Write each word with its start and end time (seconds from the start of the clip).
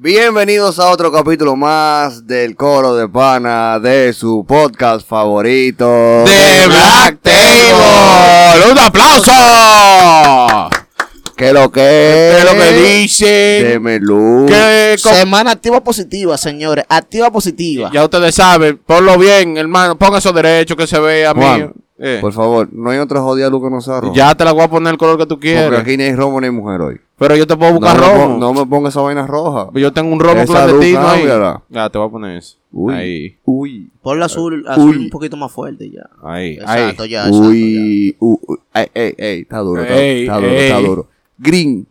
Bienvenidos 0.00 0.78
a 0.78 0.90
otro 0.90 1.10
capítulo 1.10 1.56
más 1.56 2.24
del 2.24 2.54
coro 2.54 2.94
de 2.94 3.08
pana 3.08 3.80
de 3.80 4.12
su 4.12 4.44
podcast 4.46 5.04
favorito 5.04 5.88
de 6.24 6.66
Black 6.68 7.18
Table. 7.20 8.70
¡Un 8.70 8.78
aplauso! 8.78 9.32
¿Qué 11.36 11.52
lo 11.52 11.72
que 11.72 11.80
¿Qué 11.80 12.38
es 12.38 12.44
lo 12.44 12.52
que 12.52 12.72
dice? 13.00 13.26
Deme 13.26 13.98
luz. 13.98 14.48
¿Qué 14.48 14.96
co- 15.02 15.08
Semana 15.08 15.50
activa 15.50 15.80
positiva, 15.82 16.38
señores. 16.38 16.84
Activa 16.88 17.32
positiva. 17.32 17.90
Ya 17.92 18.04
ustedes 18.04 18.36
saben, 18.36 18.78
ponlo 18.86 19.18
bien, 19.18 19.56
hermano. 19.56 19.98
Ponga 19.98 20.18
esos 20.18 20.32
derechos 20.32 20.76
que 20.76 20.86
se 20.86 21.00
vea 21.00 21.32
Juan, 21.34 21.56
mío. 21.58 21.72
Eh, 21.98 22.18
Por 22.20 22.32
favor, 22.32 22.68
no 22.70 22.90
hay 22.90 22.98
otra 22.98 23.20
jodida 23.20 23.50
luz 23.50 23.64
que 23.64 23.70
no 23.70 23.80
sea 23.80 24.00
roja. 24.00 24.14
ya 24.14 24.32
te 24.36 24.44
la 24.44 24.52
voy 24.52 24.62
a 24.62 24.68
poner 24.70 24.92
el 24.92 24.98
color 24.98 25.18
que 25.18 25.24
tú 25.26 25.34
Porque 25.34 25.48
quieras. 25.54 25.80
aquí 25.80 25.96
ni 25.96 26.04
hay 26.04 26.14
romo 26.14 26.40
ni 26.40 26.46
hay 26.46 26.52
mujer 26.52 26.80
hoy. 26.82 27.00
Pero 27.18 27.34
yo 27.36 27.46
te 27.46 27.56
puedo 27.56 27.72
buscar 27.74 27.96
no, 27.96 28.00
me 28.02 28.08
romo. 28.12 28.24
pon- 28.28 28.40
no 28.40 28.54
me 28.54 28.66
ponga 28.66 28.88
esa 28.90 29.00
vaina 29.00 29.26
roja. 29.26 29.70
Yo 29.74 29.92
tengo 29.92 30.12
un 30.12 30.18
luz, 30.18 30.46
clandestino 30.46 31.08
ahí. 31.08 31.26
Ya, 31.68 31.90
te 31.90 31.98
voy 31.98 32.06
a 32.06 32.10
poner 32.10 32.36
eso. 32.38 32.56
Uy. 32.70 32.94
Ahí, 32.94 33.36
Uy. 33.44 33.90
Ponle 34.02 34.24
azul, 34.24 34.64
azul 34.68 34.96
Uy. 34.96 35.04
un 35.04 35.10
poquito 35.10 35.36
más 35.36 35.50
fuerte 35.50 35.90
ya. 35.90 36.08
ahí, 36.22 36.52
Exacto, 36.54 37.02
ahí. 37.02 37.08
ya. 37.10 37.26
exacto, 37.26 37.48
Uy. 37.48 38.16
Uy. 38.20 38.38
uy. 38.46 38.56
Ey, 38.74 38.86
ey, 38.94 39.14
ey. 39.18 39.40
Está 39.40 39.58
duro. 39.58 39.82
Está, 39.82 39.96
Ey, 39.98 40.20
está 40.22 40.36
duro, 40.36 40.50
está 40.52 40.78
duro. 40.80 41.06
Green. 41.38 41.86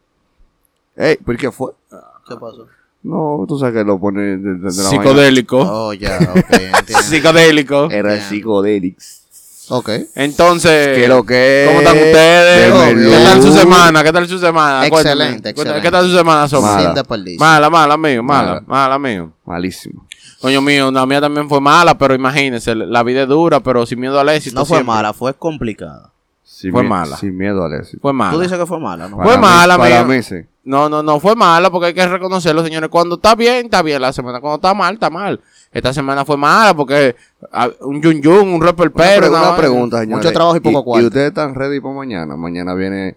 Ey, 0.96 1.18
¿por 1.18 1.36
qué 1.38 1.52
fue? 1.52 1.72
ya. 1.92 1.98
¿Qué 2.30 2.36
pasó? 2.36 2.66
No, 3.04 3.46
tú 3.48 3.58
sabes 3.60 3.74
que 3.76 3.84
lo 3.84 4.00
pone 4.00 4.22
de, 4.22 4.38
de- 4.38 4.54
de 4.56 4.60
la 4.60 4.60
vaina. 4.84 4.90
Psicodélico. 4.90 5.58
Oh, 5.60 5.94
ya, 5.94 6.18
ok. 6.20 6.88
Psicodélico. 7.04 7.90
Era 7.92 8.20
psicodélics. 8.20 9.27
Ok. 9.70 9.90
Entonces, 10.16 10.98
¿Qué 10.98 11.08
lo 11.08 11.26
que 11.26 11.66
¿cómo 11.68 11.80
están 11.80 11.98
ustedes? 11.98 12.74
¿Qué 12.74 13.24
tal 13.24 13.42
su 13.42 13.52
semana? 13.54 14.04
¿Qué 14.04 14.12
tal 14.14 14.28
su 14.28 14.40
semana? 14.40 14.86
Excelente, 14.88 15.50
excelente. 15.50 15.82
¿Qué 15.82 15.92
tal 15.92 16.06
su 16.10 16.16
semana, 16.16 16.48
Sombra? 16.48 16.74
Mala. 16.76 17.04
Mala, 17.40 17.70
mala, 17.70 17.98
mío, 17.98 18.24
mala, 18.24 18.48
Mala. 18.52 18.64
mala, 18.68 19.00
mío. 19.00 19.32
Malísimo. 19.46 20.06
Coño 20.42 20.62
mío, 20.62 20.92
la 20.92 21.06
mía 21.06 21.20
también 21.22 21.50
fue 21.50 21.60
mala, 21.60 21.98
pero 21.98 22.14
imagínense, 22.14 22.76
la 22.76 23.02
vida 23.04 23.24
es 23.24 23.28
dura, 23.28 23.60
pero 23.60 23.86
sin 23.86 24.00
miedo 24.00 24.20
al 24.20 24.30
éxito. 24.30 24.56
No 24.60 24.66
fue 24.66 24.78
siempre. 24.78 24.94
mala, 24.96 25.14
fue 25.14 25.34
complicada. 25.34 26.12
Sin 26.44 26.72
Fue 26.72 26.82
mala. 26.82 27.18
Sin 27.18 27.38
miedo 27.38 27.64
al 27.66 27.74
éxito. 27.74 28.00
Fue 28.02 28.14
mala. 28.14 28.32
Tú 28.34 28.40
dices 28.40 28.58
que 28.58 28.66
fue 28.66 28.80
mala, 28.80 29.08
¿no? 29.08 29.16
Fue 29.18 29.26
Para 29.26 29.38
mí- 29.38 29.42
mala, 29.44 29.78
Para 29.78 30.04
mí 30.06 30.24
sí. 30.24 30.38
No, 30.64 30.90
no, 30.90 31.02
no 31.04 31.20
fue 31.20 31.36
mala, 31.36 31.70
porque 31.70 31.88
hay 31.88 31.94
que 31.94 32.08
reconocerlo, 32.08 32.64
señores. 32.64 32.90
Cuando 32.90 33.16
está 33.16 33.36
bien, 33.36 33.66
está 33.66 33.82
bien 33.84 34.02
la 34.02 34.12
semana. 34.12 34.40
Cuando 34.42 34.56
está 34.56 34.74
mal, 34.74 34.94
está 34.96 35.10
mal. 35.10 35.40
Esta 35.78 35.94
semana 35.94 36.26
fue 36.26 36.38
mala 36.38 36.74
porque 36.76 37.16
ah, 37.52 37.70
un 37.82 38.02
yun 38.02 38.22
yun, 38.22 38.48
un 38.50 38.62
rapper 38.62 38.92
pero. 38.92 39.30
una 39.30 39.56
pregunta, 39.56 40.00
señores. 40.00 40.24
Mucho 40.26 40.34
trabajo 40.34 40.58
y 40.58 40.60
poco 40.60 40.84
cuarto. 40.84 41.04
¿Y 41.04 41.08
ustedes 41.08 41.28
están 41.28 41.54
ready 41.54 41.80
para 41.80 41.94
mañana? 41.94 42.36
Mañana 42.36 42.74
viene 42.74 43.16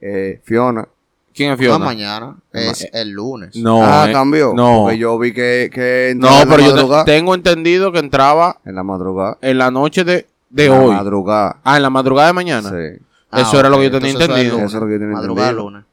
eh, 0.00 0.40
Fiona. 0.44 0.88
¿Quién 1.34 1.52
es 1.52 1.58
No, 1.58 1.62
Fiona? 1.64 1.84
mañana. 1.84 2.36
Es 2.52 2.88
el 2.92 3.10
lunes. 3.10 3.54
No. 3.56 3.80
ah, 3.84 4.06
eh, 4.08 4.12
cambió. 4.12 4.54
No. 4.54 4.82
Porque 4.84 4.98
yo 4.98 5.18
vi 5.18 5.32
que, 5.32 5.70
que 5.72 6.14
No, 6.16 6.28
en 6.28 6.34
la 6.38 6.44
pero 6.46 6.58
yo 6.62 6.68
te- 6.70 6.74
madrugada. 6.76 7.04
tengo 7.04 7.34
entendido 7.34 7.92
que 7.92 7.98
entraba 7.98 8.56
En 8.64 8.74
la 8.74 8.82
madrugada. 8.82 9.36
en 9.42 9.58
la 9.58 9.70
noche 9.70 10.02
de, 10.04 10.26
de 10.50 10.64
En 10.66 10.72
la 10.72 10.80
hoy. 10.80 10.94
madrugada. 10.94 11.56
Ah, 11.62 11.76
en 11.76 11.82
la 11.82 11.90
madrugada 11.90 12.28
de 12.28 12.32
mañana. 12.32 12.70
Sí. 12.70 13.04
Eso 13.32 13.60
era 13.60 13.68
lo 13.68 13.76
que 13.78 13.84
yo 13.84 13.90
tenía 13.90 14.12
entendido. 14.12 14.56
Eso 14.56 14.64
es 14.64 14.72
lo 14.74 14.86
que 14.86 14.92
yo 14.94 14.98
tenía 14.98 15.14
Madrugada 15.14 15.50
entendido. 15.50 15.70
lunes. 15.70 15.84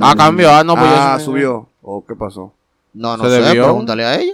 Ah, 0.00 0.14
cambió. 0.16 0.50
Ah, 0.50 0.64
no, 0.64 0.74
pues 0.74 0.86
ah, 0.90 1.16
ya- 1.18 1.24
subió. 1.24 1.68
¿O 1.82 2.04
qué 2.06 2.14
pasó? 2.16 2.52
No, 2.94 3.16
no 3.16 3.24
Se 3.24 3.30
sé, 3.30 3.42
debió. 3.42 3.64
pregúntale 3.64 4.04
a 4.04 4.18
ella. 4.18 4.32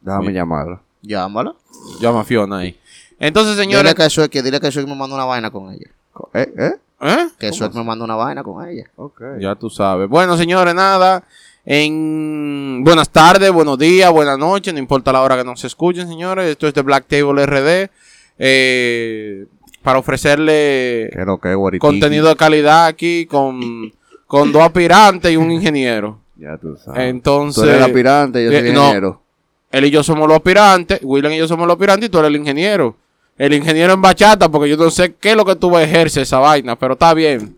Déjame 0.00 0.26
Sí. 0.28 0.32
llamarla. 0.34 0.80
Llámala. 1.02 1.54
Llama 2.00 2.20
a 2.20 2.24
Fiona 2.24 2.58
ahí. 2.58 2.78
Entonces, 3.18 3.56
Dile 3.56 3.64
señores. 3.64 3.94
que 3.94 4.08
Shrek, 4.08 4.30
que 4.30 4.42
dile 4.42 4.60
que 4.60 4.70
Shrek 4.70 4.86
me 4.86 4.94
mandó 4.94 5.14
una 5.14 5.24
vaina 5.24 5.50
con 5.50 5.72
ella. 5.72 5.86
¿Eh? 6.34 6.52
¿Eh? 6.58 6.72
¿Eh? 7.02 7.28
Que 7.38 7.50
Shrek 7.50 7.72
me 7.74 7.84
mandó 7.84 8.04
una 8.04 8.14
vaina 8.16 8.42
con 8.42 8.66
ella. 8.66 8.84
Ok. 8.96 9.20
Ya 9.38 9.54
tú 9.54 9.68
sabes. 9.70 10.08
Bueno, 10.08 10.36
señores, 10.36 10.74
nada. 10.74 11.22
En 11.64 12.82
buenas 12.84 13.10
tardes, 13.10 13.52
buenos 13.52 13.78
días, 13.78 14.10
buenas 14.10 14.38
noches, 14.38 14.72
no 14.72 14.78
importa 14.80 15.12
la 15.12 15.20
hora 15.22 15.36
que 15.36 15.44
nos 15.44 15.62
escuchen, 15.64 16.08
señores. 16.08 16.46
Esto 16.50 16.66
es 16.66 16.74
de 16.74 16.82
Black 16.82 17.06
Table 17.06 17.44
RD. 17.46 17.90
eh, 18.38 19.46
para 19.82 19.98
ofrecerle 19.98 21.10
¿Qué 21.12 21.20
es 21.20 21.26
lo 21.26 21.38
que 21.38 21.78
contenido 21.78 22.28
de 22.28 22.36
calidad 22.36 22.86
aquí 22.86 23.24
con, 23.26 23.92
con 24.26 24.52
dos 24.52 24.62
aspirantes 24.62 25.30
y 25.32 25.36
un 25.36 25.50
ingeniero. 25.50 26.18
Ya 26.36 26.56
tú 26.58 26.76
sabes. 26.76 27.02
Entonces, 27.04 27.62
Tú 27.62 27.68
eres 27.68 27.78
el 27.78 27.84
aspirante 27.84 28.40
y 28.42 28.44
yo 28.44 28.50
soy 28.50 28.58
eh, 28.60 28.68
el 28.68 28.74
no. 28.74 29.22
Él 29.70 29.84
y 29.84 29.90
yo 29.90 30.02
somos 30.02 30.26
los 30.28 30.36
aspirantes, 30.36 31.00
William 31.02 31.32
y 31.32 31.38
yo 31.38 31.46
somos 31.48 31.66
los 31.66 31.74
aspirantes 31.74 32.08
y 32.08 32.10
tú 32.10 32.18
eres 32.18 32.28
el 32.30 32.36
ingeniero. 32.36 32.96
El 33.38 33.54
ingeniero 33.54 33.92
en 33.94 34.02
bachata, 34.02 34.48
porque 34.50 34.68
yo 34.68 34.76
no 34.76 34.90
sé 34.90 35.14
qué 35.14 35.30
es 35.30 35.36
lo 35.36 35.44
que 35.46 35.56
tú 35.56 35.76
ejerces 35.78 36.24
esa 36.24 36.38
vaina, 36.38 36.76
pero 36.78 36.92
está 36.94 37.14
bien. 37.14 37.56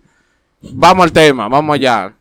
Vamos 0.61 1.05
al 1.05 1.13
tema, 1.13 1.49
vamos 1.49 1.75
allá. 1.75 2.13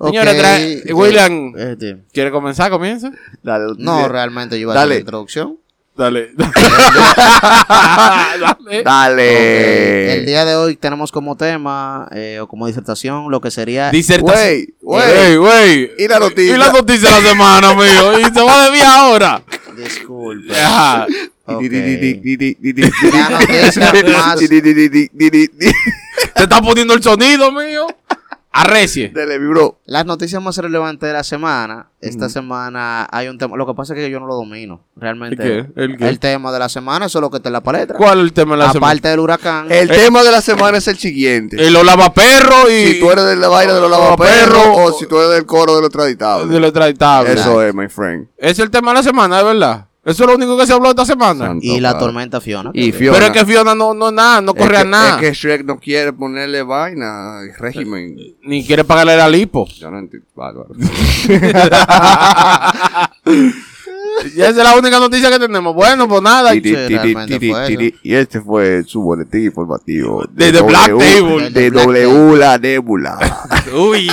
Señores, 0.00 0.34
Ok, 0.34 0.38
trae- 0.40 0.82
eh, 0.86 0.92
William, 0.92 1.52
este, 1.56 1.98
¿quiere 2.12 2.30
comenzar? 2.30 2.70
Comienza. 2.70 3.12
Dale, 3.42 3.74
no, 3.78 4.08
realmente 4.08 4.56
yo 4.56 4.62
iba 4.62 4.72
a 4.72 4.76
hacer 4.76 4.88
la 4.88 4.94
introducción. 5.00 5.58
Dale. 5.96 6.30
Dale. 7.68 8.82
Dale. 8.82 10.14
El 10.18 10.26
día 10.26 10.44
de 10.44 10.56
hoy 10.56 10.74
tenemos 10.76 11.12
como 11.12 11.36
tema 11.36 12.08
eh, 12.12 12.40
o 12.40 12.48
como 12.48 12.66
disertación 12.66 13.30
lo 13.30 13.40
que 13.40 13.50
sería 13.52 13.90
Disertación. 13.90 14.66
Güey, 14.82 15.36
güey. 15.36 15.90
Y 15.98 16.08
la 16.08 16.18
noticia. 16.18 16.54
Y 16.54 16.58
la 16.58 16.72
noticia 16.72 17.10
de 17.14 17.22
la 17.22 17.28
semana, 17.28 17.70
amigo. 17.70 18.18
Y 18.18 18.24
se 18.24 18.42
va 18.42 18.64
de 18.64 18.70
vía 18.72 18.94
ahora. 19.02 19.42
Disculpe. 19.76 20.60
Ajá. 20.60 21.06
Ok. 21.46 21.60
Di, 21.60 21.68
di, 21.68 21.80
di, 21.82 21.96
di, 21.96 22.14
di, 22.14 22.36
di, 22.36 22.54
di, 22.58 22.72
di, 22.72 22.90
La 23.12 23.28
noticia 23.28 23.92
más- 24.16 24.38
di, 24.40 24.48
di, 24.48 24.60
di, 24.60 24.74
di, 24.74 24.88
di, 24.88 25.08
di, 25.12 25.30
di, 25.30 25.48
di. 25.48 25.72
Te 26.34 26.42
está 26.42 26.60
poniendo 26.60 26.94
el 26.94 27.02
sonido, 27.02 27.52
mío. 27.52 27.86
Arrecie. 28.56 29.10
Dale, 29.12 29.40
mi 29.40 29.48
bro. 29.48 29.80
Las 29.84 30.06
noticias 30.06 30.40
más 30.40 30.56
relevantes 30.56 31.08
de 31.08 31.12
la 31.12 31.24
semana. 31.24 31.88
Esta 32.00 32.28
semana 32.28 33.08
hay 33.10 33.26
un 33.26 33.36
tema. 33.36 33.56
Lo 33.56 33.66
que 33.66 33.74
pasa 33.74 33.94
es 33.94 33.98
que 33.98 34.08
yo 34.08 34.20
no 34.20 34.26
lo 34.26 34.36
domino. 34.36 34.84
Realmente. 34.94 35.42
¿El 35.42 35.72
qué? 35.74 35.82
¿El 35.82 35.96
qué? 35.96 36.18
tema 36.18 36.52
de 36.52 36.60
la 36.60 36.68
semana, 36.68 37.06
eso 37.06 37.18
es 37.18 37.20
lo 37.20 37.30
que 37.30 37.38
está 37.38 37.48
en 37.48 37.54
la 37.54 37.62
palestra. 37.62 37.96
¿Cuál 37.96 38.18
es 38.18 38.24
el 38.26 38.32
tema 38.32 38.52
de 38.52 38.58
la 38.58 38.70
semana? 38.70 38.92
Aparte 38.92 39.08
del 39.08 39.18
huracán. 39.18 39.66
El 39.72 39.88
tema 39.88 40.22
de 40.22 40.30
la 40.30 40.40
semana 40.40 40.78
es 40.78 40.86
el 40.86 40.96
siguiente. 40.96 41.56
El 41.66 41.72
lavaperro 41.72 42.70
y. 42.70 42.92
Si 42.92 43.00
tú 43.00 43.10
eres 43.10 43.24
de 43.24 43.34
la 43.34 43.48
vaina 43.48 43.74
de 43.74 43.80
los 43.80 43.90
lavaperros 43.90 44.68
o 44.68 44.92
si 44.92 45.06
tú 45.06 45.18
eres 45.18 45.30
del 45.30 45.46
coro 45.46 45.74
de 45.74 45.82
los 45.82 45.90
traditables. 45.90 46.48
de 46.48 46.60
lo 46.60 46.68
extraditable. 46.68 47.32
Eso 47.32 47.60
es, 47.60 47.74
my 47.74 47.88
friend. 47.88 48.28
Es 48.38 48.60
el 48.60 48.70
tema 48.70 48.92
de 48.92 48.98
la 48.98 49.02
semana, 49.02 49.38
de 49.38 49.44
verdad. 49.44 49.88
Eso 50.04 50.24
es 50.24 50.28
lo 50.28 50.34
único 50.36 50.58
que 50.58 50.66
se 50.66 50.72
habló 50.74 50.90
esta 50.90 51.06
semana. 51.06 51.46
Santo 51.46 51.64
y 51.64 51.80
la 51.80 51.92
padre. 51.92 52.04
tormenta 52.06 52.40
Fiona. 52.40 52.70
Y 52.74 52.92
Fiona. 52.92 53.18
Pero 53.18 53.32
es 53.32 53.40
que 53.40 53.46
Fiona 53.46 53.74
no, 53.74 53.94
no 53.94 54.10
nada, 54.12 54.40
no 54.42 54.52
Es 54.52 54.58
corre 54.62 54.76
a 54.78 54.82
que- 54.82 54.88
nada. 54.88 55.14
Es 55.14 55.20
que 55.20 55.32
Shrek 55.32 55.64
no 55.64 55.78
quiere 55.78 56.12
ponerle 56.12 56.62
vaina, 56.62 57.40
régimen. 57.58 58.16
Ni 58.42 58.66
quiere 58.66 58.84
pagarle 58.84 59.16
la 59.16 59.28
lipo. 59.28 59.66
Yo 59.78 59.90
no 59.90 59.98
entiendo. 59.98 60.26
Bárbaro. 60.34 60.74
y 60.76 60.84
esa 64.40 64.48
es 64.50 64.56
la 64.56 64.76
única 64.76 64.98
noticia 64.98 65.30
que 65.30 65.38
tenemos. 65.38 65.74
Bueno, 65.74 66.08
pues 66.08 66.22
nada. 66.22 66.52
Tiri, 66.52 66.70
Sí, 66.70 66.76
tiri, 66.86 66.94
realmente 66.98 67.38
tiri, 67.38 67.52
fue 67.52 67.66
tiri. 67.66 67.94
Y 68.02 68.14
este 68.14 68.40
fue 68.40 68.82
su 68.84 69.02
boletín 69.02 69.44
informativo. 69.46 70.24
De 70.30 70.50
Black 70.62 70.86
Table. 70.98 71.50
De 71.50 71.70
W 71.70 72.36
la 72.36 72.58
Nebula. 72.58 73.18
Uy. 73.74 74.10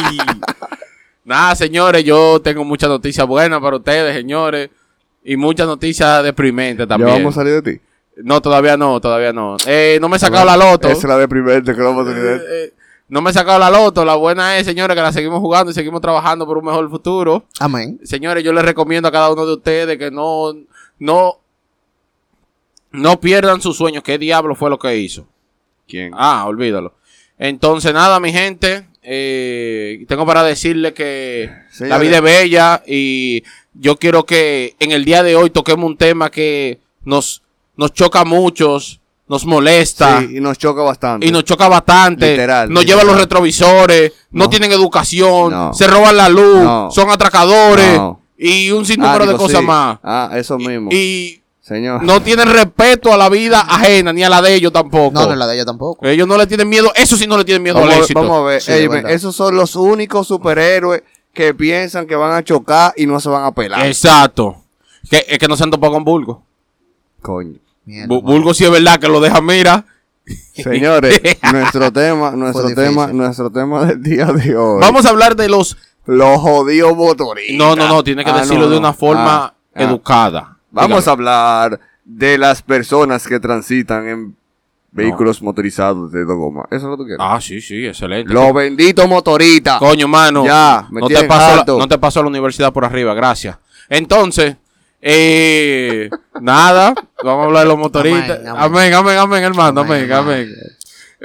Nada, 1.24 1.56
señores, 1.56 2.04
yo 2.04 2.42
tengo 2.42 2.64
muchas 2.64 2.90
noticias 2.90 3.26
buenas 3.28 3.60
para 3.62 3.78
ustedes, 3.78 4.16
señores. 4.16 4.70
Y 5.24 5.36
muchas 5.38 5.68
noticias 5.68 6.24
deprimentes 6.24 6.86
¿Ya 6.86 6.88
también. 6.88 7.12
vamos 7.14 7.38
a 7.38 7.42
salir 7.42 7.62
de 7.62 7.74
ti? 7.74 7.82
No, 8.18 8.42
todavía 8.42 8.76
no, 8.78 9.00
todavía 9.00 9.32
no. 9.34 9.58
Eh, 9.66 9.98
no 10.02 10.10
me 10.10 10.18
he 10.18 10.20
sacado 10.20 10.46
la 10.46 10.58
loto. 10.58 10.88
Esa 10.88 10.98
es 10.98 11.04
la 11.06 11.18
deprimente 11.18 11.74
que 11.74 11.80
no 11.80 11.86
vamos 11.96 12.08
a 12.08 12.12
salir 12.12 12.24
de 12.24 12.38
ti. 12.40 12.46
Eh, 12.48 12.64
eh, 12.66 12.74
no 13.10 13.22
me 13.22 13.30
he 13.30 13.34
sacado 13.34 13.60
la 13.60 13.70
loto. 13.70 14.04
La 14.06 14.16
buena 14.16 14.58
es, 14.58 14.66
señores, 14.66 14.96
que 14.96 15.02
la 15.02 15.12
seguimos 15.12 15.40
jugando 15.40 15.72
y 15.72 15.74
seguimos 15.74 16.02
trabajando 16.02 16.46
por 16.46 16.58
un 16.58 16.66
mejor 16.66 16.90
futuro. 16.90 17.46
Amén. 17.60 18.00
Señores, 18.04 18.44
yo 18.44 18.52
les 18.54 18.64
recomiendo 18.66 19.08
a 19.08 19.12
cada 19.12 19.32
uno 19.32 19.46
de 19.46 19.54
ustedes 19.54 19.98
que 19.98 20.12
no, 20.12 20.54
no, 21.00 21.36
no 22.92 23.20
pierdan 23.20 23.62
sus 23.62 23.78
sueños. 23.78 24.04
¿Qué 24.04 24.18
diablo 24.18 24.56
fue 24.56 24.70
lo 24.70 24.78
que 24.80 24.96
hizo? 24.98 25.28
¿Quién? 25.88 26.14
Ah, 26.16 26.46
olvídalo. 26.48 26.94
Entonces, 27.38 27.94
nada, 27.94 28.20
mi 28.20 28.32
gente. 28.32 28.86
eh, 29.04 30.06
tengo 30.08 30.26
para 30.26 30.44
decirle 30.44 30.94
que 30.94 31.50
la 31.80 31.98
vida 31.98 32.18
es 32.18 32.22
bella 32.22 32.84
y 32.86 33.44
yo 33.74 33.98
quiero 33.98 34.26
que 34.26 34.76
en 34.80 34.92
el 34.92 35.06
día 35.06 35.24
de 35.24 35.36
hoy 35.36 35.50
toquemos 35.50 35.86
un 35.86 35.98
tema 35.98 36.30
que 36.30 36.80
nos, 37.04 37.42
nos 37.78 37.94
choca 37.94 38.22
a 38.22 38.26
muchos, 38.26 39.00
nos 39.28 39.46
molesta. 39.46 40.20
Sí, 40.22 40.38
y 40.38 40.40
nos 40.42 40.58
choca 40.58 40.82
bastante. 40.82 41.26
Y 41.26 41.32
nos 41.32 41.44
choca 41.46 41.68
bastante. 41.70 42.32
Literal, 42.32 42.70
nos 42.72 42.84
literal. 42.84 43.02
llevan 43.02 43.08
los 43.14 43.22
retrovisores. 43.22 44.12
No, 44.32 44.46
No. 44.46 44.50
tienen 44.50 44.72
educación. 44.72 45.52
No. 45.52 45.74
Se 45.74 45.88
roban 45.88 46.18
la 46.18 46.28
luz. 46.30 46.58
No. 46.64 46.90
Son 46.92 47.10
atracadores. 47.10 47.96
No. 47.98 48.20
Y 48.38 48.72
un 48.72 48.82
Ah, 48.82 48.86
sinnúmero 48.86 49.26
de 49.26 49.34
digo, 49.34 49.38
cosas 49.38 49.60
sí. 49.62 49.66
más. 49.66 50.00
Ah, 50.04 50.32
eso 50.36 50.58
mismo. 50.58 50.90
Y 50.92 51.42
Señor. 51.62 52.02
no 52.04 52.22
tienen 52.22 52.52
respeto 52.52 53.14
a 53.14 53.18
la 53.18 53.30
vida 53.30 53.62
ajena 53.70 54.12
ni 54.12 54.24
a 54.24 54.30
la 54.30 54.42
de 54.42 54.56
ellos 54.56 54.74
tampoco. 54.74 55.12
No, 55.14 55.28
no 55.28 55.32
es 55.34 55.38
la 55.38 55.48
de 55.48 55.56
ella 55.56 55.66
tampoco. 55.66 56.06
Ellos 56.06 56.28
no 56.28 56.38
le 56.38 56.48
tienen 56.48 56.68
miedo. 56.68 56.92
Eso 56.96 57.16
sí 57.16 57.28
no 57.28 57.38
le 57.38 57.46
tienen 57.46 57.62
miedo 57.64 57.76
vamos, 57.76 57.90
al 57.94 57.96
a- 58.00 58.02
éxito. 58.02 58.20
vamos 58.20 58.38
a 58.40 58.44
ver. 58.44 58.62
Sí, 58.62 58.72
Ey, 58.74 58.90
esos 59.10 59.36
son 59.36 59.56
los 59.56 59.76
únicos 59.76 60.28
superhéroes 60.28 61.04
que 61.34 61.54
piensan 61.54 62.08
que 62.08 62.16
van 62.16 62.34
a 62.34 62.44
chocar 62.44 62.94
y 62.98 63.06
no 63.06 63.20
se 63.20 63.30
van 63.30 63.44
a 63.46 63.52
pelar. 63.52 63.86
Exacto. 63.86 64.58
Que, 65.10 65.26
es 65.28 65.40
que 65.40 65.48
no 65.48 65.56
se 65.56 65.64
han 65.64 65.72
topado 65.72 65.94
con 65.94 66.04
Bulgo. 66.04 66.44
Coño. 67.22 67.58
Mierda. 67.86 68.08
Bulgo 68.08 68.54
sí 68.54 68.64
es 68.66 68.72
verdad 68.72 69.00
que 69.00 69.08
lo 69.08 69.20
deja 69.20 69.42
mira. 69.42 69.86
Señores, 70.54 71.20
nuestro 71.52 71.92
tema, 71.92 72.32
nuestro 72.32 72.74
tema, 72.76 73.08
nuestro 73.08 73.50
tema 73.52 73.86
del 73.86 74.02
día 74.04 74.26
de 74.28 74.56
hoy. 74.56 74.80
Vamos 74.82 75.06
a 75.06 75.10
hablar 75.10 75.36
de 75.36 75.50
los 75.50 75.78
Los 76.06 76.40
jodidos 76.40 76.96
motoristas. 76.96 77.58
No, 77.58 77.76
no, 77.76 77.88
no, 77.88 78.04
tiene 78.04 78.24
que 78.24 78.32
Ah, 78.32 78.40
decirlo 78.42 78.66
no, 78.66 78.72
de 78.72 78.78
una 78.78 78.94
forma 78.94 79.46
Ah, 79.46 79.54
ah. 79.76 79.84
educada. 79.84 80.58
Vamos 80.72 81.08
a 81.08 81.12
hablar 81.12 81.80
de 82.06 82.38
las 82.38 82.62
personas 82.62 83.28
que 83.28 83.40
transitan 83.40 84.08
en 84.08 84.36
vehículos 84.92 85.42
motorizados 85.42 86.12
de 86.12 86.26
dos 86.26 86.38
gomas. 86.38 86.66
Eso 86.70 86.78
es 86.78 86.84
lo 86.84 86.92
que 86.92 86.98
tú 86.98 87.04
quieres. 87.06 87.20
Ah, 87.20 87.40
sí, 87.42 87.62
sí, 87.62 87.86
excelente. 87.86 88.32
Los 88.34 88.54
benditos 88.54 89.08
motoristas. 89.08 89.80
Coño, 89.80 90.08
mano. 90.08 90.46
Ya, 90.46 90.88
me 90.92 91.02
no 91.02 91.08
te, 91.08 91.24
paso 91.24 91.56
la, 91.56 91.64
no 91.66 91.88
te 91.88 91.98
paso 91.98 92.20
a 92.20 92.24
la 92.24 92.30
universidad 92.30 92.74
por 92.74 92.86
arriba, 92.86 93.14
gracias. 93.14 93.58
Entonces, 93.90 94.56
eh, 95.02 96.10
nada, 96.42 96.94
vamos 97.24 97.44
a 97.44 97.46
hablar 97.46 97.64
de 97.64 97.70
los 97.70 97.78
motoristas. 97.78 98.40
Amén, 98.56 98.94
Amén, 98.94 99.18
amén. 99.18 99.44
hermano, 99.44 99.82
amén, 99.82 100.04
Amén, 100.04 100.14
amén. 100.14 100.38
amén. 100.40 100.56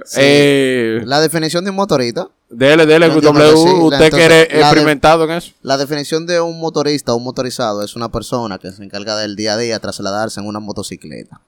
Sí. 0.04 0.20
Eh, 0.22 1.00
La 1.04 1.20
definición 1.20 1.64
de 1.64 1.70
un 1.70 1.76
motorista. 1.76 2.28
dele, 2.50 2.84
dele, 2.86 3.06
entiendo 3.06 3.32
W, 3.32 3.50
sí. 3.50 3.56
usted 3.56 4.04
Entonces, 4.04 4.10
que 4.14 4.24
eres 4.24 4.48
experimentado 4.50 5.24
en 5.24 5.30
eso. 5.30 5.52
La 5.62 5.78
definición 5.78 6.26
de 6.26 6.40
un 6.40 6.60
motorista 6.60 7.14
o 7.14 7.16
un 7.16 7.24
motorizado 7.24 7.82
es 7.82 7.96
una 7.96 8.10
persona 8.10 8.58
que 8.58 8.70
se 8.72 8.84
encarga 8.84 9.16
del 9.16 9.36
día 9.36 9.54
a 9.54 9.56
día 9.56 9.78
trasladarse 9.80 10.38
en 10.40 10.46
una 10.46 10.60
motocicleta. 10.60 11.40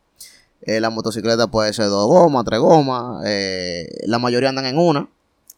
Eh, 0.62 0.80
la 0.80 0.90
motocicleta 0.90 1.46
puede 1.46 1.72
ser 1.72 1.86
dos 1.88 2.06
gomas, 2.08 2.44
tres 2.44 2.60
gomas. 2.60 3.22
eh, 3.26 3.86
la 4.06 4.18
mayoría 4.18 4.48
andan 4.48 4.66
en 4.66 4.78
una. 4.78 5.08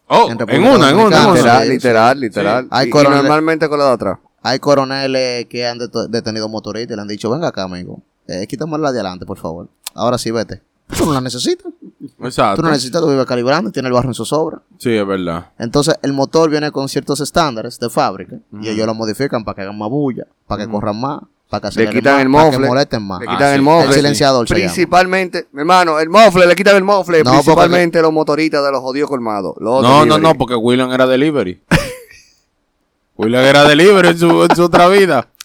Oh, 0.07 0.29
en 0.29 0.37
en, 0.41 0.41
una, 0.41 0.53
en 0.53 0.61
una, 0.61 0.89
en 0.89 0.95
Dominicana, 0.97 1.27
una. 1.27 1.33
literal, 1.35 1.63
sí, 1.63 1.69
literal, 1.69 2.19
literal. 2.19 2.67
Hay 2.69 2.87
Y- 2.87 2.89
y, 2.89 3.03
normalmente 3.03 3.69
con 3.69 3.79
la 3.79 3.85
de 3.85 3.91
atrás. 3.91 4.19
Hay 4.43 4.59
coroneles 4.59 5.45
que 5.45 5.67
han 5.67 5.77
detenido 6.09 6.49
motoristas 6.49 6.93
y 6.93 6.95
le 6.95 7.01
han 7.01 7.07
dicho, 7.07 7.29
venga 7.29 7.47
acá, 7.49 7.63
amigo. 7.63 8.01
Eh, 8.27 8.45
quítame 8.47 8.77
la 8.77 8.91
de 8.91 8.99
adelante, 8.99 9.25
por 9.25 9.37
favor. 9.37 9.67
Ahora 9.93 10.17
sí, 10.17 10.31
vete. 10.31 10.61
Tú 10.97 11.05
no 11.05 11.13
la 11.13 11.21
necesitas. 11.21 11.71
Exacto. 12.19 12.57
Tú 12.57 12.61
no 12.63 12.69
necesitas, 12.69 13.01
tú 13.01 13.07
vives 13.09 13.25
calibrando, 13.25 13.71
tienes 13.71 13.87
el 13.87 13.93
barro 13.93 14.09
en 14.09 14.13
su 14.13 14.25
sobra. 14.25 14.61
Sí, 14.77 14.91
es 14.93 15.07
verdad. 15.07 15.51
Entonces, 15.57 15.95
el 16.01 16.11
motor 16.11 16.49
viene 16.49 16.71
con 16.71 16.89
ciertos 16.89 17.21
estándares 17.21 17.79
de 17.79 17.89
fábrica 17.89 18.37
y 18.61 18.67
ellos 18.67 18.85
lo 18.85 18.93
modifican 18.93 19.45
para 19.45 19.55
que 19.55 19.61
hagan 19.61 19.77
más 19.77 19.89
bulla, 19.89 20.25
para 20.47 20.65
que 20.65 20.69
corran 20.71 20.99
más, 20.99 21.21
para 21.51 21.61
que 21.61 21.65
Le 21.65 21.69
aceleren 21.69 21.93
quitan 21.93 22.19
el 22.21 22.31
para 22.31 22.45
que 22.45 22.51
mofle. 22.53 22.67
molesten 22.67 23.03
más. 23.03 23.19
Le 23.19 23.25
Ah, 23.29 23.31
quitan 23.33 23.49
sí. 23.49 23.55
el 23.55 23.61
mofle. 23.61 23.87
El 23.89 23.93
silenciador 23.93 24.47
se 24.47 24.53
llama. 24.55 24.65
Principalmente, 24.65 25.47
mi 25.51 25.59
hermano, 25.59 25.99
el 25.99 26.09
mofle, 26.09 26.47
le 26.47 26.55
quitan 26.55 26.75
el 26.77 26.83
mofle. 26.83 27.19
No, 27.19 27.23
porque- 27.25 27.43
principalmente 27.43 28.01
los 28.01 28.11
motoristas 28.13 28.63
de 28.65 28.71
los 28.71 28.79
jodidos 28.81 29.09
colmados. 29.09 29.53
los 29.59 29.83
No, 29.83 30.05
no, 30.05 30.17
no, 30.17 30.33
porque 30.35 30.55
William 30.55 30.91
era 30.91 31.05
delivery. 31.05 31.61
William 33.17 33.43
era 33.43 33.63
delivery 33.65 34.07
en 34.09 34.17
su, 34.17 34.43
en 34.45 34.55
su 34.55 34.63
otra 34.63 34.87
vida. 34.87 35.27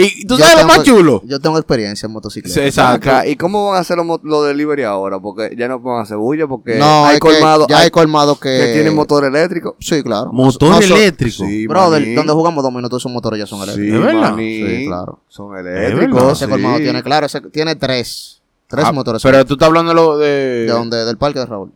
Y 0.00 0.24
tú 0.26 0.36
Yo 0.38 0.44
sabes 0.44 0.62
lo 0.62 0.68
más 0.68 0.82
chulo. 0.84 1.22
Yo 1.24 1.40
tengo 1.40 1.58
experiencia 1.58 2.06
en 2.06 2.12
motocicleta. 2.12 2.54
Sí, 2.54 2.66
exacto. 2.66 3.10
¿Y 3.26 3.34
cómo 3.36 3.66
van 3.66 3.76
a 3.76 3.80
hacer 3.80 3.96
los, 3.96 4.06
los 4.22 4.46
delivery 4.46 4.84
ahora? 4.84 5.18
Porque 5.18 5.54
ya 5.58 5.66
no 5.66 5.82
pueden 5.82 6.00
hacer 6.00 6.16
bulla 6.16 6.46
porque 6.46 6.76
no, 6.76 7.04
hay 7.06 7.18
colmados 7.18 7.66
ya 7.68 7.78
hay 7.80 7.90
colmados 7.90 8.38
que... 8.38 8.48
que 8.58 8.72
tienen 8.74 8.94
motor 8.94 9.24
eléctrico. 9.24 9.76
Sí, 9.80 10.02
claro. 10.02 10.32
Motor 10.32 10.70
No 10.70 10.78
eléctrico. 10.78 11.44
Sí, 11.44 11.66
Brother, 11.66 12.14
donde 12.14 12.32
jugamos 12.32 12.62
dos 12.62 12.72
minutos 12.72 13.02
esos 13.02 13.10
motores 13.10 13.40
ya 13.40 13.46
son 13.46 13.58
Sí, 13.64 13.70
eléctricos. 13.70 13.98
¿Es 13.98 14.06
verdad? 14.14 14.30
maní. 14.30 14.56
Sí, 14.66 14.86
claro. 14.86 15.20
Son 15.28 15.56
eléctricos. 15.56 16.32
Ese 16.32 16.44
sí. 16.44 16.50
colmado 16.50 16.76
tiene, 16.78 17.02
claro, 17.02 17.26
ese 17.26 17.40
tiene 17.40 17.74
tres. 17.74 18.40
Tres 18.68 18.84
Ah, 18.86 18.92
motores. 18.92 19.22
Pero 19.22 19.44
tú 19.46 19.54
estás 19.54 19.66
hablando 19.66 19.90
de 19.90 19.94
lo 19.96 20.18
de. 20.18 20.26
¿De 20.28 20.66
dónde? 20.66 21.04
Del 21.04 21.16
parque 21.18 21.38
de 21.40 21.46
Raúl. 21.46 21.72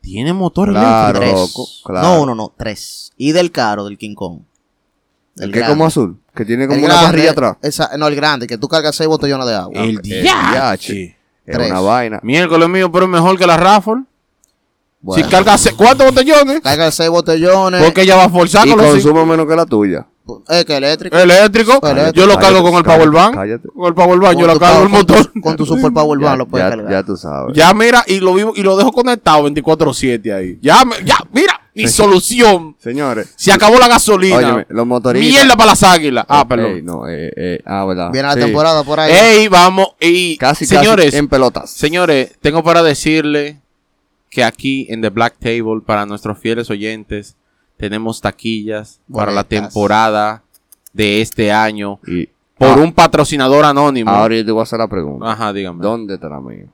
Tiene 0.00 0.32
motor 0.32 0.70
Claro, 0.70 1.18
eléctrico. 1.22 1.64
Tres. 1.64 1.82
claro. 1.84 2.08
No, 2.08 2.22
uno, 2.22 2.34
no, 2.34 2.52
tres. 2.56 3.12
Y 3.16 3.32
del 3.32 3.52
caro, 3.52 3.84
del 3.84 3.98
King 3.98 4.14
Kong. 4.14 4.40
El 5.38 5.52
que 5.52 5.60
es 5.60 5.68
como 5.68 5.84
azul, 5.86 6.18
que 6.34 6.44
tiene 6.44 6.66
como 6.66 6.78
El 6.78 6.84
una 6.84 6.94
grande, 6.94 7.10
parrilla 7.10 7.30
atrás. 7.32 7.56
esa- 7.62 7.90
no, 7.98 8.06
el 8.08 8.16
grande, 8.16 8.46
que 8.46 8.56
tú 8.58 8.68
cargas 8.68 8.94
seis 8.96 9.08
botellones 9.08 9.46
de 9.46 9.54
agua. 9.54 9.82
El 9.82 9.96
DH. 10.00 11.14
Es 11.46 11.54
Tres. 11.56 11.70
una 11.70 11.80
vaina. 11.80 12.20
Miércoles 12.22 12.68
mío, 12.68 12.90
pero 12.90 13.04
es 13.04 13.10
mejor 13.10 13.38
que 13.38 13.46
la 13.46 13.56
Raffle. 13.56 14.02
Bueno. 15.00 15.22
Si 15.24 15.30
cargas 15.30 15.60
se- 15.60 15.72
cuatro 15.74 16.06
botellones, 16.06 16.60
Carga 16.62 16.90
seis 16.90 17.10
botellones. 17.10 17.80
porque 17.84 18.02
ella 18.02 18.16
va 18.16 18.24
a 18.24 18.28
forzar 18.28 18.66
Y 18.66 18.70
con 18.70 18.78
los 18.80 18.92
cinco. 18.94 19.10
consume 19.10 19.30
menos 19.30 19.46
que 19.46 19.54
la 19.54 19.66
tuya. 19.66 20.06
Es 20.48 20.64
que 20.64 20.76
eléctrico. 20.76 21.16
eléctrico. 21.16 21.80
Eléctrico. 21.86 22.12
Yo 22.14 22.26
lo 22.26 22.34
cargo 22.34 22.40
Cállate, 22.40 22.62
con 22.64 22.74
el 22.78 22.82
cállate, 22.82 23.04
power 23.04 23.10
bank. 23.14 23.34
cállate. 23.36 23.68
Con 23.68 23.86
el 23.86 23.94
power 23.94 24.18
bank, 24.18 24.38
yo 24.40 24.46
lo 24.48 24.52
tu 24.54 24.58
cargo 24.58 24.82
el 24.82 24.88
power- 24.88 24.96
con 24.98 25.06
tu- 25.06 25.14
motor. 25.14 25.40
Con 25.42 25.56
tu 25.56 25.66
super 25.66 25.92
power 25.92 26.18
Ya, 26.18 26.26
bank 26.26 26.38
lo 26.38 26.46
puedes 26.48 26.64
ya- 26.66 26.70
cargar. 26.70 26.90
ya 26.90 27.02
tú 27.04 27.16
sabes. 27.16 27.54
Ya 27.56 27.72
mira, 27.74 28.02
y 28.08 28.18
lo 28.18 28.34
vivo 28.34 28.52
y 28.56 28.62
lo 28.64 28.76
dejo 28.76 28.90
conectado 28.90 29.44
24-7 29.44 30.32
ahí. 30.34 30.58
Ya, 30.60 30.84
me- 30.84 30.96
ya, 31.04 31.18
mira, 31.32 31.60
mi 31.82 31.88
solución. 31.88 32.76
Señores. 32.78 33.32
Se 33.36 33.52
acabó 33.52 33.78
la 33.78 33.88
gasolina. 33.88 34.36
Óyeme, 34.36 34.66
los 34.70 34.86
motoristas. 34.86 35.30
Mierda 35.30 35.56
para 35.56 35.70
las 35.70 35.82
águilas. 35.82 36.24
Ah, 36.28 36.40
Ey, 36.40 36.46
perdón. 36.48 36.84
no, 36.84 37.08
eh, 37.08 37.32
eh, 37.36 37.60
ah, 37.64 37.84
verdad. 37.84 38.10
Viene 38.12 38.28
la 38.28 38.34
Sí. 38.34 38.40
temporada 38.40 38.82
por 38.84 38.98
ahí. 39.00 39.12
Ey, 39.12 39.48
vamos. 39.48 39.88
Y 40.00 40.36
Casi, 40.38 40.66
señores, 40.66 41.06
casi 41.06 41.16
en 41.18 41.28
pelotas. 41.28 41.70
señores, 41.70 42.32
tengo 42.40 42.62
para 42.64 42.82
decirle 42.82 43.60
que 44.30 44.42
aquí 44.44 44.86
en 44.90 45.00
The 45.02 45.10
Black 45.10 45.36
Table, 45.38 45.80
para 45.84 46.04
nuestros 46.06 46.38
fieles 46.38 46.68
oyentes, 46.70 47.36
tenemos 47.76 48.20
taquillas 48.20 49.00
para 49.12 49.32
la 49.32 49.44
temporada 49.44 50.42
de 50.92 51.20
este 51.20 51.52
año 51.52 52.00
Y 52.06 52.26
por 52.58 52.78
ah, 52.78 52.82
un 52.82 52.92
patrocinador 52.92 53.66
anónimo. 53.66 54.10
ahora 54.10 54.34
yo 54.36 54.44
te 54.46 54.50
voy 54.50 54.60
a 54.60 54.62
hacer 54.62 54.78
la 54.78 54.88
pregunta. 54.88 55.30
Ajá, 55.30 55.52
dígame. 55.52 55.82
¿Dónde 55.82 56.14
está 56.14 56.28
la 56.30 56.40
mía? 56.40 56.64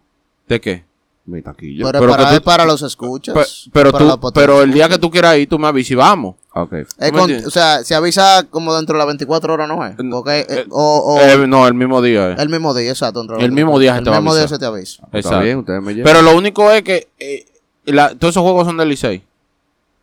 ¿De 0.48 0.60
qué? 0.60 0.84
Mi 1.24 1.40
taquilla. 1.40 1.84
Pero, 1.86 2.00
Pero 2.00 2.12
para, 2.44 2.64
tú- 2.64 2.68
los 2.68 2.82
escuchas. 2.82 3.32
Pe- 3.34 3.70
pero 3.72 3.92
para 3.92 4.04
la 4.04 4.14
tú, 4.14 4.20
potencia. 4.20 4.42
pero 4.48 4.62
el 4.62 4.72
día 4.72 4.88
que 4.88 4.98
tú 4.98 5.08
quieras 5.08 5.36
ir, 5.38 5.48
tú 5.48 5.56
me 5.58 5.68
avisas 5.68 5.92
y 5.92 5.94
vamos. 5.94 6.34
Ok. 6.52 6.72
Es 6.72 6.88
¿Tú 6.88 6.94
me 7.04 7.10
con- 7.12 7.20
entiendes? 7.20 7.46
o 7.46 7.50
sea, 7.50 7.84
se 7.84 7.94
avisa 7.94 8.44
como 8.50 8.74
dentro 8.74 8.94
de 8.94 8.98
las 8.98 9.06
24 9.06 9.54
horas, 9.54 9.68
¿no 9.68 9.86
es? 9.86 9.94
Porque, 10.10 10.40
eh, 10.40 10.46
eh, 10.48 10.66
o, 10.70 11.14
o 11.14 11.20
Eh, 11.20 11.46
no, 11.46 11.66
el 11.68 11.74
mismo 11.74 12.02
día. 12.02 12.32
eh. 12.32 12.36
el 12.38 12.48
mismo 12.48 12.74
día, 12.74 12.90
exacto. 12.90 13.20
dentro 13.20 13.36
de 13.36 13.42
las 13.42 13.48
el 13.48 13.52
mismo 13.52 13.78
24 13.78 13.80
día 13.80 13.92
se 13.92 13.98
El 13.98 14.04
te 14.04 14.10
va 14.10 14.16
a 14.16 14.20
mismo 14.20 14.34
día 14.34 14.48
se 14.48 14.58
te 14.58 14.66
avisa. 14.66 15.02
Está 15.04 15.18
Exacto. 15.18 15.40
bien, 15.44 15.58
ustedes 15.58 15.82
me 15.82 15.94
llevan. 15.94 16.12
Pero 16.12 16.22
lo 16.22 16.36
único 16.36 16.70
es 16.72 16.82
que 16.82 17.08
eh, 17.20 17.46
la- 17.84 18.14
todos 18.16 18.32
esos 18.32 18.42
juegos 18.42 18.66
son 18.66 18.76
del 18.76 18.88
Licey. 18.88 19.22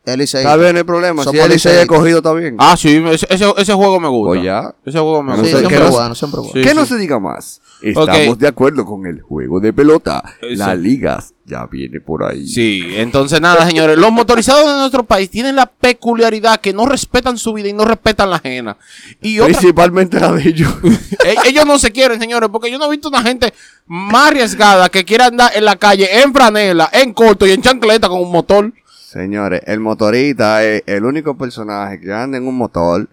El 0.05 0.19
Licey. 0.19 0.41
Está 0.41 0.55
bien, 0.55 0.71
no 0.73 0.77
hay 0.79 0.83
problema. 0.85 1.21
Si 1.21 1.25
Somos 1.29 1.41
el 1.45 1.51
Licey 1.51 1.71
liceístas. 1.73 1.97
cogido, 1.97 2.17
está 2.19 2.33
bien. 2.33 2.55
Ah, 2.57 2.75
sí, 2.77 3.03
ese, 3.11 3.27
ese, 3.29 3.45
ese 3.57 3.73
juego 3.73 3.99
me 3.99 4.07
gusta. 4.07 4.29
Pues 4.29 4.43
ya. 4.43 4.73
Ese 4.85 4.97
juego 4.97 5.21
me 5.21 5.35
Sí, 5.35 5.41
gusta. 5.53 5.67
que 5.67 5.77
no- 5.79 5.89
bueno, 5.91 6.15
siempre 6.15 6.39
bueno. 6.39 6.53
Sí, 6.53 6.61
que 6.61 6.69
sí. 6.69 6.75
no 6.75 6.85
se 6.85 6.97
diga 6.97 7.19
más. 7.19 7.61
Estamos 7.81 8.39
de 8.39 8.47
acuerdo 8.47 8.85
con 8.85 9.05
el 9.05 9.21
juego 9.21 9.59
de 9.59 9.71
pelota. 9.71 10.23
Las 10.41 10.77
ligas 10.77 11.33
ya 11.45 11.65
viene 11.65 11.99
por 12.01 12.23
ahí. 12.23 12.47
Sí, 12.47 12.83
entonces 12.95 13.39
nada, 13.41 13.65
señores. 13.67 13.97
Los 13.97 14.11
motorizados 14.11 14.65
de 14.67 14.73
nuestro 14.79 15.03
país 15.03 15.29
tienen 15.29 15.55
la 15.55 15.65
peculiaridad 15.67 16.59
que 16.59 16.73
no 16.73 16.85
respetan 16.85 17.37
su 17.37 17.53
vida 17.53 17.67
y 17.69 17.73
no 17.73 17.85
respetan 17.85 18.29
la 18.31 18.37
ajena. 18.37 18.77
Y 19.21 19.39
otra- 19.39 19.53
Principalmente 19.53 20.19
la 20.19 20.31
de 20.31 20.47
ellos. 20.49 20.71
ellos 21.45 21.65
no 21.65 21.77
se 21.77 21.91
quieren, 21.91 22.19
señores, 22.19 22.49
porque 22.51 22.71
yo 22.71 22.77
no 22.79 22.85
he 22.85 22.91
visto 22.91 23.09
una 23.09 23.21
gente 23.21 23.53
más 23.85 24.29
arriesgada 24.29 24.89
que 24.89 25.05
quiera 25.05 25.27
andar 25.27 25.51
en 25.55 25.65
la 25.65 25.75
calle 25.75 26.21
en 26.21 26.33
franela, 26.33 26.89
en 26.93 27.13
corto 27.13 27.45
y 27.45 27.51
en 27.51 27.61
chancleta 27.61 28.07
con 28.09 28.21
un 28.21 28.31
motor. 28.31 28.71
Señores, 29.13 29.61
el 29.65 29.79
motorista 29.79 30.63
es 30.63 30.83
el 30.85 31.03
único 31.03 31.35
personaje 31.35 31.99
que 31.99 32.13
anda 32.13 32.37
en 32.37 32.47
un 32.47 32.55
motor, 32.55 33.07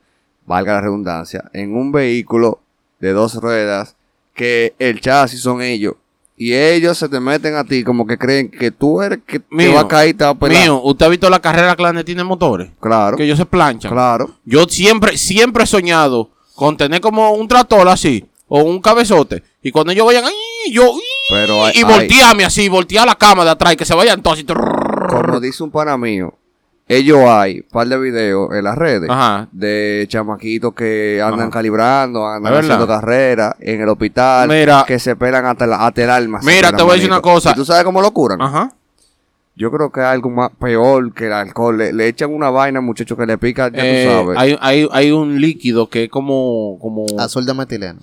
valga 0.44 0.74
la 0.74 0.80
redundancia, 0.82 1.44
en 1.54 1.74
un 1.74 1.90
vehículo 1.90 2.60
de 3.00 3.12
dos 3.12 3.36
ruedas, 3.36 3.96
que 4.34 4.74
el 4.78 5.00
chasis 5.00 5.40
son 5.40 5.62
ellos. 5.62 5.94
Y 6.36 6.52
ellos 6.52 6.98
se 6.98 7.08
te 7.08 7.18
meten 7.18 7.54
a 7.54 7.64
ti 7.64 7.82
como 7.82 8.06
que 8.06 8.18
creen 8.18 8.50
que 8.50 8.70
tú 8.70 9.00
eres 9.00 9.20
que 9.26 9.38
te 9.40 9.46
Mío, 9.48 9.72
va 9.72 9.80
a 9.80 9.88
caer 9.88 10.10
y 10.10 10.14
te 10.14 10.24
va 10.24 10.30
a 10.32 10.34
pelar. 10.34 10.62
Mío, 10.62 10.82
¿usted 10.84 11.06
ha 11.06 11.08
visto 11.08 11.30
la 11.30 11.40
carrera 11.40 11.74
clandestina 11.74 12.20
de 12.20 12.28
motores? 12.28 12.70
Claro, 12.78 13.16
Que 13.16 13.24
ellos 13.24 13.38
se 13.38 13.46
planchan. 13.46 13.90
claro. 13.90 14.36
Yo 14.44 14.66
siempre, 14.68 15.16
siempre 15.16 15.64
he 15.64 15.66
soñado 15.66 16.28
con 16.54 16.76
tener 16.76 17.00
como 17.00 17.30
un 17.30 17.48
tractor 17.48 17.88
así, 17.88 18.22
o 18.48 18.60
un 18.62 18.82
cabezote. 18.82 19.42
Y 19.62 19.70
cuando 19.70 19.92
ellos 19.92 20.04
vayan, 20.04 20.24
¡ay! 20.26 20.72
yo, 20.72 20.82
¡ay! 20.82 21.00
Pero 21.30 21.64
hay- 21.64 21.72
y 21.74 21.78
hay- 21.78 21.84
voltearme 21.84 22.44
así, 22.44 22.68
voltear 22.68 23.06
la 23.06 23.16
cama 23.16 23.42
de 23.44 23.50
atrás 23.52 23.72
y 23.72 23.76
que 23.76 23.84
se 23.86 23.94
vayan 23.94 24.20
todos 24.22 24.36
así. 24.36 24.44
trrr. 24.44 24.75
Como 25.06 25.40
dice 25.40 25.62
un 25.64 25.70
pana 25.70 25.96
mío, 25.96 26.34
ellos 26.88 27.18
hay 27.26 27.56
un 27.60 27.66
par 27.70 27.88
de 27.88 27.98
videos 27.98 28.52
en 28.54 28.62
las 28.64 28.76
redes 28.78 29.10
Ajá. 29.10 29.48
de 29.50 30.06
chamaquitos 30.08 30.72
que 30.74 31.20
andan 31.22 31.40
Ajá. 31.42 31.50
calibrando, 31.50 32.26
andan 32.26 32.54
haciendo 32.54 32.86
carreras 32.86 33.54
en 33.60 33.80
el 33.80 33.88
hospital, 33.88 34.48
Mira. 34.48 34.84
que 34.86 34.98
se 34.98 35.16
pelan 35.16 35.46
hasta, 35.46 35.66
la, 35.66 35.84
hasta 35.86 36.04
el 36.04 36.10
alma. 36.10 36.40
Mira, 36.44 36.70
te 36.72 36.82
voy 36.82 36.92
a 36.92 36.94
decir 36.94 37.10
una 37.10 37.20
cosa. 37.20 37.50
¿Y 37.50 37.54
tú 37.54 37.64
sabes 37.64 37.82
cómo 37.84 38.00
lo 38.00 38.10
curan? 38.12 38.40
Ajá. 38.40 38.72
Yo 39.58 39.70
creo 39.72 39.90
que 39.90 40.00
hay 40.00 40.06
algo 40.14 40.28
más 40.28 40.50
peor 40.60 41.14
que 41.14 41.26
el 41.28 41.32
alcohol. 41.32 41.78
Le, 41.78 41.92
le 41.92 42.08
echan 42.08 42.30
una 42.32 42.50
vaina, 42.50 42.82
muchachos, 42.82 43.16
que 43.16 43.24
le 43.24 43.38
pica, 43.38 43.68
ya 43.72 43.78
Eh, 43.82 44.04
tú 44.06 44.12
sabes. 44.12 44.38
hay, 44.38 44.56
hay, 44.60 44.88
hay 44.92 45.10
un 45.12 45.40
líquido 45.40 45.88
que 45.88 46.04
es 46.04 46.10
como, 46.10 46.78
como 46.78 47.06
Azul 47.18 47.46
de 47.46 47.54
metileno. 47.54 47.98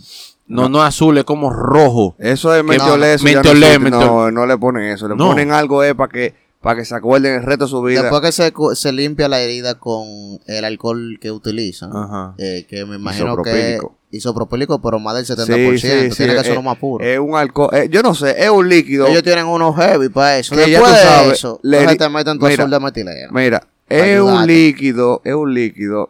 no, 0.48 0.67
no 0.67 0.79
es 0.79 0.86
azul, 0.86 1.15
es 1.19 1.24
como 1.25 1.51
rojo. 1.51 2.15
Eso 2.17 2.53
es 2.55 2.63
no, 2.63 2.69
mentolé, 2.69 3.17
no, 3.17 3.24
mentol- 3.24 4.00
no, 4.01 4.31
no 4.31 4.45
le 4.48 4.57
ponen 4.57 4.83
eso. 4.91 5.07
Le 5.07 5.15
No. 5.15 5.27
ponen 5.29 5.51
algo 5.51 5.83
eh, 5.83 5.93
para 5.93 6.12
que, 6.12 6.33
para 6.63 6.79
que 6.79 6.86
se 6.86 6.96
acuerden 6.96 7.34
el 7.36 7.43
resto 7.43 7.65
de 7.65 7.70
su 7.70 7.82
vida. 7.84 8.01
Después 8.01 8.22
que 8.22 8.32
se, 8.32 8.51
se 8.75 8.91
limpia 8.93 9.27
la 9.27 9.39
herida 9.41 9.75
con 9.75 10.08
el 10.48 10.63
alcohol 10.65 11.17
que 11.22 11.29
utilizan, 11.32 11.91
Ajá. 11.96 12.34
eh, 12.38 12.65
que 12.67 12.86
me 12.86 12.96
imagino 12.96 13.36
que 13.43 13.77
Isopropílico. 14.12 14.79
pero 14.82 14.98
más 15.00 15.15
del 15.15 15.25
Sí, 15.25 15.34
70%. 15.34 15.72
sí, 15.77 15.77
sí, 15.79 15.88
Tiene 16.17 16.34
que 16.36 16.43
ser 16.43 16.51
eh, 16.53 16.55
lo 16.55 16.62
más 16.62 16.77
puro. 16.77 17.03
Es 17.03 17.20
un 17.20 17.36
alcohol. 17.36 17.70
eh, 17.74 17.89
yo 17.91 18.01
no 18.01 18.15
sé, 18.15 18.36
es 18.41 18.50
un 18.50 18.70
líquido. 18.70 19.08
Ellos 19.08 19.24
tienen 19.24 19.46
unos 19.46 19.75
heavy 19.75 20.08
para 20.10 20.38
eso. 20.39 20.55
Que 20.55 20.62
ya 20.72 20.79
Después 20.79 20.91
tú 20.91 20.98
de 20.98 21.03
sabes, 21.03 21.34
eso, 21.34 21.60
le- 21.63 21.96
te 21.98 22.10
meten 22.10 22.39
tu 22.39 22.46
mira, 22.46 22.63
azul 22.63 22.72
de 22.72 22.79
metileno. 22.79 23.32
Mira, 23.34 23.67
es 23.89 24.20
un 24.22 24.48
líquido, 24.48 25.22
es 25.25 25.34
un 25.34 25.53
líquido. 25.53 26.10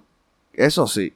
Eso 0.53 0.85
sí, 0.85 1.13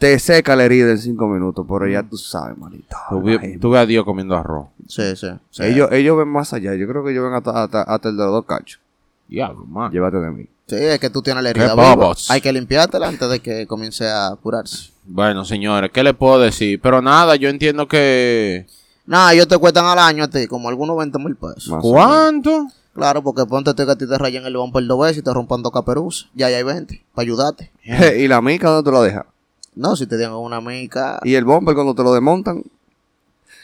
te 0.00 0.18
seca 0.18 0.56
la 0.56 0.64
herida 0.64 0.90
en 0.90 0.98
cinco 0.98 1.28
minutos, 1.28 1.66
pero 1.68 1.86
ya 1.86 2.02
tú 2.02 2.16
sabes, 2.16 2.56
manito. 2.56 2.96
Tuve, 3.10 3.58
tuve 3.58 3.78
a 3.78 3.84
Dios 3.84 4.02
comiendo 4.06 4.34
arroz. 4.34 4.68
Sí, 4.88 5.14
sí. 5.14 5.28
sí. 5.50 5.62
Ellos, 5.62 5.92
ellos 5.92 6.16
ven 6.16 6.28
más 6.28 6.54
allá. 6.54 6.74
Yo 6.74 6.88
creo 6.88 7.04
que 7.04 7.12
ellos 7.12 7.24
ven 7.24 7.34
hasta, 7.34 7.64
hasta, 7.64 7.82
hasta 7.82 8.08
el 8.08 8.16
de 8.16 8.24
los 8.24 8.32
dos 8.32 8.46
cachos. 8.46 8.80
Diablo, 9.28 9.66
man. 9.66 9.92
Llévate 9.92 10.16
de 10.16 10.30
mí. 10.30 10.46
Sí, 10.66 10.76
es 10.76 10.98
que 10.98 11.10
tú 11.10 11.20
tienes 11.20 11.42
la 11.42 11.50
herida 11.50 11.74
viva. 11.74 12.14
Hay 12.30 12.40
que 12.40 12.50
limpiártela 12.50 13.08
antes 13.08 13.28
de 13.28 13.40
que 13.40 13.66
comience 13.66 14.08
a 14.08 14.34
curarse. 14.42 14.90
Bueno, 15.04 15.44
señores, 15.44 15.90
¿qué 15.92 16.02
le 16.02 16.14
puedo 16.14 16.40
decir? 16.40 16.80
Pero 16.80 17.02
nada, 17.02 17.36
yo 17.36 17.50
entiendo 17.50 17.86
que... 17.86 18.66
Nada, 19.04 19.34
ellos 19.34 19.48
te 19.48 19.58
cuestan 19.58 19.84
al 19.84 19.98
año 19.98 20.24
a 20.24 20.28
ti 20.28 20.46
como 20.46 20.70
algunos 20.70 20.96
20 20.96 21.18
mil 21.18 21.36
pesos. 21.36 21.68
Más. 21.68 21.82
¿Cuánto? 21.82 22.68
Claro, 22.94 23.22
porque 23.22 23.44
ponte 23.44 23.74
tú 23.74 23.84
que 23.84 23.92
a 23.92 23.96
ti 23.96 24.08
te 24.08 24.16
rayan 24.16 24.46
el 24.46 24.56
bumper 24.56 24.86
dos 24.86 25.00
veces 25.00 25.18
y 25.18 25.22
te 25.22 25.34
rompan 25.34 25.62
dos 25.62 25.72
caperuzas. 25.72 26.30
Ya, 26.34 26.48
ya 26.48 26.56
hay 26.56 26.62
20, 26.62 27.04
para 27.14 27.22
ayudarte. 27.22 27.70
¿Y 28.18 28.28
la 28.28 28.40
mica 28.40 28.70
dónde 28.70 28.88
te 28.88 28.94
lo 28.94 29.02
dejas? 29.02 29.26
No, 29.80 29.96
si 29.96 30.06
te 30.06 30.18
dieron 30.18 30.36
una 30.36 30.60
mica. 30.60 31.20
¿Y 31.24 31.34
el 31.36 31.44
bumper 31.46 31.74
cuando 31.74 31.94
te 31.94 32.02
lo 32.02 32.12
desmontan? 32.12 32.62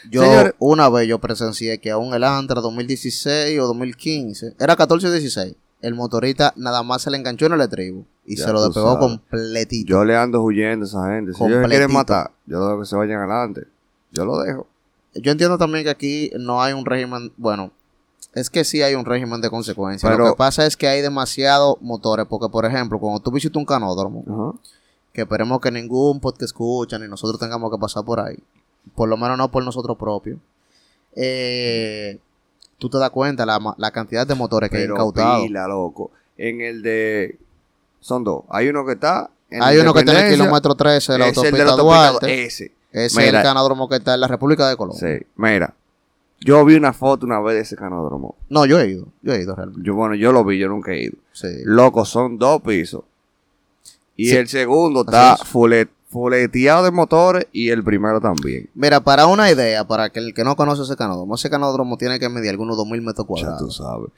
Yo 0.09 0.23
una 0.59 0.89
vez 0.89 1.07
yo 1.07 1.19
presencié 1.19 1.79
que 1.79 1.91
aún 1.91 2.13
el 2.13 2.23
Antra 2.23 2.59
2016 2.61 3.59
o 3.59 3.67
2015, 3.67 4.55
era 4.59 4.75
14 4.75 5.07
o 5.07 5.11
16, 5.11 5.55
el 5.81 5.93
motorista 5.95 6.53
nada 6.55 6.81
más 6.81 7.01
se 7.03 7.11
le 7.11 7.17
enganchó 7.17 7.45
en 7.45 7.53
el 7.53 7.61
estribo 7.61 8.03
y 8.25 8.37
se 8.37 8.51
lo 8.51 8.63
despegó 8.63 8.93
sabes. 8.93 8.99
completito. 9.07 9.87
Yo 9.89 10.05
le 10.05 10.15
ando 10.15 10.41
huyendo 10.41 10.85
a 10.85 10.87
esa 10.87 11.07
gente. 11.09 11.33
Si 11.33 11.37
ellos 11.37 11.37
Completito. 11.57 11.69
quieren 11.69 11.93
matar, 11.93 12.31
yo 12.47 12.65
dejo 12.65 12.79
que 12.79 12.85
se 12.87 12.95
vayan 12.95 13.19
adelante. 13.19 13.67
Yo 14.11 14.25
lo 14.25 14.39
dejo. 14.39 14.65
Yo 15.13 15.31
entiendo 15.31 15.57
también 15.57 15.83
que 15.83 15.89
aquí 15.91 16.31
no 16.39 16.61
hay 16.63 16.73
un 16.73 16.85
régimen, 16.85 17.31
bueno, 17.37 17.71
es 18.33 18.49
que 18.49 18.63
sí 18.63 18.81
hay 18.81 18.95
un 18.95 19.05
régimen 19.05 19.41
de 19.41 19.49
consecuencias. 19.49 20.09
Pero- 20.11 20.25
Lo 20.25 20.31
que 20.33 20.37
pasa 20.37 20.65
es 20.65 20.77
que 20.77 20.87
hay 20.87 21.01
demasiados 21.01 21.75
motores, 21.81 22.25
porque 22.29 22.49
por 22.49 22.65
ejemplo, 22.65 22.97
cuando 22.99 23.19
tú 23.19 23.29
visitas 23.31 23.57
un 23.57 23.65
canódromo. 23.65 24.59
Que 25.17 25.23
esperemos 25.23 25.59
que 25.59 25.71
ningún 25.71 26.19
podcast 26.19 26.43
escucha 26.43 26.99
ni 26.99 27.07
nosotros 27.07 27.39
tengamos 27.39 27.71
que 27.71 27.79
pasar 27.79 28.05
por 28.05 28.19
ahí, 28.19 28.37
por 28.93 29.09
lo 29.09 29.17
menos 29.17 29.35
no 29.35 29.49
por 29.49 29.65
nosotros 29.65 29.97
propios, 29.97 30.37
eh, 31.15 32.19
tú 32.77 32.87
te 32.87 32.99
das 32.99 33.09
cuenta 33.09 33.43
la, 33.43 33.59
la 33.79 33.89
cantidad 33.89 34.27
de 34.27 34.35
motores 34.35 34.69
que 34.69 34.77
hay 34.77 34.83
Pero 34.83 34.93
incautados. 34.93 35.41
pila, 35.41 35.67
loco. 35.67 36.11
En 36.37 36.61
el 36.61 36.83
de... 36.83 37.39
Son 37.99 38.23
dos. 38.23 38.43
Hay 38.49 38.69
uno 38.69 38.85
que 38.85 38.91
está... 38.91 39.31
En 39.49 39.63
Hay 39.63 39.77
uno 39.79 39.91
que 39.91 40.01
está 40.01 40.19
en 40.19 40.27
el 40.27 40.31
kilómetro 40.33 40.75
13 40.75 41.13
de 41.13 41.17
la 41.17 41.27
es 41.29 41.37
el 41.37 41.43
de 41.43 41.47
autopista 41.63 41.65
la 41.65 41.71
autopista 41.71 42.09
Duarte. 42.11 42.43
Ese. 42.43 42.71
Ese 42.91 43.27
es 43.27 43.33
el 43.33 43.41
canódromo 43.41 43.89
que 43.89 43.95
está 43.95 44.13
en 44.13 44.21
la 44.21 44.27
República 44.27 44.69
de 44.69 44.77
Colombia. 44.77 45.17
Sí. 45.17 45.25
Mira. 45.35 45.73
Yo 46.41 46.63
vi 46.63 46.75
una 46.75 46.93
foto 46.93 47.25
una 47.25 47.39
vez 47.39 47.55
de 47.55 47.61
ese 47.61 47.75
canódromo. 47.75 48.35
No, 48.49 48.67
yo 48.67 48.79
he 48.79 48.87
ido. 48.87 49.07
Yo 49.23 49.33
he 49.33 49.41
ido 49.41 49.55
realmente. 49.55 49.81
Yo, 49.83 49.95
bueno, 49.95 50.13
yo 50.13 50.31
lo 50.31 50.45
vi, 50.45 50.59
yo 50.59 50.67
nunca 50.67 50.91
he 50.91 51.05
ido. 51.05 51.15
Sí. 51.31 51.47
Loco, 51.63 52.05
son 52.05 52.37
dos 52.37 52.61
pisos. 52.61 53.01
Y 54.17 54.29
Sí. 54.29 54.35
el 54.35 54.47
segundo 54.49 55.01
está 55.05 55.35
es. 55.35 55.41
fulet- 55.41 55.89
fuleteado 56.09 56.83
de 56.85 56.91
motores 56.91 57.45
y 57.51 57.69
el 57.69 57.83
primero 57.83 58.19
también. 58.19 58.69
Mira, 58.73 58.99
para 59.01 59.27
una 59.27 59.51
idea, 59.51 59.85
para 59.87 60.09
que 60.09 60.19
el 60.19 60.33
que 60.33 60.43
no 60.43 60.55
conoce 60.55 60.81
ese 60.83 60.95
canódromo, 60.95 61.35
ese 61.35 61.49
canódromo 61.49 61.97
tiene 61.97 62.17
que 62.19 62.27
medir 62.29 62.49
algunos 62.49 62.77
2.000 62.77 63.01
metros 63.01 63.15
Ya 63.17 63.23
tú 63.23 63.27
cuadrados. 63.27 63.75
sabes. 63.77 64.09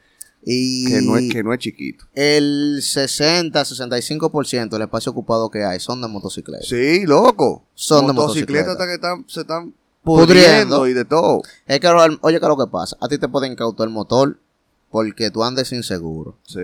Y 0.42 0.86
Que 0.86 1.02
no, 1.02 1.16
es, 1.18 1.30
que 1.30 1.42
no 1.42 1.52
es 1.52 1.58
chiquito. 1.58 2.06
el 2.14 2.80
60-65% 2.82 4.70
del 4.70 4.82
espacio 4.82 5.12
ocupado 5.12 5.50
que 5.50 5.64
hay 5.64 5.80
son 5.80 6.00
de 6.00 6.08
motocicletas. 6.08 6.66
Sí, 6.68 7.04
loco. 7.06 7.64
Son 7.74 8.06
de 8.06 8.12
Motocicletas 8.12 8.68
motocicleta. 8.68 8.72
hasta 8.72 8.86
que 8.86 8.94
están, 8.94 9.24
se 9.28 9.40
están 9.40 9.74
Pudriendo. 10.02 10.78
pudriendo 10.78 10.88
y 10.88 10.94
de 10.94 11.04
todo. 11.04 11.42
Es 11.66 11.78
que, 11.80 11.88
oye, 11.88 12.40
¿qué 12.40 12.46
lo 12.46 12.56
que 12.56 12.66
pasa? 12.70 12.96
A 13.00 13.08
ti 13.08 13.18
te 13.18 13.28
pueden 13.28 13.52
incautar 13.52 13.86
el 13.86 13.92
motor 13.92 14.38
porque 14.90 15.30
tú 15.30 15.44
andes 15.44 15.68
sin 15.68 15.82
seguro, 15.82 16.36
Sí, 16.46 16.60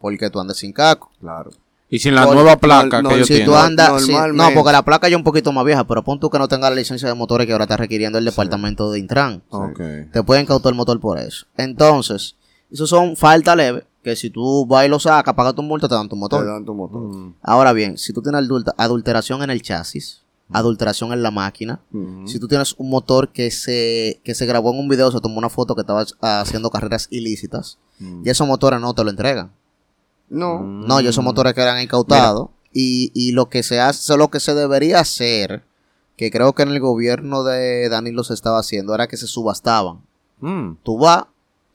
porque 0.00 0.30
tú 0.30 0.38
andes 0.40 0.58
sin 0.58 0.72
caco. 0.72 1.10
claro. 1.20 1.50
Y 1.94 1.98
sin 1.98 2.14
la 2.14 2.24
Por- 2.24 2.34
nueva 2.36 2.56
placa 2.56 3.02
no, 3.02 3.10
que 3.10 3.12
no, 3.12 3.16
ellos 3.16 3.28
Si 3.28 3.34
tienen. 3.34 3.48
tú 3.50 3.54
andas, 3.54 4.02
si- 4.04 4.12
no, 4.12 4.48
porque 4.54 4.72
la 4.72 4.82
placa 4.82 5.08
ya 5.08 5.14
es 5.14 5.18
un 5.18 5.24
poquito 5.24 5.52
más 5.52 5.62
vieja, 5.64 5.86
pero 5.86 6.02
pon 6.02 6.18
tú 6.18 6.30
que 6.30 6.38
no 6.38 6.48
tengas 6.48 6.70
la 6.70 6.76
licencia 6.76 7.06
de 7.06 7.14
motores 7.14 7.46
que 7.46 7.52
ahora 7.52 7.64
está 7.64 7.76
requiriendo 7.76 8.16
el 8.18 8.24
departamento 8.24 8.90
de 8.90 8.98
Intran. 8.98 9.42
Ok. 9.50 9.78
Te 10.10 10.22
pueden 10.24 10.46
cautar 10.46 10.72
el 10.72 10.76
motor 10.76 10.98
por 11.00 11.18
eso. 11.18 11.44
Entonces, 11.58 12.36
eso 12.70 12.86
son 12.86 13.14
falta 13.14 13.54
leve, 13.54 13.84
que 14.02 14.16
si 14.16 14.30
tú 14.30 14.64
vas 14.66 14.86
y 14.86 14.88
lo 14.88 14.98
sacas, 14.98 15.34
pagas 15.34 15.54
tu 15.54 15.62
multa, 15.62 15.86
te 15.86 15.94
dan 15.94 16.08
tu 16.08 16.16
Te 16.16 16.20
motor. 16.20 16.46
dan 16.46 16.64
tu 16.64 16.72
motor. 16.74 17.02
Mm. 17.02 17.34
Ahora 17.42 17.74
bien, 17.74 17.98
si 17.98 18.14
tú 18.14 18.22
tienes 18.22 18.40
adulta- 18.40 18.74
adulteración 18.78 19.42
en 19.42 19.50
el 19.50 19.60
chasis, 19.60 20.22
adulteración 20.50 21.12
en 21.12 21.22
la 21.22 21.30
máquina, 21.30 21.80
Ujú. 21.92 22.26
si 22.26 22.38
tú 22.38 22.48
tienes 22.48 22.74
un 22.78 22.88
motor 22.90 23.28
que 23.32 23.50
se, 23.50 24.20
que 24.24 24.34
se 24.34 24.46
grabó 24.46 24.72
en 24.72 24.80
un 24.80 24.88
video, 24.88 25.12
se 25.12 25.20
tomó 25.20 25.36
una 25.38 25.48
foto 25.50 25.74
que 25.74 25.82
estabas 25.82 26.14
haciendo 26.20 26.70
carreras 26.70 27.06
ilícitas, 27.10 27.78
Mm. 27.98 28.22
y 28.26 28.30
esos 28.30 28.46
motores 28.48 28.80
no 28.80 28.94
te 28.94 29.04
lo 29.04 29.10
entregan. 29.10 29.52
No. 30.32 30.60
No, 30.60 31.00
y 31.00 31.06
esos 31.06 31.22
motores 31.24 31.54
quedan 31.54 31.80
incautados. 31.82 32.48
Y, 32.72 33.10
y 33.14 33.32
lo 33.32 33.48
que 33.50 33.62
se 33.62 33.80
hace, 33.80 34.16
lo 34.16 34.28
que 34.28 34.40
se 34.40 34.54
debería 34.54 35.00
hacer, 35.00 35.62
que 36.16 36.30
creo 36.30 36.54
que 36.54 36.62
en 36.62 36.70
el 36.70 36.80
gobierno 36.80 37.44
de 37.44 37.88
Danilo 37.88 38.24
se 38.24 38.32
estaba 38.34 38.58
haciendo, 38.58 38.94
era 38.94 39.06
que 39.08 39.16
se 39.18 39.26
subastaban. 39.26 39.98
Mm. 40.40 40.76
Tú 40.82 40.98
vas 40.98 41.24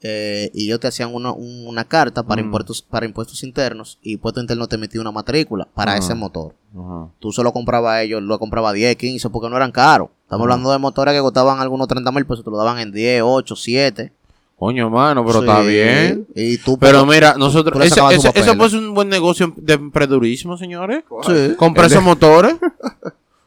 eh, 0.03 0.51
y 0.53 0.65
ellos 0.67 0.79
te 0.79 0.87
hacían 0.87 1.13
una, 1.13 1.31
un- 1.31 1.65
una 1.67 1.83
carta 1.83 2.21
para, 2.21 2.39
Mm. 2.41 2.45
impuestos, 2.45 2.81
para 2.83 3.05
impuestos 3.07 3.43
internos 3.43 3.97
y 4.03 4.13
impuesto 4.13 4.39
interno 4.39 4.67
te 4.67 4.75
emitía 4.75 5.01
una 5.01 5.11
matrícula 5.11 5.67
para 5.73 5.97
ese 5.97 6.13
motor. 6.13 6.53
Ajá. 6.77 7.07
Tú 7.19 7.31
se 7.31 7.41
lo 7.41 7.51
comprabas 7.51 7.93
a 7.93 8.01
ellos, 8.03 8.21
lo 8.21 8.37
compraba 8.37 8.73
10, 8.73 8.95
15 8.95 9.29
porque 9.31 9.49
no 9.49 9.55
eran 9.57 9.71
caros. 9.71 10.09
Estamos 10.23 10.43
hablando 10.43 10.71
de 10.71 10.77
motores 10.77 11.15
que 11.15 11.19
costaban 11.21 11.59
algunos 11.59 11.87
30 11.87 12.11
mil 12.11 12.25
pesos, 12.27 12.43
te 12.45 12.51
lo 12.51 12.57
daban 12.57 12.77
en 12.79 12.91
10, 12.91 13.23
8, 13.25 13.55
7. 13.55 14.13
Coño, 14.57 14.89
mano, 14.89 15.23
pero 15.25 15.39
Sí. 15.41 15.45
está 15.47 15.61
bien. 15.61 16.27
Y 16.35 16.57
tú, 16.57 16.77
Pero 16.79 17.05
pues, 17.05 17.15
mira, 17.15 17.35
nosotros, 17.37 17.79
ese, 17.85 17.99
ese, 18.11 18.31
eso 18.33 18.65
es 18.65 18.73
un 18.73 18.93
buen 18.95 19.07
negocio 19.07 19.53
de 19.55 19.73
emprendedurismo, 19.73 20.57
señores. 20.57 21.03
sí. 21.27 21.53
Comprar 21.57 21.87
esos 21.87 22.01
motores. 22.03 22.55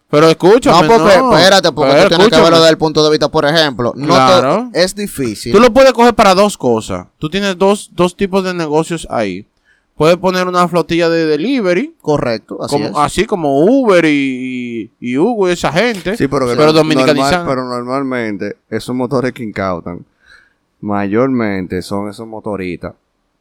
Pero 0.08 0.28
escúchame, 0.28 0.88
No, 0.88 0.94
porque, 0.98 1.18
no. 1.18 1.36
espérate, 1.36 1.72
porque 1.72 1.92
Pero 1.92 2.02
tú 2.08 2.08
tienes 2.16 2.28
que 2.30 2.40
verlo 2.42 2.56
desde 2.58 2.70
el 2.70 2.78
punto 2.78 3.04
de 3.04 3.10
vista, 3.10 3.28
por 3.28 3.44
ejemplo. 3.44 3.92
No 3.96 4.06
Claro. 4.06 4.68
te- 4.72 4.82
es 4.82 4.94
difícil. 4.94 5.52
Tú 5.52 5.60
lo 5.60 5.72
puedes 5.72 5.92
coger 5.92 6.14
para 6.14 6.34
dos 6.34 6.56
cosas. 6.58 7.06
Tú 7.18 7.30
tienes 7.30 7.56
dos, 7.58 7.90
dos 7.94 8.16
tipos 8.16 8.42
de 8.42 8.52
negocios 8.54 9.06
ahí. 9.10 9.46
Puedes 9.96 10.16
poner 10.16 10.48
una 10.48 10.66
flotilla 10.66 11.08
de 11.10 11.26
delivery, 11.26 11.94
Correcto, 12.00 12.58
así 12.62 12.72
como, 12.74 12.86
es. 12.86 12.92
así 12.96 13.24
como 13.26 13.60
Uber 13.64 14.04
y, 14.06 14.90
y, 15.00 15.10
y 15.12 15.18
Hugo 15.18 15.48
y 15.48 15.52
esa 15.52 15.70
gente. 15.72 16.16
Sí, 16.16 16.26
pero, 16.26 16.46
que 16.48 16.56
pero 16.56 16.72
normal- 16.72 17.44
pero 17.46 17.64
normalmente 17.64 18.56
esos 18.70 18.94
motores 18.96 19.32
que 19.32 19.42
incautan 19.44 20.04
mayormente 20.80 21.82
son 21.82 22.08
esos 22.08 22.26
motoritas 22.26 22.94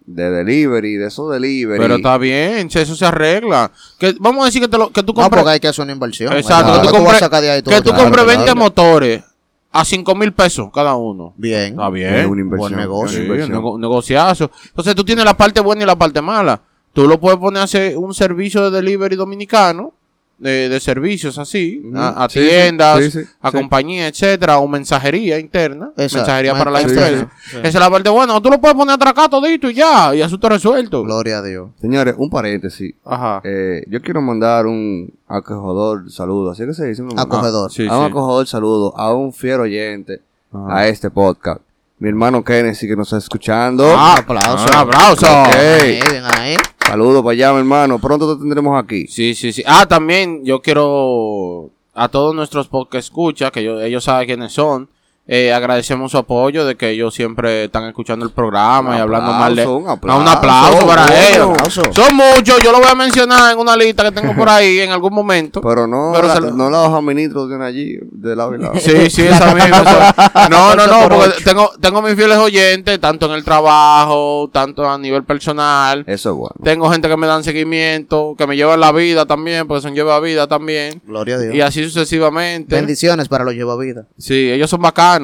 de 0.05 0.29
delivery, 0.31 0.95
de 0.95 1.07
esos 1.07 1.31
delivery. 1.31 1.79
Pero 1.79 1.95
está 1.95 2.17
bien, 2.17 2.67
che, 2.67 2.81
eso 2.81 2.95
se 2.95 3.05
arregla. 3.05 3.71
Que, 3.99 4.15
vamos 4.19 4.41
a 4.43 4.45
decir 4.45 4.61
que, 4.61 4.67
te 4.67 4.77
lo, 4.77 4.89
que 4.91 5.03
tú 5.03 5.13
no, 5.13 5.21
compras, 5.21 5.43
porque 5.43 5.53
hay 5.53 5.59
que 5.59 5.67
hacer 5.67 5.83
una 5.83 5.91
inversión. 5.93 6.33
Exacto, 6.33 6.71
¿verdad? 6.71 6.81
que 6.81 6.87
tú 6.87 6.93
¿Qué 6.95 6.99
vas 7.03 7.21
a 7.21 7.29
compres- 7.29 7.63
tú? 7.63 7.69
que 7.69 7.77
tú 7.81 7.89
Claro, 7.91 8.03
compres 8.03 8.23
claro. 8.23 8.39
20 8.39 8.55
motores 8.55 9.23
a 9.71 9.85
5 9.85 10.15
mil 10.15 10.33
pesos 10.33 10.69
cada 10.73 10.95
uno. 10.95 11.33
Bien. 11.37 11.73
Está 11.73 11.87
Es 11.87 11.93
bien. 11.93 12.25
una 12.25 12.41
inversión. 12.41 12.57
Buen 12.71 12.75
negocio. 12.75 13.19
es 13.19 13.25
Sí, 13.25 13.51
una 13.51 13.55
nego- 13.59 13.77
negociazo. 13.79 14.49
Entonces 14.69 14.95
tú 14.95 15.03
tienes 15.03 15.23
la 15.25 15.35
parte 15.37 15.59
buena 15.61 15.83
y 15.83 15.85
la 15.85 15.95
parte 15.95 16.21
mala. 16.21 16.59
Tú 16.91 17.07
lo 17.07 17.19
puedes 17.19 17.37
poner 17.37 17.61
a 17.61 17.65
hacer 17.65 17.95
un 17.95 18.11
servicio 18.15 18.63
de 18.71 18.75
delivery 18.81 19.15
dominicano, 19.15 19.93
de, 20.39 20.69
de 20.69 20.79
servicios 20.79 21.37
así, 21.37 21.81
a, 21.95 22.23
a 22.23 22.29
Sí, 22.29 22.39
sí, 22.39 22.47
tiendas, 22.47 23.03
sí, 23.03 23.11
sí, 23.11 23.19
a 23.41 23.51
sí. 23.51 23.57
compañías, 23.57 24.09
etcétera, 24.11 24.57
o 24.59 24.67
mensajería 24.67 25.37
interna, 25.37 25.91
Exacto. 25.97 26.17
mensajería 26.17 26.53
para 26.53 26.71
las 26.71 26.83
Sí, 26.83 26.89
empresas. 26.89 27.19
sí, 27.21 27.49
sí. 27.51 27.57
Esa 27.57 27.67
es 27.67 27.73
la 27.75 27.89
parte 27.89 28.09
buena. 28.09 28.35
O 28.35 28.41
tú 28.41 28.49
lo 28.49 28.59
puedes 28.61 28.75
poner 28.77 28.95
atracado 28.95 29.29
todito 29.29 29.69
y 29.69 29.73
ya, 29.73 30.15
y 30.15 30.21
eso 30.21 30.35
está 30.35 30.49
resuelto. 30.49 31.03
Gloria 31.03 31.39
a 31.39 31.41
Dios. 31.43 31.69
Señores, 31.81 32.15
un 32.17 32.29
paréntesis. 32.29 32.93
Ajá. 33.05 33.41
Eh, 33.43 33.83
yo 33.87 34.01
quiero 34.01 34.21
mandar 34.21 34.65
un 34.65 35.13
acogedor 35.27 36.11
saludo. 36.11 36.51
Así 36.51 36.65
que 36.65 36.73
se 36.73 36.85
dice. 36.87 37.01
un- 37.01 37.19
Acogedor. 37.19 37.71
Sí, 37.71 37.87
a 37.87 37.97
un 37.97 38.05
sí. 38.05 38.11
acogedor 38.11 38.47
saludo 38.47 38.97
a 38.97 39.13
un 39.13 39.33
fiel 39.33 39.59
oyente 39.61 40.21
Ajá. 40.53 40.77
a 40.77 40.87
este 40.87 41.09
podcast. 41.11 41.61
Mi 41.99 42.09
hermano 42.09 42.43
Kennedy 42.43 42.87
que 42.87 42.95
nos 42.95 43.07
está 43.07 43.17
escuchando. 43.17 43.85
Ah, 43.95 44.15
aplauso. 44.19 44.65
Un 44.69 44.75
aplauso. 44.75 45.25
Ok. 45.25 45.53
Ahí, 45.55 45.99
bien 46.09 46.23
ahí. 46.25 46.55
Saludos 46.87 47.21
para 47.21 47.33
allá, 47.33 47.51
mi 47.53 47.59
hermano. 47.59 47.99
Pronto 47.99 48.33
te 48.35 48.39
tendremos 48.39 48.81
aquí. 48.81 49.05
Sí, 49.07 49.35
sí, 49.35 49.51
sí. 49.51 49.63
Ah, 49.67 49.85
también 49.85 50.43
yo 50.45 50.61
quiero 50.61 51.69
a 51.93 52.07
todos 52.07 52.33
nuestros 52.33 52.67
podcast 52.69 53.05
escucha, 53.07 53.51
que 53.51 53.63
yo- 53.63 53.81
ellos 53.81 54.03
saben 54.05 54.27
quiénes 54.27 54.53
son. 54.53 54.89
Eh, 55.31 55.53
agradecemos 55.53 56.11
su 56.11 56.17
apoyo 56.17 56.65
de 56.65 56.75
que 56.75 56.89
ellos 56.89 57.13
siempre 57.13 57.65
están 57.65 57.83
escuchando 57.85 58.25
el 58.25 58.31
programa 58.31 58.89
Un 58.91 58.97
y 58.97 58.99
hablando 58.99 59.31
aplauso, 59.31 59.39
mal 59.45 59.55
de 59.55 59.67
un 59.67 59.87
Ah, 59.87 59.91
aplauso, 59.93 60.21
un 60.21 60.27
aplauso 60.27 60.87
para 60.87 61.05
bueno. 61.05 61.17
ellos. 61.29 61.49
Aplauso. 61.51 61.81
Son 61.93 62.15
muchos, 62.15 62.59
yo 62.63 62.71
lo 62.71 62.79
voy 62.79 62.87
a 62.89 62.95
mencionar 62.95 63.53
en 63.53 63.59
una 63.59 63.75
lista 63.75 64.03
que 64.05 64.11
tengo 64.11 64.33
por 64.35 64.49
ahí 64.49 64.79
en 64.79 64.91
algún 64.91 65.13
momento. 65.13 65.61
Pero 65.69 65.85
no, 65.85 66.11
Pero 66.15 66.27
la, 66.27 66.39
lo- 66.39 66.51
no 66.51 66.69
la 66.71 66.81
hoja 66.81 67.01
ministro 67.01 67.47
tiene 67.47 67.63
allí, 67.63 67.97
de 68.11 68.35
lado 68.35 68.55
y 68.55 68.57
lado. 68.57 68.73
Sí, 68.79 69.09
sí, 69.11 69.21
esa 69.21 69.53
misma. 69.53 69.83
No, 70.49 70.73
no, 70.75 70.87
no, 70.87 71.07
porque 71.09 71.43
tengo, 71.43 71.69
tengo 71.79 72.01
mis 72.01 72.15
fieles 72.15 72.37
oyentes, 72.37 72.99
tanto 72.99 73.27
en 73.27 73.33
el 73.33 73.43
trabajo, 73.43 74.49
tanto 74.51 74.89
a 74.89 74.97
nivel 74.97 75.23
personal. 75.23 76.03
Eso 76.07 76.29
es 76.31 76.35
bueno. 76.35 76.55
Tengo 76.63 76.89
gente 76.89 77.07
que 77.07 77.17
me 77.17 77.27
dan 77.27 77.43
seguimiento, 77.43 78.33
que 78.37 78.47
me 78.47 78.55
llevan 78.55 78.79
la 78.79 78.91
vida 78.91 79.25
también, 79.25 79.67
porque 79.67 79.81
son 79.83 79.93
lleva 79.93 80.19
vida 80.19 80.47
también. 80.47 81.01
Gloria 81.05 81.35
a 81.35 81.39
Dios. 81.39 81.53
Y 81.55 81.61
así 81.61 81.83
sucesivamente. 81.83 82.75
Bendiciones 82.75 83.27
para 83.27 83.43
los 83.43 83.53
llevavidas. 83.53 84.05
Sí, 84.17 84.49
ellos 84.51 84.69
son 84.69 84.81
bacanos. 84.81 85.18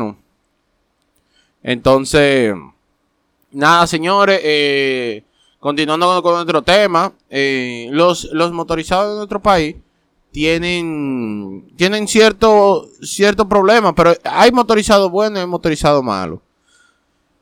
Entonces, 1.64 2.54
nada, 3.52 3.88
señores, 3.88 4.40
eh, 4.44 5.24
continuando 5.60 6.08
con, 6.08 6.22
con 6.22 6.34
nuestro 6.34 6.62
tema, 6.62 7.12
eh, 7.30 7.88
los, 7.92 8.26
los 8.32 8.52
motorizados 8.52 9.14
de 9.14 9.18
nuestro 9.18 9.42
país 9.42 9.76
tienen, 10.32 11.72
tienen 11.78 12.08
cierto, 12.08 12.90
cierto 13.02 13.48
problema, 13.48 13.96
pero 13.96 14.14
hay 14.26 14.52
motorizados 14.52 15.10
buenos 15.10 15.40
y 15.40 15.42
hay 15.42 15.48
motorizados 15.48 16.04
malos. 16.04 16.40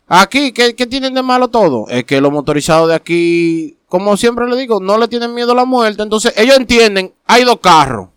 Aquí, 0.07 0.51
¿qué, 0.51 0.75
qué 0.75 0.85
tienen 0.85 1.15
de 1.15 1.23
malo 1.23 1.47
todo? 1.47 1.87
Es 1.89 2.03
que 2.03 2.21
los 2.21 2.31
motorizados 2.31 2.89
de 2.89 2.95
aquí, 2.95 3.77
como 3.87 4.15
siempre 4.15 4.47
le 4.47 4.55
digo, 4.57 4.79
no 4.79 4.97
le 4.99 5.07
tienen 5.07 5.33
miedo 5.33 5.53
a 5.53 5.55
la 5.55 5.65
muerte. 5.65 6.03
Entonces, 6.03 6.33
ellos 6.37 6.55
entienden, 6.55 7.13
hay 7.25 7.43
dos 7.45 7.59
carros. 7.59 8.09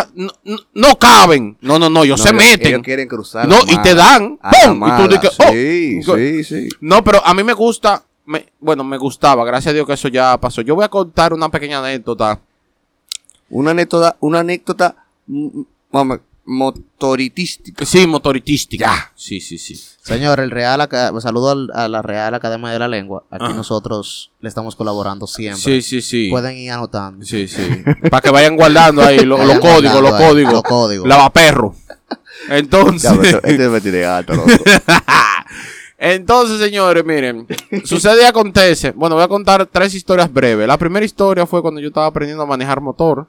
Está- 0.00 0.10
no, 0.14 0.30
no- 0.74 0.98
caben. 0.98 1.56
No, 1.60 1.78
no, 1.78 1.88
no, 1.90 2.04
ellos 2.04 2.18
No, 2.20 2.24
se 2.24 2.30
ellos- 2.30 2.42
meten. 2.42 2.66
Ellos 2.68 2.82
quieren 2.82 3.08
cruzar. 3.08 3.46
No, 3.48 3.56
y 3.66 3.76
te 3.82 3.94
dan. 3.94 4.38
Y 4.42 5.02
tú 5.02 5.08
dices, 5.08 5.36
oh. 5.38 5.50
Sí, 5.52 6.02
sí, 6.02 6.44
sí. 6.44 6.68
No, 6.80 7.02
pero 7.04 7.24
a 7.24 7.34
mí 7.34 7.42
me 7.42 7.52
gusta, 7.52 8.02
me- 8.26 8.46
bueno, 8.60 8.84
me 8.84 8.96
gustaba, 8.98 9.44
gracias 9.44 9.70
a 9.72 9.74
Dios 9.74 9.86
que 9.86 9.92
eso 9.94 10.08
ya 10.08 10.38
pasó. 10.40 10.62
Yo 10.62 10.74
voy 10.74 10.84
a 10.84 10.88
contar 10.88 11.32
una 11.32 11.48
pequeña 11.48 11.78
anécdota. 11.80 12.40
Una 13.50 13.72
anécdota, 13.72 14.16
una 14.20 14.40
anécdota 14.40 14.94
mm, 15.26 15.46
mm, 15.60 15.64
vamos, 15.92 16.18
motoritística. 16.44 17.84
Sí, 17.84 18.06
motoritística. 18.06 19.12
Sí, 19.14 19.40
sí, 19.40 19.58
sí. 19.58 19.80
Señor, 20.02 20.40
el 20.40 20.50
Real 20.50 20.86
saludo 21.20 21.50
al- 21.50 21.70
a 21.74 21.88
la 21.88 22.02
Real 22.02 22.34
Academia 22.34 22.70
de 22.70 22.78
la 22.78 22.88
Lengua. 22.88 23.24
Aquí 23.30 23.44
Ajá. 23.44 23.54
nosotros 23.54 24.32
le 24.40 24.48
estamos 24.48 24.74
colaborando 24.76 25.26
siempre. 25.26 25.62
Sí, 25.62 25.82
sí, 25.82 26.02
sí. 26.02 26.28
Pueden 26.30 26.56
ir 26.56 26.72
anotando. 26.72 27.24
Sí, 27.24 27.46
sí. 27.48 27.62
Para 28.10 28.20
que 28.20 28.30
vayan 28.30 28.56
guardando 28.56 29.02
ahí 29.02 29.20
lo- 29.20 29.38
los 29.44 29.58
códigos, 29.60 30.02
los 30.02 30.12
códigos. 30.14 30.52
los 30.52 30.62
códigos. 30.62 31.08
Lavaperro. 31.08 31.74
Entonces, 32.48 33.10
Ya, 33.12 33.18
pero 33.20 33.40
este 33.44 33.90
me 33.90 34.04
alto, 34.04 34.34
loco. 34.34 34.48
entonces, 35.98 36.58
señores, 36.58 37.04
miren, 37.04 37.46
sucede 37.84 38.22
y 38.22 38.26
acontece. 38.26 38.90
Bueno, 38.92 39.14
voy 39.14 39.24
a 39.24 39.28
contar 39.28 39.66
tres 39.66 39.94
historias 39.94 40.32
breves. 40.32 40.66
La 40.66 40.76
primera 40.76 41.04
historia 41.06 41.46
fue 41.46 41.62
cuando 41.62 41.80
yo 41.80 41.88
estaba 41.88 42.06
aprendiendo 42.06 42.42
a 42.42 42.46
manejar 42.46 42.80
motor. 42.80 43.28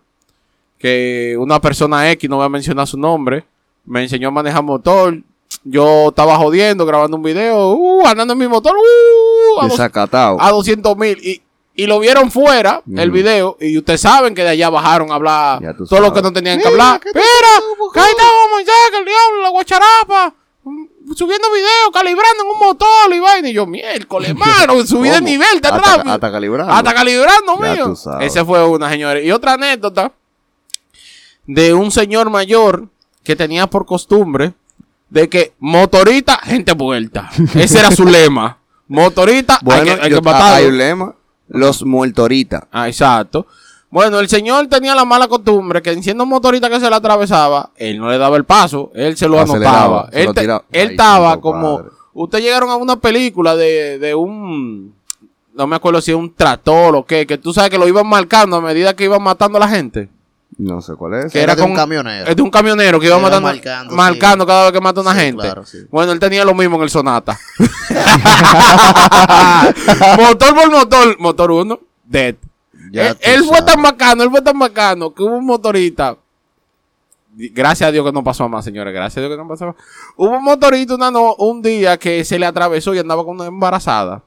Que 0.84 1.38
una 1.40 1.62
persona 1.62 2.12
X, 2.12 2.30
no 2.30 2.36
voy 2.36 2.46
a 2.46 2.50
mencionar 2.50 2.86
su 2.86 2.98
nombre, 2.98 3.46
me 3.86 4.04
enseñó 4.04 4.28
a 4.28 4.32
manejar 4.32 4.64
motor. 4.64 5.18
Yo 5.64 6.10
estaba 6.10 6.36
jodiendo, 6.36 6.86
grabando 6.86 7.16
un 7.16 7.24
video, 7.24 7.72
uh, 7.72 8.06
andando 8.06 8.34
en 8.34 8.40
mi 8.40 8.50
motor, 8.50 8.76
uh, 8.76 9.60
a, 9.62 9.64
dos- 9.64 9.72
Desacatado. 9.78 10.42
a 10.42 10.52
200 10.52 10.98
mil. 10.98 11.18
Y, 11.26 11.42
y 11.74 11.86
lo 11.88 12.00
vieron 12.00 12.30
fuera, 12.32 12.82
el 12.98 13.12
video, 13.12 13.56
y 13.62 13.78
ustedes 13.78 14.02
saben 14.02 14.36
que 14.36 14.44
de 14.44 14.50
allá 14.50 14.70
bajaron 14.70 15.10
a 15.14 15.16
hablar 15.16 15.60
todo 15.62 16.02
lo 16.02 16.08
sabes. 16.08 16.12
que 16.12 16.22
no 16.22 16.34
tenían 16.34 16.60
que 16.60 16.68
hablar. 16.68 17.00
¿qué 17.00 17.12
te 17.14 17.20
Mira, 17.20 17.66
allá, 18.58 18.74
que 18.92 18.98
el 18.98 19.06
diablo, 19.06 19.42
la 19.42 19.50
guacharapa, 19.52 20.34
mm, 20.66 21.14
subiendo 21.16 21.48
video, 21.54 21.92
calibrando 21.94 22.44
en 22.44 22.50
un 22.50 22.60
motor 22.60 23.14
y 23.14 23.20
vaina. 23.20 23.48
Y 23.48 23.54
yo, 23.54 23.66
miércoles, 23.66 24.36
mano, 24.36 24.86
subí 24.86 25.08
de 25.08 25.22
nivel, 25.22 25.62
tan 25.62 25.76
Hasta- 25.76 25.96
rápido. 25.96 26.14
hasta 26.14 26.30
calibrando. 26.32 26.74
Hasta 26.74 26.94
calibrando, 26.94 27.56
mío. 27.56 27.94
Ese 28.20 28.44
fue 28.44 28.68
una, 28.68 28.90
señores. 28.90 29.26
Y 29.26 29.32
otra 29.32 29.54
anécdota 29.54 30.12
de 31.46 31.74
un 31.74 31.92
señor 31.92 32.30
mayor 32.30 32.88
que 33.24 33.36
tenía 33.36 33.68
por 33.68 33.86
costumbre 33.86 34.54
de 35.10 35.30
que 35.30 35.54
motorita, 35.60 36.38
gente 36.44 36.74
vuelta. 36.74 37.30
Ese 37.56 37.80
era 37.80 37.92
su 37.92 38.06
lema. 38.06 38.58
Motorita, 38.88 39.56
hay 39.56 39.60
Bueno, 39.64 39.84
que, 39.84 39.92
hay 40.02 40.10
yo- 40.12 40.18
que 40.18 40.22
matarlo. 40.24 40.56
hay 40.56 40.66
un 40.66 40.78
lema. 40.78 41.16
Los 41.50 41.84
muertoritas. 41.86 42.64
Ah, 42.72 42.88
exacto. 42.88 43.46
Bueno, 43.90 44.20
el 44.20 44.28
señor 44.28 44.66
tenía 44.68 44.96
la 44.96 45.06
mala 45.06 45.28
costumbre 45.28 45.82
que 45.84 46.02
siendo 46.02 46.24
un 46.24 46.30
motorista 46.30 46.68
que 46.70 46.80
se 46.80 46.90
le 46.90 46.96
atravesaba, 46.96 47.70
él 47.76 48.00
no 48.00 48.10
le 48.10 48.18
daba 48.18 48.38
el 48.38 48.44
paso, 48.44 48.92
él 48.96 49.16
se 49.16 49.28
lo 49.28 49.40
anotaba. 49.40 50.10
se 50.12 50.24
Él, 50.24 50.34
te- 50.34 50.42
tiraba. 50.42 50.64
él 50.72 50.88
Ay, 50.88 50.94
estaba 50.96 51.40
como... 51.40 51.78
padre. 51.78 51.90
Ustedes 52.16 52.44
llegaron 52.44 52.70
a 52.70 52.76
una 52.76 52.96
película 53.00 53.56
de, 53.56 53.98
de 54.00 54.14
un... 54.16 54.96
No 55.54 55.68
me 55.68 55.76
acuerdo 55.76 56.02
si 56.02 56.10
es 56.12 56.18
un 56.18 56.34
tractor 56.34 56.96
o 56.96 57.06
qué, 57.06 57.28
que 57.28 57.38
tú 57.38 57.54
sabes 57.54 57.70
que 57.70 57.78
lo 57.78 57.88
iban 57.88 58.08
marcando 58.08 58.56
a 58.58 58.62
medida 58.62 58.96
que 58.96 59.04
iban 59.04 59.22
matando 59.22 59.58
a 59.58 59.62
la 59.62 59.68
gente. 59.68 60.10
No 60.64 60.82
sé 60.82 60.94
cuál 60.96 61.16
es. 61.16 61.32
Que 61.34 61.40
Era 61.42 61.54
era 61.54 61.56
de 61.56 61.62
un 61.64 61.70
con- 61.70 61.78
camionero. 61.78 62.28
Es 62.30 62.36
de 62.36 62.42
un 62.42 62.50
camionero 62.50 63.00
que 63.00 63.08
iba 63.08 63.18
matando, 63.20 63.50
marcando, 63.50 63.96
marcando, 63.96 64.46
sí. 64.46 64.48
cada 64.48 64.64
vez 64.64 64.72
que 64.72 64.82
mata 64.82 65.00
a 65.00 65.04
una 65.04 65.14
Sí, 65.14 65.20
gente. 65.20 65.42
claro, 65.44 65.66
sí. 65.66 65.80
Bueno, 65.92 66.12
él 66.14 66.20
tenía 66.20 66.46
lo 66.46 66.54
mismo 66.54 66.78
en 66.78 66.84
el 66.84 66.90
Sonata. 66.90 67.38
motor 70.18 70.56
por 70.56 70.72
motor, 70.72 71.20
motor 71.20 71.52
1, 71.52 71.80
dead. 72.06 72.36
Ya 72.92 73.10
él 73.10 73.16
tú 73.16 73.20
él 73.30 73.44
fue 73.46 73.62
tan 73.64 73.82
bacano, 73.82 74.24
él 74.24 74.30
fue 74.30 74.42
tan 74.42 74.58
bacano 74.58 75.14
que 75.14 75.24
hubo 75.24 75.38
un 75.38 75.46
motorista. 75.46 76.16
Gracias 77.36 77.88
a 77.88 77.92
Dios 77.92 78.06
que 78.06 78.12
no 78.12 78.24
pasó 78.24 78.48
más, 78.48 78.64
señores. 78.64 78.94
Gracias 78.94 79.18
a 79.18 79.22
Dios 79.22 79.32
que 79.32 79.38
no 79.42 79.48
pasó 79.48 79.66
más. 79.68 79.76
Hubo 80.16 80.38
un 80.38 80.44
motorista 80.44 80.94
una 80.96 81.10
no- 81.10 81.34
un 81.36 81.62
día 81.64 81.98
que 81.98 82.24
se 82.24 82.38
le 82.38 82.46
atravesó 82.46 82.94
y 82.94 83.00
andaba 83.00 83.24
con 83.26 83.36
una 83.38 83.48
embarazada. 83.48 84.22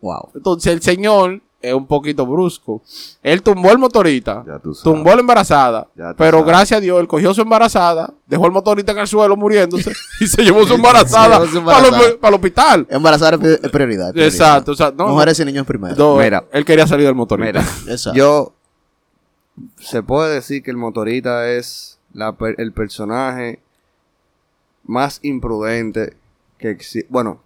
Wow. 0.00 0.30
Entonces 0.34 0.72
el 0.72 0.80
señor 0.82 1.40
es 1.62 1.72
un 1.74 1.86
poquito 1.86 2.24
brusco. 2.26 2.82
Él 3.22 3.42
tumbó 3.42 3.70
el 3.72 3.78
motorista, 3.78 4.44
Ya 4.46 4.58
tú 4.58 4.74
sabes. 4.74 4.82
tumbó 4.84 5.14
la 5.14 5.20
embarazada, 5.20 5.88
Ya 5.96 6.10
tú 6.10 6.16
pero 6.18 6.38
sabes. 6.38 6.46
gracias 6.46 6.78
a 6.78 6.80
Dios 6.80 7.00
él 7.00 7.08
cogió 7.08 7.32
su 7.34 7.40
embarazada, 7.42 8.12
dejó 8.26 8.46
el 8.46 8.52
motorista 8.52 8.92
en 8.92 8.98
el 8.98 9.06
suelo 9.08 9.36
muriéndose 9.36 9.90
y 10.20 10.26
se 10.26 10.42
llevó 10.42 10.64
su 10.66 10.74
embarazada, 10.74 11.40
llevó 11.40 11.50
su 11.52 11.64
para, 11.64 11.88
el- 11.88 12.16
para 12.18 12.28
el 12.28 12.34
hospital. 12.34 12.86
Embarazar 12.90 13.34
es 13.34 13.40
pri- 13.40 13.58
es 13.62 13.70
prioridad. 13.70 14.12
prioridad. 14.12 14.26
Exacto, 14.26 14.72
o 14.72 14.74
sea, 14.76 14.92
no, 14.96 15.08
Mujeres 15.08 15.40
y 15.40 15.44
niños 15.44 15.66
primero. 15.66 15.94
no, 15.96 16.16
Mira. 16.16 16.44
él 16.52 16.64
quería 16.64 16.86
salir 16.86 17.06
del 17.06 17.14
motorista. 17.14 17.60
Mira, 17.60 17.70
Exacto. 17.92 18.16
yo. 18.18 18.52
Se 19.80 20.02
puede 20.02 20.34
decir 20.34 20.62
que 20.62 20.70
el 20.70 20.76
motorista 20.76 21.48
es 21.50 21.98
la 22.12 22.36
el 22.58 22.72
personaje 22.72 23.60
más 24.84 25.18
imprudente 25.22 26.16
que 26.58 26.70
existe. 26.70 27.06
Bueno, 27.10 27.40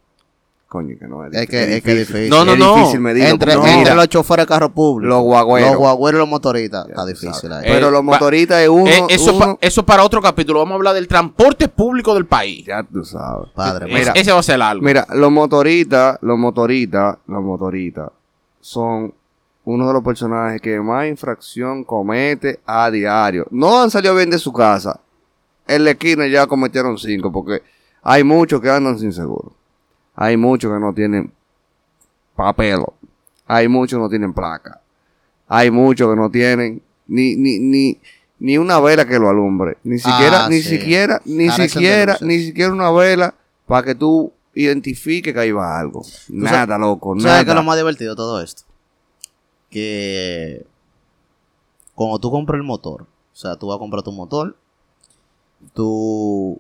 coño, 0.71 0.95
que 1.01 1.09
no 1.09 1.27
es. 1.27 1.35
Es 1.35 1.49
que- 1.49 1.77
es 1.79 1.83
que 1.83 1.95
difícil. 1.97 2.31
No, 2.31 2.45
no, 2.45 2.53
es 2.53 2.59
no. 2.61 2.77
difícil 2.77 3.01
medirlo, 3.01 3.29
entre, 3.31 3.55
porque 3.57 3.73
entre 3.73 3.95
los 3.97 4.09
choferes 4.09 4.45
de 4.47 4.49
carro 4.49 4.73
público, 4.73 5.09
Los 5.09 5.23
guagüeros. 5.25 5.71
los 5.71 5.79
guagüeros 5.79 6.19
y 6.19 6.21
los 6.21 6.29
motoristas, 6.29 6.85
ya 6.87 6.91
está 6.91 7.05
difícil 7.07 7.53
ahí. 7.53 7.65
Pero 7.67 7.89
Eh, 7.89 7.91
los 7.91 8.05
motoristas 8.05 8.63
es 8.63 8.69
uno. 8.69 8.87
Eh, 8.87 9.03
eso, 9.11 9.35
uno- 9.35 9.39
pa- 9.41 9.59
eso 9.61 9.85
para 9.85 10.05
otro 10.05 10.23
capítulo. 10.23 10.61
Vamos 10.61 10.73
a 10.73 10.77
hablar 10.77 10.95
del 10.95 11.09
transporte 11.09 11.67
público 11.69 12.15
del 12.15 12.27
país. 12.27 12.65
ya 12.67 12.85
tú 12.85 13.05
sabes. 13.05 13.49
Padre, 13.53 13.87
Es- 13.93 13.99
Mira, 13.99 14.13
ese 14.15 14.31
va 14.33 14.39
a 14.39 14.43
ser 14.45 14.63
algo. 14.63 14.85
Mira, 14.85 15.05
los 15.13 15.31
motoristas, 15.33 16.19
los 16.23 16.39
motoristas, 16.39 17.19
los 17.27 17.43
motoristas 17.43 18.11
son 18.61 19.13
uno 19.65 19.87
de 19.89 19.93
los 19.93 20.05
personajes 20.05 20.61
que 20.61 20.81
más 20.81 21.07
infracción 21.09 21.83
comete 21.83 22.61
a 22.65 22.91
diario. 22.93 23.45
No 23.51 23.83
han 23.83 23.91
salido 23.91 24.15
bien 24.15 24.31
de 24.31 24.39
su 24.39 24.53
casa. 24.53 25.01
En 25.67 25.83
la 25.85 25.91
esquina 25.91 26.27
ya 26.29 26.47
cometieron 26.47 26.97
cinco 26.97 27.33
porque 27.33 27.61
hay 28.05 28.23
muchos 28.23 28.61
que 28.61 28.71
andan 28.71 28.99
sin 29.01 29.13
seguro. 29.13 29.53
Hay 30.21 30.37
muchos 30.37 30.71
que 30.71 30.79
no 30.79 30.93
tienen 30.93 31.33
papelo. 32.37 32.93
Hay 33.47 33.69
muchos 33.69 33.97
que 33.97 34.03
no 34.03 34.09
tienen 34.11 34.35
placa. 34.35 34.81
Hay 35.49 35.71
muchos 35.71 36.11
que 36.11 36.17
no 36.21 36.31
tienen 36.31 36.83
ni, 37.07 37.37
ni, 37.37 37.59
ni, 37.59 37.99
ni 38.39 38.59
una 38.59 38.79
vela 38.81 39.07
que 39.07 39.19
lo 39.19 39.31
alumbre. 39.31 39.79
Ni 39.83 39.99
siquiera, 39.99 40.45
Ah, 40.45 40.49
ni 40.51 40.61
sí. 40.61 40.77
siquiera, 40.79 41.23
ni 41.25 41.47
Carecen 41.47 41.65
de 41.65 41.69
siquiera, 41.71 42.19
ni 42.21 42.39
siquiera 42.39 42.71
una 42.73 42.91
vela 42.91 43.35
para 43.67 43.83
que 43.87 43.95
tú 43.95 44.31
identifiques 44.55 45.33
que 45.33 45.41
ahí 45.41 45.53
va 45.53 45.81
algo. 45.81 46.03
Nada, 46.29 46.77
loco, 46.77 47.15
¿Tú 47.15 47.21
¿Sabes 47.23 47.37
qué 47.39 47.41
es 47.43 47.47
lo 47.49 47.55
nada. 47.55 47.67
más 47.67 47.77
divertido 47.79 48.13
de 48.13 48.17
todo 48.17 48.43
esto? 48.43 48.65
Que 49.71 50.67
cuando 51.95 52.19
tú 52.19 52.31
compras 52.31 52.59
el 52.59 52.63
motor, 52.65 53.03
o 53.03 53.37
sea, 53.37 53.57
tú 53.57 53.69
vas 53.69 53.77
a 53.77 53.79
comprar 53.79 54.03
tu 54.03 54.13
motor, 54.13 54.55
tú 55.73 56.59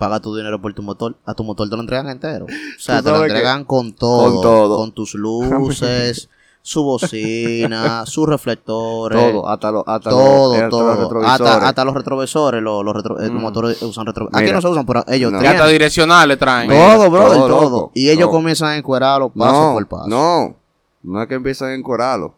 pagas 0.00 0.20
tu 0.22 0.34
dinero 0.34 0.60
por 0.60 0.72
tu 0.74 0.82
motor, 0.82 1.14
a 1.26 1.34
tu 1.34 1.44
motor 1.44 1.68
te 1.68 1.76
lo 1.76 1.82
entregan 1.82 2.08
entero. 2.08 2.46
O 2.76 2.80
sea, 2.80 3.02
te 3.02 3.10
lo 3.10 3.22
entregan 3.22 3.64
con 3.64 3.92
todo, 3.92 4.32
con 4.32 4.42
todo. 4.42 4.76
con 4.78 4.92
tus 4.92 5.14
luces, 5.14 6.28
su 6.62 6.82
bocina, 6.82 8.04
sus 8.06 8.26
reflectores. 8.28 9.32
Todo, 9.32 9.48
hasta, 9.48 9.70
lo, 9.70 9.88
hasta, 9.88 10.10
Todo, 10.10 10.54
los, 10.54 10.62
hasta 10.62 10.62
los 10.62 10.70
todo. 10.70 11.02
retrovisores. 11.02 11.30
Hasta, 11.30 11.68
hasta 11.68 11.84
los 11.84 11.94
retrovisores, 11.94 12.62
los, 12.62 12.84
los, 12.84 12.94
retro- 12.96 13.20
eh, 13.20 13.26
los 13.28 13.32
Mm. 13.38 13.40
motores 13.42 13.82
usan 13.82 14.06
retrovisores. 14.06 14.42
Aquí 14.42 14.52
no 14.52 14.60
se 14.62 14.68
usan, 14.68 14.86
pero 14.86 15.04
ellos 15.08 15.30
No. 15.32 15.38
Ya 15.42 15.50
está 15.50 15.62
tienen. 15.64 15.72
direccional 15.74 16.28
le 16.28 16.36
traen. 16.36 16.70
Todo, 16.70 17.10
brother, 17.10 17.38
todo, 17.38 17.48
todo. 17.48 17.60
loco. 17.70 17.92
Y 17.94 18.08
ellos 18.10 18.28
comienzan 18.30 18.68
a 18.70 18.76
encuerarlo 18.76 19.28
paso 19.30 19.52
no, 19.68 19.72
por 19.74 19.86
paso. 19.86 20.08
No, 20.08 20.56
no 21.02 21.22
es 21.22 21.28
que 21.28 21.34
empiezan 21.34 21.68
a 21.70 21.74
encorarlo. 21.74 22.34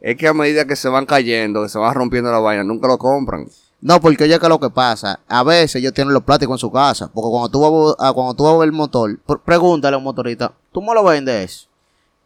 Es 0.00 0.16
que 0.16 0.28
a 0.28 0.34
medida 0.34 0.64
que 0.66 0.76
se 0.76 0.88
van 0.88 1.06
cayendo, 1.06 1.62
que 1.62 1.68
se 1.68 1.78
va 1.78 1.92
rompiendo 1.94 2.30
la 2.30 2.38
vaina, 2.38 2.62
nunca 2.62 2.86
lo 2.88 2.98
compran. 2.98 3.46
No, 3.86 4.00
porque 4.00 4.26
ya 4.26 4.38
que 4.38 4.48
lo 4.48 4.58
que 4.58 4.70
pasa, 4.70 5.20
a 5.28 5.42
veces 5.42 5.74
ellos 5.76 5.92
tienen 5.92 6.14
los 6.14 6.22
plásticos 6.22 6.54
en 6.54 6.58
su 6.58 6.72
casa, 6.72 7.10
porque 7.12 7.28
cuando 7.30 7.50
tú 7.50 7.60
vas 7.60 7.94
a, 7.98 8.12
cuando 8.14 8.32
tú 8.32 8.44
vas 8.44 8.54
a 8.54 8.56
ver 8.56 8.66
el 8.68 8.72
motor, 8.72 9.10
pr- 9.26 9.40
pregúntale 9.44 9.94
a 9.94 9.98
un 9.98 10.04
motorista, 10.04 10.52
¿tú 10.72 10.80
me 10.80 10.94
lo 10.94 11.04
vendes? 11.04 11.68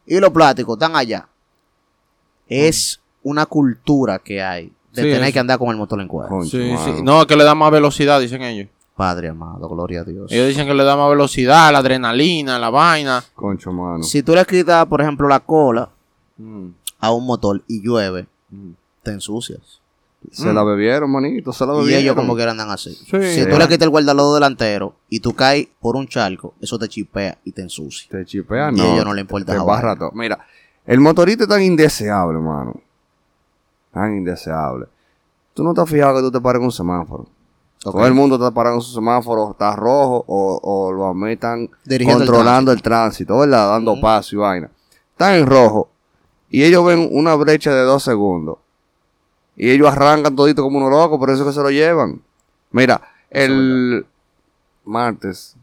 Y 0.06 0.20
los 0.20 0.30
plásticos 0.30 0.76
están 0.76 0.94
allá. 0.94 1.26
Es 2.48 3.00
una 3.22 3.44
cultura 3.46 4.18
que 4.20 4.42
hay 4.42 4.72
de 4.92 5.02
Sí, 5.02 5.10
tener 5.10 5.32
que 5.32 5.38
andar 5.38 5.58
con 5.58 5.68
el 5.70 5.76
motor 5.76 6.00
en. 6.00 6.08
Concho, 6.08 6.44
Sí, 6.44 6.74
sí. 6.84 7.02
No, 7.02 7.20
es 7.22 7.26
que 7.26 7.36
le 7.36 7.44
da 7.44 7.54
más 7.54 7.70
velocidad, 7.70 8.20
dicen 8.20 8.42
ellos. 8.42 8.68
Padre 8.96 9.28
amado, 9.28 9.68
gloria 9.68 10.00
a 10.00 10.04
Dios. 10.04 10.30
Ellos 10.32 10.48
dicen 10.48 10.66
que 10.66 10.74
le 10.74 10.82
da 10.82 10.96
más 10.96 11.08
velocidad, 11.10 11.70
la 11.72 11.78
adrenalina, 11.78 12.58
la 12.58 12.70
vaina. 12.70 13.22
Concho, 13.34 13.72
mano. 13.72 14.02
Si 14.02 14.22
tú 14.22 14.34
le 14.34 14.44
quitas, 14.44 14.86
por 14.86 15.00
ejemplo, 15.00 15.28
la 15.28 15.40
cola 15.40 15.90
Mm, 16.40 16.68
a 17.00 17.10
un 17.10 17.26
motor 17.26 17.62
y 17.66 17.82
llueve, 17.82 18.28
mm. 18.50 18.70
te 19.02 19.10
ensucias. 19.10 19.77
Se 20.32 20.52
la 20.52 20.62
bebieron, 20.64 21.10
manito, 21.10 21.52
se 21.52 21.64
la 21.64 21.74
Y 21.74 21.78
bebieron. 21.78 22.02
ellos 22.02 22.16
como 22.16 22.34
que 22.36 22.42
andan 22.42 22.70
así. 22.70 22.92
Sí. 22.94 23.22
si 23.34 23.42
tú 23.48 23.56
le 23.56 23.64
quitas 23.68 23.82
el 23.82 23.90
guardalodo 23.90 24.34
delantero 24.34 24.96
y 25.08 25.20
tú 25.20 25.32
caes 25.34 25.68
por 25.80 25.96
un 25.96 26.06
charco, 26.08 26.54
eso 26.60 26.78
te 26.78 26.88
chipea 26.88 27.38
y 27.44 27.52
te 27.52 27.62
ensucia. 27.62 28.08
Te 28.10 28.24
chipean, 28.24 28.76
Y 28.76 28.80
no. 28.80 28.84
a 28.84 28.92
ellos 28.94 29.04
no 29.04 29.14
le 29.14 29.20
importa 29.20 29.52
Te 29.52 29.58
vaina. 29.58 29.96
todo. 29.96 30.10
Mira, 30.14 30.38
el 30.84 31.00
motorista 31.00 31.44
es 31.44 31.48
tan 31.48 31.62
indeseable, 31.62 32.38
mano. 32.40 32.80
Tan 33.92 34.16
indeseable. 34.16 34.86
Tú 35.54 35.62
no 35.64 35.72
te 35.72 35.80
has 35.80 35.88
fijado 35.88 36.16
que 36.16 36.22
tú 36.22 36.30
te 36.32 36.40
pares 36.40 36.60
en 36.60 36.66
un 36.66 36.72
semáforo. 36.72 37.26
Todo 37.80 38.04
el 38.06 38.12
mundo 38.12 38.34
está 38.34 38.50
parando 38.50 38.80
su 38.80 38.92
semáforo, 38.92 39.52
está 39.52 39.74
rojo 39.76 40.24
o, 40.26 40.60
o 40.62 40.92
los 40.92 41.10
AME 41.10 41.34
están 41.34 41.70
Dirigiendo 41.84 42.24
el 42.24 42.28
controlando 42.28 42.72
el 42.72 42.82
tránsito, 42.82 43.38
¿verdad? 43.38 43.68
Dando 43.70 44.00
paso 44.00 44.34
y 44.34 44.38
vaina. 44.38 44.70
Están 45.12 45.34
en 45.36 45.46
rojo 45.46 45.88
y 46.50 46.64
ellos 46.64 46.84
ven 46.84 47.08
una 47.12 47.34
brecha 47.36 47.72
de 47.72 47.82
dos 47.82 48.02
segundos 48.02 48.58
y 49.58 49.70
ellos 49.70 49.88
arrancan 49.90 50.34
todito 50.36 50.62
como 50.62 50.78
unos 50.78 50.90
locos, 50.90 51.18
por 51.18 51.30
eso 51.30 51.44
que 51.44 51.52
se 51.52 51.60
lo 51.60 51.70
llevan. 51.70 52.22
Mira, 52.70 53.00
el 53.28 54.06
martes, 54.84 55.56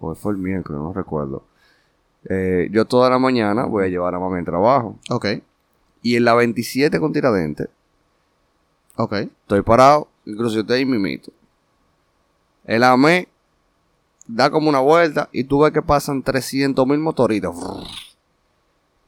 o 0.00 0.14
fue 0.14 0.32
el 0.32 0.38
miércoles, 0.38 0.80
no 0.82 0.92
recuerdo. 0.92 1.44
eh, 2.28 2.68
yo 2.72 2.84
toda 2.84 3.08
la 3.08 3.18
mañana 3.18 3.64
voy 3.64 3.84
a 3.84 3.88
llevar 3.88 4.14
a 4.14 4.18
mamá 4.18 4.38
al 4.38 4.44
trabajo. 4.44 4.96
Ok, 5.10 5.26
Y 6.02 6.16
en 6.16 6.24
la 6.24 6.34
27 6.34 6.98
con 7.00 7.12
Tiradentes, 7.12 7.68
ok. 8.96 9.12
Estoy 9.14 9.62
parado, 9.62 10.08
incluso 10.26 10.56
yo 10.56 10.60
estoy 10.62 10.78
ahí 10.78 10.84
mimito. 10.84 11.32
El 12.64 12.82
AME 12.82 13.28
da 14.26 14.50
como 14.50 14.68
una 14.68 14.80
vuelta 14.80 15.28
y 15.32 15.44
tú 15.44 15.60
ves 15.60 15.72
que 15.72 15.80
pasan 15.80 16.22
300 16.22 16.86
mil 16.86 16.98
motoritos. 16.98 17.54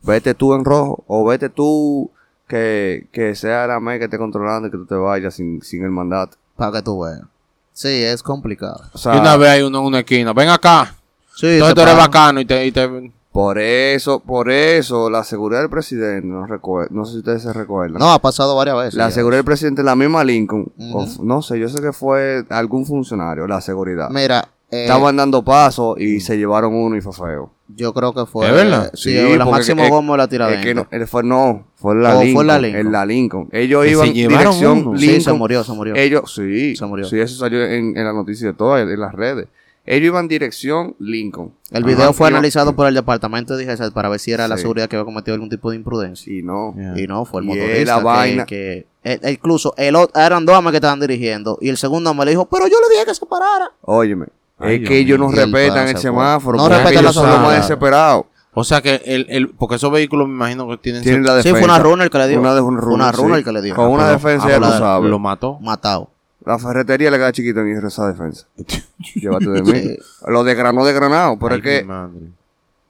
Vete 0.02 0.32
tú 0.34 0.54
en 0.54 0.64
rojo 0.64 1.04
o 1.06 1.26
vete 1.26 1.50
tú 1.50 2.10
que, 2.50 3.06
que 3.12 3.34
sea 3.34 3.64
AME 3.74 3.98
que 3.98 4.04
esté 4.04 4.18
controlando 4.18 4.68
y 4.68 4.70
que 4.70 4.76
tú 4.76 4.84
te 4.84 4.94
vayas 4.96 5.32
sin, 5.34 5.62
sin 5.62 5.82
el 5.84 5.90
mandato. 5.90 6.36
Para 6.56 6.72
que 6.72 6.82
tú 6.82 7.00
veas. 7.00 7.22
Sí, 7.72 7.88
es 7.88 8.22
complicado. 8.22 8.82
O 8.92 8.98
sea, 8.98 9.16
y 9.16 9.20
una 9.20 9.36
vez 9.38 9.48
hay 9.48 9.62
uno 9.62 9.78
en 9.78 9.84
una 9.86 9.98
esquina. 10.00 10.32
Ven 10.34 10.48
acá. 10.50 10.94
Sí, 11.34 11.46
Entonces 11.46 11.74
tú 11.76 11.80
eres 11.80 11.96
bacano 11.96 12.40
y 12.40 12.44
te, 12.44 12.66
y 12.66 12.72
te- 12.72 13.12
por 13.32 13.58
eso, 13.60 14.18
por 14.18 14.50
eso, 14.50 15.08
la 15.08 15.22
seguridad 15.22 15.60
del 15.60 15.70
presidente, 15.70 16.26
no, 16.26 16.44
recuer- 16.46 16.90
no 16.90 17.04
sé 17.04 17.12
si 17.12 17.18
ustedes 17.18 17.42
se 17.42 17.52
recuerdan. 17.52 18.00
No, 18.00 18.10
ha 18.12 18.18
pasado 18.18 18.56
varias 18.56 18.76
veces. 18.76 18.94
la 18.94 19.10
seguridad 19.12 19.38
del 19.38 19.44
presidente, 19.44 19.82
la 19.84 19.94
misma 19.94 20.24
Lincoln, 20.24 20.70
no 21.22 21.40
sé, 21.40 21.58
yo 21.60 21.68
sé 21.68 21.80
que 21.80 21.92
fue 21.92 22.44
algún 22.50 22.84
funcionario, 22.84 23.46
la 23.46 23.60
seguridad. 23.60 24.10
Mira, 24.10 24.48
eh, 24.70 24.82
Estaban 24.82 25.16
dando 25.16 25.42
pasos 25.44 25.98
y 26.00 26.18
se 26.20 26.36
llevaron 26.36 26.74
uno 26.74 26.96
y 26.96 27.00
fue 27.00 27.12
feo. 27.12 27.50
Yo 27.76 27.92
creo 27.94 28.12
que 28.14 28.26
fue. 28.26 28.46
¿Es 28.48 28.52
verdad? 28.54 28.90
Sí, 28.94 29.10
Sí, 29.16 29.36
la 29.36 29.44
máximo 29.44 29.88
Gómez 29.88 30.16
la 30.16 30.28
tira 30.28 30.52
Es 30.52 30.64
que 30.64 30.74
no, 30.74 30.86
fue 31.06 31.22
no, 31.22 31.66
fue 31.76 31.94
en 31.94 32.02
la, 32.02 32.10
Lincoln, 32.22 32.32
fue 32.34 32.42
en 32.42 32.46
la 32.48 32.58
Lincoln. 32.58 32.86
En 32.86 32.92
la 32.92 33.06
Lincoln. 33.06 33.48
Ellos 33.52 33.84
Que 33.84 33.90
iban 33.90 34.12
llevaron 34.12 34.38
dirección 34.52 34.86
uno. 34.88 34.98
Sí, 34.98 35.06
Lincoln. 35.06 35.20
se 35.22 35.32
murió, 35.32 35.64
se 35.64 35.72
murió. 35.72 35.94
Ellos, 35.96 36.34
sí, 36.34 36.76
Se 36.76 36.84
murió. 36.86 37.04
sí, 37.06 37.18
eso 37.20 37.36
salió 37.36 37.64
en, 37.64 37.96
en 37.96 38.04
la 38.04 38.12
noticia 38.12 38.48
de 38.48 38.54
todas, 38.54 38.82
en 38.88 39.00
las 39.00 39.14
redes. 39.14 39.46
Ellos 39.86 40.06
iban 40.08 40.28
dirección 40.28 40.94
Lincoln. 40.98 41.52
El 41.70 41.84
video 41.84 42.04
Ajá, 42.04 42.12
fue 42.12 42.28
analizado 42.28 42.74
por 42.76 42.86
el 42.86 42.94
departamento 42.94 43.56
de 43.56 43.64
DGC 43.64 43.92
para 43.92 44.08
ver 44.08 44.20
si 44.20 44.30
era 44.30 44.46
la 44.46 44.56
seguridad 44.58 44.88
que 44.88 44.96
había 44.96 45.06
cometido 45.06 45.34
algún 45.34 45.48
tipo 45.48 45.70
de 45.70 45.76
imprudencia. 45.76 46.32
Y 46.32 46.42
no. 46.42 46.74
Yeah. 46.76 46.94
Y 47.00 47.06
no, 47.06 47.24
fue 47.24 47.40
el 47.40 47.46
Y 47.46 47.48
motorista. 47.48 47.94
la 47.94 47.98
que- 47.98 48.04
vaina- 48.04 48.46
Que, 48.46 48.86
e- 49.02 49.18
e- 49.22 49.32
incluso 49.32 49.72
el, 49.78 49.96
eran 50.14 50.44
dos 50.44 50.54
amas 50.54 50.70
que 50.72 50.76
estaban 50.76 51.00
dirigiendo. 51.00 51.56
Y 51.62 51.70
el 51.70 51.78
segundo 51.78 52.12
me 52.12 52.24
le 52.26 52.32
dijo, 52.32 52.46
pero 52.48 52.66
yo 52.68 52.76
le 52.78 52.94
dije 52.94 53.06
que 53.06 53.14
se 53.14 53.24
parara. 53.26 53.72
Óyeme, 53.80 54.26
Ay, 54.60 54.74
es 54.74 54.80
Dios 54.80 54.88
que 54.88 54.98
ellos 54.98 55.18
no 55.18 55.30
el 55.30 55.36
respetan 55.36 55.88
el 55.88 55.96
semáforo. 55.96 56.56
No 56.58 56.68
respetan 56.68 57.04
la 57.04 57.12
son 57.12 57.28
los 57.28 57.40
más 57.40 57.56
desesperados. 57.56 58.24
O 58.52 58.64
sea 58.64 58.80
que 58.82 59.00
el, 59.04 59.26
el, 59.30 59.48
porque 59.50 59.76
esos 59.76 59.92
vehículos 59.92 60.26
me 60.26 60.34
imagino 60.34 60.68
que 60.68 60.76
tienen... 60.76 61.02
Tienen 61.02 61.22
la 61.22 61.32
Sí, 61.40 61.48
defensa. 61.48 61.58
fue 61.58 61.64
una 61.64 61.78
runner 61.78 62.10
que 62.10 62.18
le 62.18 62.28
dio. 62.28 62.40
Una 62.40 62.52
de 62.54 62.60
una 62.60 63.12
runner, 63.12 63.38
sí. 63.38 63.44
que 63.44 63.52
le 63.52 63.62
dio. 63.62 63.76
Con 63.76 63.84
Ah, 63.84 63.88
una 63.88 64.02
pero- 64.04 64.12
defensa 64.18 64.46
ah, 64.46 64.50
ya 64.50 64.58
la- 64.58 64.78
sabes. 64.78 65.08
Lo 65.10 65.18
mató. 65.20 65.58
Matado. 65.60 66.10
La 66.44 66.58
ferretería 66.58 67.10
le 67.12 67.16
queda 67.18 67.30
chiquita 67.32 67.60
en 67.60 67.86
esa 67.86 68.08
defensa. 68.08 68.46
Llévate 69.14 69.48
de 69.50 69.62
mí. 69.62 69.72
Sí. 69.80 69.98
Lo 70.26 70.42
de 70.42 70.54
grano 70.54 70.84
de 70.84 70.92
granado, 70.92 71.38
pero 71.38 71.54
Ay, 71.54 71.60
es 71.60 71.64
que 71.64 71.84
madre. 71.84 72.18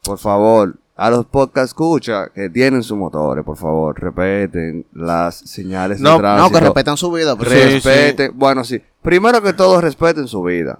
Por 0.03 0.19
favor, 0.19 0.77
a 0.97 1.11
los 1.11 1.27
podcast 1.27 1.67
escucha 1.67 2.29
que 2.35 2.49
tienen 2.49 2.83
sus 2.83 2.97
motores, 2.97 3.45
por 3.45 3.57
favor, 3.59 4.01
respeten 4.01 4.87
las 4.95 5.35
señales 5.37 6.01
No, 6.01 6.11
de 6.11 6.15
no, 6.17 6.21
tránsito. 6.21 6.49
No, 6.49 6.55
que 6.59 6.65
respetan 6.65 6.97
su 6.97 7.13
vida. 7.13 7.37
pero- 7.37 7.51
Sí, 7.51 7.57
Respeten, 7.57 8.33
bueno, 8.35 8.65
sí. 8.65 8.81
Primero 9.03 9.43
que 9.43 9.53
todo, 9.53 9.79
respeten 9.81 10.27
su 10.27 10.43
vida. 10.43 10.79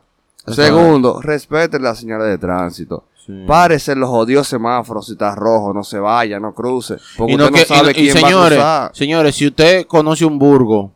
Segundo, 0.49 1.21
respeten 1.21 1.83
las 1.83 1.99
señales 1.99 2.29
de 2.29 2.39
tránsito. 2.39 3.05
Sí. 3.27 3.45
Párese 3.47 3.95
los 3.95 4.09
odios 4.11 4.49
semáforos 4.49 5.07
si 5.07 5.13
está 5.13 5.35
rojo, 5.35 5.73
no 5.75 5.85
se 5.85 5.99
vaya, 5.99 6.41
no 6.41 6.55
cruce. 6.55 6.97
Porque 7.17 7.35
Y, 7.35 7.37
no 7.37 7.45
usted 7.45 7.55
que- 7.67 7.69
no 7.75 7.77
sabe 7.77 7.89
y- 7.89 7.91
y 7.91 7.95
quién 8.11 8.15
va 8.15 8.19
a 8.19 8.31
señores, 8.31 8.59
cruzar. 8.59 8.91
señores, 8.95 9.35
si 9.37 9.47
usted 9.47 9.87
conoce 9.87 10.25
un 10.25 10.39
burgo, 10.39 10.91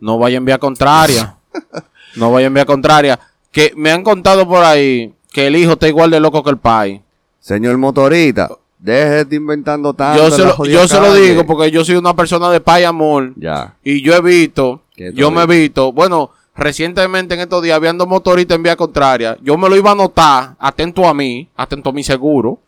no 0.00 0.18
vaya 0.18 0.36
en 0.38 0.44
vía 0.44 0.58
contraria. 0.58 1.36
no 2.16 2.32
vaya 2.32 2.48
en 2.48 2.54
vía 2.54 2.66
contraria. 2.66 3.18
Que 3.52 3.72
me 3.76 3.90
han 3.90 4.02
contado 4.02 4.46
por 4.46 4.62
ahí 4.64 5.14
que 5.32 5.46
el 5.46 5.56
hijo 5.56 5.72
está 5.72 5.88
igual 5.88 6.10
de 6.10 6.20
loco 6.20 6.42
que 6.42 6.50
el 6.50 6.58
pai. 6.58 7.02
Señor 7.40 7.78
motorista, 7.78 8.50
deje 8.78 9.24
de 9.24 9.36
inventando 9.36 9.94
tanto. 9.94 10.28
Yo 10.28 10.30
se, 10.30 10.42
lo, 10.44 10.64
yo 10.66 10.88
se 10.88 11.00
lo 11.00 11.14
digo 11.14 11.46
porque 11.46 11.70
yo 11.70 11.84
soy 11.84 11.94
una 11.94 12.14
persona 12.14 12.50
de 12.50 12.60
pay 12.60 12.84
amor. 12.84 13.32
Ya. 13.36 13.76
Y 13.84 14.02
yo 14.02 14.14
he 14.14 14.20
visto, 14.20 14.82
¿Qué 14.94 15.12
tú 15.12 15.16
yo 15.16 15.30
me 15.30 15.46
visto, 15.46 15.92
bueno, 15.92 16.30
recientemente 16.56 17.34
en 17.34 17.40
estos 17.40 17.62
días, 17.62 17.80
viendo 17.80 18.06
motoristas 18.06 18.56
en 18.56 18.62
vía 18.62 18.76
contraria, 18.76 19.36
yo 19.42 19.56
me 19.56 19.68
lo 19.68 19.76
iba 19.76 19.92
a 19.92 19.94
notar, 19.94 20.56
atento 20.58 21.06
a 21.06 21.14
mí, 21.14 21.48
atento 21.56 21.90
a 21.90 21.92
mi 21.92 22.02
seguro. 22.02 22.60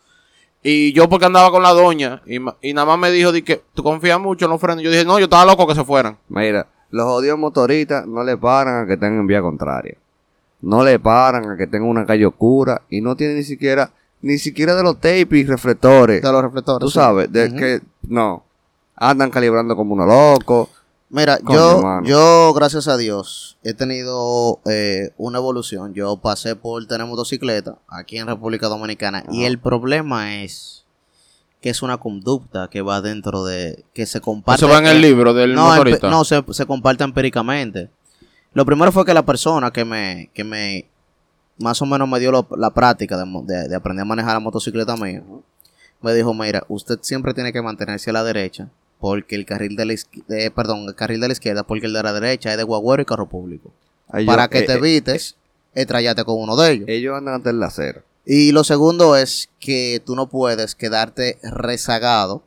Y 0.62 0.92
yo 0.92 1.08
porque 1.08 1.26
andaba 1.26 1.50
con 1.50 1.62
la 1.62 1.72
doña, 1.72 2.20
y, 2.26 2.72
nada 2.72 2.84
más 2.84 2.98
me 2.98 3.10
dijo, 3.12 3.32
di 3.32 3.42
que 3.42 3.62
tú 3.74 3.82
confías 3.82 4.20
mucho 4.20 4.44
en 4.44 4.50
los 4.50 4.60
frenos. 4.60 4.82
Yo 4.82 4.90
dije, 4.90 5.04
no, 5.04 5.18
yo 5.18 5.24
estaba 5.24 5.44
loco 5.44 5.66
que 5.66 5.74
se 5.74 5.84
fueran. 5.84 6.18
Mira, 6.28 6.66
los 6.90 7.06
odios 7.06 7.38
motoristas 7.38 8.06
no 8.06 8.24
le 8.24 8.36
paran 8.36 8.82
a 8.82 8.86
que 8.86 8.94
estén 8.94 9.18
en 9.18 9.26
vía 9.26 9.40
contraria. 9.40 9.96
No 10.60 10.82
le 10.82 10.98
paran 10.98 11.48
a 11.50 11.56
que 11.56 11.68
tengan 11.68 11.88
una 11.88 12.04
calle 12.04 12.26
oscura 12.26 12.82
y 12.90 13.00
no 13.00 13.14
tienen 13.14 13.36
ni 13.36 13.44
siquiera, 13.44 13.92
ni 14.20 14.38
siquiera 14.38 14.74
de 14.74 14.82
los 14.82 14.96
tapes 14.96 15.32
y 15.32 15.44
reflectores. 15.44 16.20
De 16.20 16.32
los 16.32 16.42
reflectores. 16.42 16.80
Tú 16.80 16.90
sí. 16.90 16.94
sabes, 16.94 17.32
de 17.32 17.54
que 17.54 17.80
no. 18.08 18.42
Andan 18.96 19.30
calibrando 19.30 19.76
como 19.76 19.94
unos 19.94 20.08
locos. 20.08 20.70
Mira, 21.10 21.38
yo, 21.54 21.80
yo, 22.04 22.52
gracias 22.54 22.86
a 22.86 22.96
Dios, 22.98 23.56
he 23.62 23.72
tenido 23.72 24.60
eh, 24.66 25.10
una 25.16 25.38
evolución. 25.38 25.94
Yo 25.94 26.16
pasé 26.18 26.54
por 26.54 26.86
tener 26.86 27.06
motocicleta 27.06 27.78
aquí 27.88 28.18
en 28.18 28.26
República 28.26 28.68
Dominicana. 28.68 29.24
Y 29.30 29.44
el 29.44 29.58
problema 29.58 30.36
es 30.42 30.84
que 31.62 31.70
es 31.70 31.82
una 31.82 31.96
conducta 31.96 32.68
que 32.68 32.82
va 32.82 33.00
dentro 33.00 33.44
de. 33.44 33.84
que 33.94 34.04
se 34.04 34.20
comparte. 34.20 34.64
Eso 34.64 34.70
va 34.72 34.78
en 34.80 34.86
el 34.86 35.00
libro 35.00 35.32
del 35.32 35.54
no, 35.54 35.68
motorista. 35.70 36.10
no, 36.10 36.24
se, 36.24 36.44
se 36.50 36.66
comparte 36.66 37.04
empíricamente. 37.04 37.88
Lo 38.52 38.66
primero 38.66 38.92
fue 38.92 39.04
que 39.06 39.14
la 39.14 39.24
persona 39.24 39.70
que 39.70 39.84
me, 39.86 40.30
que 40.34 40.44
me 40.44 40.88
más 41.58 41.80
o 41.82 41.86
menos 41.86 42.06
me 42.08 42.20
dio 42.20 42.30
lo- 42.32 42.48
la 42.56 42.70
práctica 42.70 43.16
de, 43.16 43.24
de- 43.44 43.68
de 43.68 43.74
aprender 43.76 44.02
a 44.02 44.04
manejar 44.04 44.34
la 44.34 44.40
motocicleta 44.40 44.94
mía, 44.96 45.22
me 46.02 46.14
dijo, 46.14 46.32
mira, 46.34 46.64
usted 46.68 46.98
siempre 47.02 47.32
tiene 47.34 47.52
que 47.52 47.60
mantenerse 47.62 48.10
a 48.10 48.12
la 48.12 48.22
derecha, 48.24 48.68
porque 48.98 49.36
el 49.36 49.46
carril 49.46 49.76
de 49.76 49.84
la 49.84 49.92
izquierda, 49.92 50.54
perdón, 50.54 50.84
el 50.88 50.94
carril 50.94 51.20
de 51.20 51.28
la 51.28 51.32
izquierda, 51.32 51.62
porque 51.62 51.86
el 51.86 51.92
de 51.92 52.02
la 52.02 52.12
derecha 52.12 52.50
es 52.50 52.56
de 52.56 52.64
guagüero 52.64 53.02
y 53.02 53.06
carro 53.06 53.28
público. 53.28 53.72
Para 54.26 54.48
que 54.48 54.60
eh, 54.60 54.62
te 54.62 54.72
eh, 54.72 54.76
evites, 54.76 55.36
estrellarte 55.74 56.24
con 56.24 56.40
uno 56.40 56.56
de 56.56 56.72
ellos. 56.72 56.88
ellos 56.88 57.16
andan 57.16 57.34
ante 57.34 57.50
el 57.50 57.62
acera. 57.62 58.02
Y 58.24 58.52
lo 58.52 58.64
segundo 58.64 59.16
es 59.16 59.48
que 59.60 60.02
tú 60.04 60.14
no 60.14 60.28
puedes 60.28 60.74
quedarte 60.74 61.38
rezagado 61.42 62.42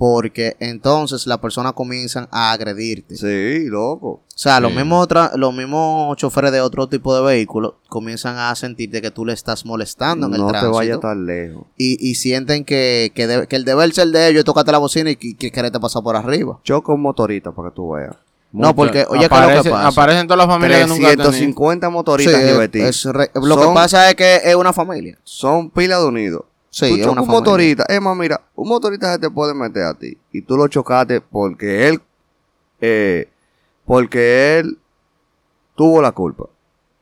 porque 0.00 0.56
entonces 0.60 1.26
las 1.26 1.36
personas 1.40 1.74
comienzan 1.74 2.26
a 2.30 2.52
agredirte. 2.52 3.16
Sí, 3.16 3.66
loco. 3.68 4.08
O 4.08 4.22
sea, 4.34 4.58
los 4.58 4.72
mismos 4.72 5.06
los 5.34 5.52
mismos 5.54 6.16
choferes 6.16 6.52
de 6.52 6.62
otro 6.62 6.88
tipo 6.88 7.14
de 7.14 7.20
vehículos 7.20 7.74
comienzan 7.90 8.38
a 8.38 8.54
sentirte 8.54 9.02
que 9.02 9.10
tú 9.10 9.26
le 9.26 9.34
estás 9.34 9.66
molestando 9.66 10.26
en 10.26 10.32
el 10.32 10.40
No 10.40 10.46
te 10.46 10.52
tránsito. 10.52 10.72
vayas 10.72 11.00
tan 11.00 11.26
lejos. 11.26 11.64
y, 11.76 11.98
y 12.08 12.14
sienten 12.14 12.64
que, 12.64 13.12
que, 13.14 13.44
que 13.46 13.56
el 13.56 13.66
deber 13.66 13.92
ser 13.92 14.08
de 14.08 14.28
ellos 14.28 14.38
es 14.38 14.44
tocarte 14.46 14.72
la 14.72 14.78
bocina 14.78 15.10
y 15.10 15.16
que, 15.16 15.36
que 15.36 15.50
quererte 15.52 15.78
pasar 15.78 16.02
por 16.02 16.16
arriba. 16.16 16.58
Choca 16.64 16.92
un 16.94 17.02
motorista 17.02 17.52
para 17.52 17.68
que 17.68 17.74
tú 17.76 17.90
veas. 17.90 18.16
No, 18.52 18.74
porque, 18.74 19.04
oye, 19.10 19.20
¿qué 19.20 19.24
es 19.26 19.30
lo 19.30 19.36
que 19.48 19.52
Aparece- 19.58 19.70
pasa? 19.70 19.86
Aparecen 19.88 20.26
todas 20.26 20.38
las 20.38 20.46
familias 20.46 20.80
que 20.80 20.86
nunca. 20.88 21.08
350 21.08 21.86
Sí, 21.86 21.92
motoristas 21.92 22.34
es- 22.42 22.52
Liberty. 22.52 22.80
es 22.80 23.04
re- 23.04 23.30
lo 23.34 23.56
que 23.60 23.66
pasa 23.74 24.08
es 24.08 24.14
que 24.16 24.36
es 24.42 24.54
una 24.54 24.72
familia. 24.72 25.18
Son 25.24 25.68
pila 25.68 25.98
de 26.00 26.06
unidos. 26.06 26.42
Sí, 26.70 26.88
tú 26.88 26.96
chocas 26.98 27.08
un 27.08 27.14
familia. 27.26 27.32
motorista. 27.40 27.84
Es 27.88 28.00
más, 28.00 28.16
mira, 28.16 28.40
un 28.54 28.68
motorista 28.68 29.12
se 29.12 29.18
te 29.18 29.30
puede 29.30 29.54
meter 29.54 29.82
a 29.84 29.94
ti. 29.94 30.16
Y 30.32 30.42
tú 30.42 30.56
lo 30.56 30.68
chocaste 30.68 31.20
porque 31.20 31.88
él. 31.88 32.00
eh, 32.80 33.28
porque 33.84 34.58
él 34.60 34.78
tuvo 35.76 36.00
la 36.00 36.12
culpa. 36.12 36.44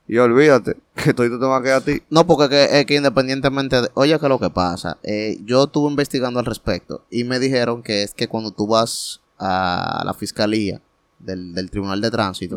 Y 0.07 0.16
olvídate 0.16 0.76
que 0.94 1.12
todo 1.12 1.28
te 1.38 1.44
va 1.44 1.59
a 1.59 1.62
quedar 1.62 1.83
a 1.83 1.85
ti. 1.85 2.02
No, 2.09 2.26
porque 2.26 2.48
que- 2.48 2.81
es 2.81 2.87
que 2.87 2.94
independientemente 2.96 3.83
de... 3.83 3.90
Oye, 3.94 4.18
¿qué 4.18 4.24
es 4.24 4.28
lo 4.31 4.38
que 4.38 4.48
pasa? 4.50 4.96
Eh, 5.02 5.38
yo 5.44 5.64
estuve 5.64 5.90
investigando 5.90 6.40
al 6.40 6.46
respecto 6.46 7.04
y 7.11 7.24
me 7.24 7.38
dijeron 7.38 7.83
que 7.83 8.02
es 8.02 8.14
que 8.14 8.26
cuando 8.28 8.50
tú 8.52 8.66
vas 8.66 9.20
a 9.38 10.02
la 10.07 10.14
fiscalía 10.14 10.81
del, 11.18 11.52
del 11.54 11.70
Tribunal 11.70 12.00
de 12.00 12.11
Tránsito, 12.11 12.57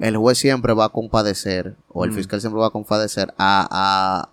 el 0.00 0.16
juez 0.16 0.38
siempre 0.38 0.72
va 0.72 0.86
a 0.86 0.88
compadecer, 0.88 1.76
o 1.88 2.04
el 2.04 2.12
fiscal 2.12 2.40
siempre 2.40 2.60
va 2.60 2.68
a 2.68 2.70
compadecer 2.70 3.34
a, 3.36 3.68
a, 3.70 4.28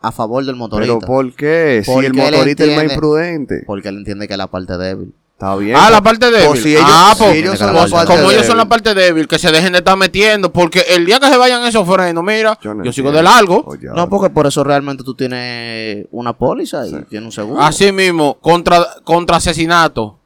a 0.00 0.12
favor 0.12 0.44
del 0.44 0.56
motorista. 0.56 0.94
Pero 0.98 1.06
¿por 1.06 1.32
qué? 1.34 1.82
Si 1.84 1.90
Porque 1.90 2.06
el 2.06 2.18
él 2.18 2.22
motorista 2.32 2.64
es 2.64 2.70
más 2.70 2.78
entiende- 2.84 2.94
imprudente. 2.94 3.62
porque 3.66 3.88
él 3.88 3.96
entiende 3.98 4.28
que 4.28 4.34
es 4.34 4.38
la 4.38 4.46
parte 4.46 4.76
débil. 4.78 5.12
Está 5.32 5.54
bien. 5.54 5.76
Ah, 5.78 5.88
la 5.88 6.00
parte 6.02 6.26
débil. 6.32 6.48
Pues 6.48 6.62
si 6.64 6.70
ellos- 6.74 6.82
ah, 6.84 7.14
si 7.16 7.24
ellos 7.24 7.56
son 7.58 7.72
la 7.72 7.86
parte 7.86 8.06
como 8.06 8.18
ellos 8.22 8.32
débil. 8.32 8.44
son 8.46 8.56
la 8.56 8.64
parte 8.68 8.92
débil, 8.94 9.28
que 9.28 9.38
se 9.38 9.52
dejen 9.52 9.70
de 9.72 9.78
estar 9.78 9.96
metiendo, 9.96 10.52
porque 10.52 10.84
el 10.90 11.06
día 11.06 11.20
que 11.20 11.28
se 11.28 11.36
vayan 11.36 11.62
esos 11.64 11.86
frenos, 11.88 12.24
mira, 12.24 12.58
Yo 12.82 12.92
sigo 12.92 13.12
de 13.12 13.22
largo. 13.22 13.62
Oye, 13.66 13.86
No, 13.94 14.08
porque 14.08 14.30
por 14.30 14.46
eso 14.48 14.64
realmente 14.64 15.04
tú 15.04 15.14
tienes 15.14 16.06
una 16.10 16.32
póliza 16.32 16.84
y 16.88 16.90
tienes 17.04 17.26
un 17.26 17.32
seguro. 17.32 17.60
Así 17.62 17.92
mismo, 17.92 18.34
contra, 18.40 18.84
contra 19.04 19.36
asesinato. 19.36 20.18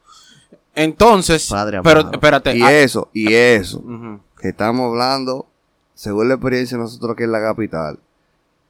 Entonces, 0.75 1.47
Padre 1.49 1.81
pero 1.83 1.99
amado. 2.01 2.13
espérate. 2.15 2.57
Y 2.57 2.61
ah, 2.63 2.73
eso, 2.73 3.09
y 3.13 3.33
eso. 3.33 3.77
ujú. 3.79 4.19
Que 4.41 4.49
estamos 4.49 4.89
hablando 4.89 5.45
según 5.93 6.27
la 6.29 6.35
experiencia 6.35 6.77
de 6.77 6.83
nosotros 6.83 7.11
aquí 7.13 7.23
en 7.23 7.31
la 7.31 7.41
capital, 7.41 7.99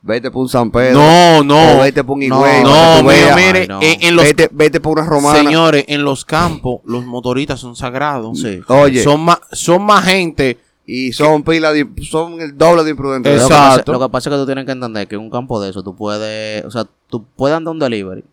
vete 0.04 0.30
por 0.30 0.44
un 0.44 0.50
San 0.50 0.70
Pedro. 0.70 1.00
No, 1.00 1.38
O 1.40 1.44
no. 1.44 1.80
vete 1.82 2.04
por 2.04 2.18
un 2.18 2.28
No, 2.28 2.38
Higüey. 2.46 2.64
No, 2.64 2.98
tú 3.00 3.04
mire, 3.06 3.36
mire, 3.36 3.60
Ay, 3.62 3.68
no. 3.68 3.82
en, 3.82 4.04
en 4.04 4.16
los 4.16 4.26
Vete, 4.26 4.50
vete 4.52 4.80
por 4.80 5.00
una 5.00 5.08
romana. 5.08 5.40
señores, 5.40 5.86
en 5.88 6.04
los 6.04 6.24
campos, 6.26 6.82
los 6.86 7.04
motoristas 7.06 7.60
son 7.60 7.76
sagrados. 7.76 8.40
Sí. 8.40 8.60
Oye, 8.68 9.02
Son 9.04 9.22
más, 9.22 9.40
son 9.52 9.84
más 9.84 10.06
gente. 10.06 10.60
y 10.86 11.14
son 11.14 11.44
pila 11.44 11.72
de, 11.72 11.88
son 12.10 12.42
el 12.42 12.58
doble 12.58 12.84
de 12.84 12.90
imprudentes. 12.92 13.34
Lo 13.42 13.48
que, 13.48 13.54
pasa, 13.54 13.70
Exacto. 13.72 13.94
lo 13.94 14.00
que 14.02 14.10
pasa 14.10 14.30
es 14.30 14.34
que 14.36 14.40
tú 14.40 14.46
tienes 14.46 14.66
que 14.66 14.72
entender 14.74 15.08
que 15.08 15.16
en 15.16 15.22
un 15.22 15.30
campo 15.30 15.62
de 15.62 15.70
eso 15.70 15.82
tú 15.82 15.96
puedes, 15.96 16.66
o 16.66 16.70
sea, 16.72 16.86
tú 17.08 17.24
puedes 17.36 17.56
andar 17.56 17.72
un 17.74 17.80
delivery, 17.80 18.24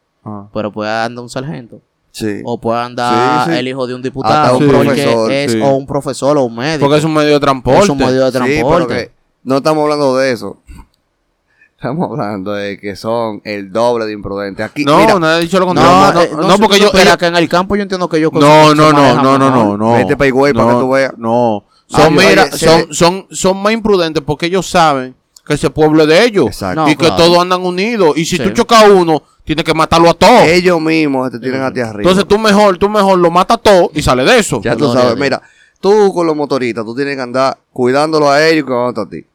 pero 0.53 0.73
puedes 0.73 0.93
andar 0.93 1.23
un 1.23 1.31
sargento. 1.31 1.81
Sí. 2.13 2.41
O 2.45 2.59
puede 2.61 2.81
andar 2.81 3.45
Sí, 3.47 3.53
sí. 3.53 3.59
el 3.61 3.69
hijo 3.69 3.87
de 3.87 3.95
un 3.95 4.01
Hasta 4.01 4.09
diputado. 4.09 4.59
un 4.59 4.67
porque 4.67 4.85
profesor, 4.85 5.31
es 5.33 5.53
sí. 5.53 5.61
o 5.63 5.69
un 5.77 5.87
profesor 5.87 6.37
o 6.39 6.43
un 6.43 6.57
médico. 6.57 6.87
Porque 6.87 6.99
es 6.99 7.05
un 7.05 7.15
medio 7.15 7.35
de 7.35 7.39
transporte. 7.41 7.83
Es 7.85 7.89
un 7.89 7.99
medio 7.99 8.25
de 8.25 8.33
Sí, 8.33 8.39
pero 8.41 8.45
transporte. 8.47 8.95
que 8.97 9.13
no 9.45 9.57
estamos 9.59 9.83
hablando 9.85 10.17
de 10.17 10.33
eso. 10.33 10.57
Estamos 11.81 12.11
hablando 12.11 12.53
de 12.53 12.79
que 12.79 12.95
son 12.95 13.41
el 13.43 13.73
doble 13.73 14.05
de 14.05 14.13
imprudentes. 14.13 14.67
Aquí, 14.67 14.85
No, 14.85 14.99
mira, 14.99 15.19
nadie 15.19 15.35
ha 15.37 15.39
dicho 15.39 15.59
lo 15.59 15.65
no, 15.65 15.69
contrario. 15.81 16.29
no, 16.33 16.37
No, 16.37 16.43
no, 16.43 16.49
no, 16.49 16.59
porque 16.59 16.79
yo. 16.79 16.91
ella- 16.93 17.17
que 17.17 17.25
en 17.25 17.37
el 17.37 17.49
campo 17.49 17.75
yo 17.75 17.81
entiendo 17.81 18.07
que 18.07 18.19
ellos 18.19 18.31
No, 18.35 18.75
no, 18.75 18.93
no, 18.93 19.15
no, 19.23 19.39
no, 19.39 19.51
no, 19.51 19.77
no. 19.79 19.93
Vete 19.95 20.15
pa' 20.15 20.27
Higüey 20.27 20.53
para 20.53 20.67
No, 20.67 20.75
que 20.75 20.81
tú 20.85 20.91
veas. 20.91 21.15
No. 21.17 21.65
Son, 21.87 22.15
mira, 22.15 22.53
son, 22.53 22.93
son, 22.93 23.27
son 23.31 23.63
más 23.63 23.73
imprudentes 23.73 24.23
porque 24.23 24.45
ellos 24.45 24.69
saben 24.69 25.15
que 25.47 25.55
ese 25.55 25.71
pueblo 25.71 26.03
es 26.03 26.09
de 26.11 26.23
ellos. 26.23 26.49
Exacto. 26.49 26.83
No, 26.83 26.87
y 26.87 26.97
que 26.97 27.07
claro. 27.07 27.17
todos 27.17 27.39
andan 27.39 27.65
unidos. 27.65 28.15
Y 28.19 28.27
si 28.27 28.37
Sí. 28.37 28.43
tú 28.43 28.51
chocas 28.51 28.85
a 28.85 28.87
uno, 28.91 29.23
tienes 29.45 29.65
que 29.65 29.73
matarlo 29.73 30.11
a 30.11 30.15
todos. 30.15 30.43
ellos 30.43 30.79
mismos 30.83 31.31
te 31.31 31.39
tiran 31.41 31.63
a 31.63 31.73
ti 31.73 31.81
arriba. 31.81 32.03
Entonces 32.03 32.29
tú 32.29 32.39
mejor, 32.39 32.77
tú 32.77 32.91
mejor 32.91 33.19
lo 33.19 33.31
matas 33.31 33.59
todo 33.63 33.91
y 33.95 34.03
sale 34.03 34.23
de 34.25 34.39
eso. 34.39 34.61
ya 34.63 34.77
tú 34.77 34.91
a 34.91 35.01
sabes, 35.01 35.17
mira, 35.17 35.41
tú 35.81 36.13
con 36.13 36.27
los 36.27 36.37
motoristas, 36.37 36.85
tú 36.85 36.95
tienes 36.95 37.17
que 37.17 37.23
andar 37.23 37.57
cuidándolo 37.73 38.31
a 38.31 38.47
ellos 38.47 38.65
y 38.65 38.67
cuidándote 38.67 39.01
a 39.01 39.09
ti. 39.09 39.27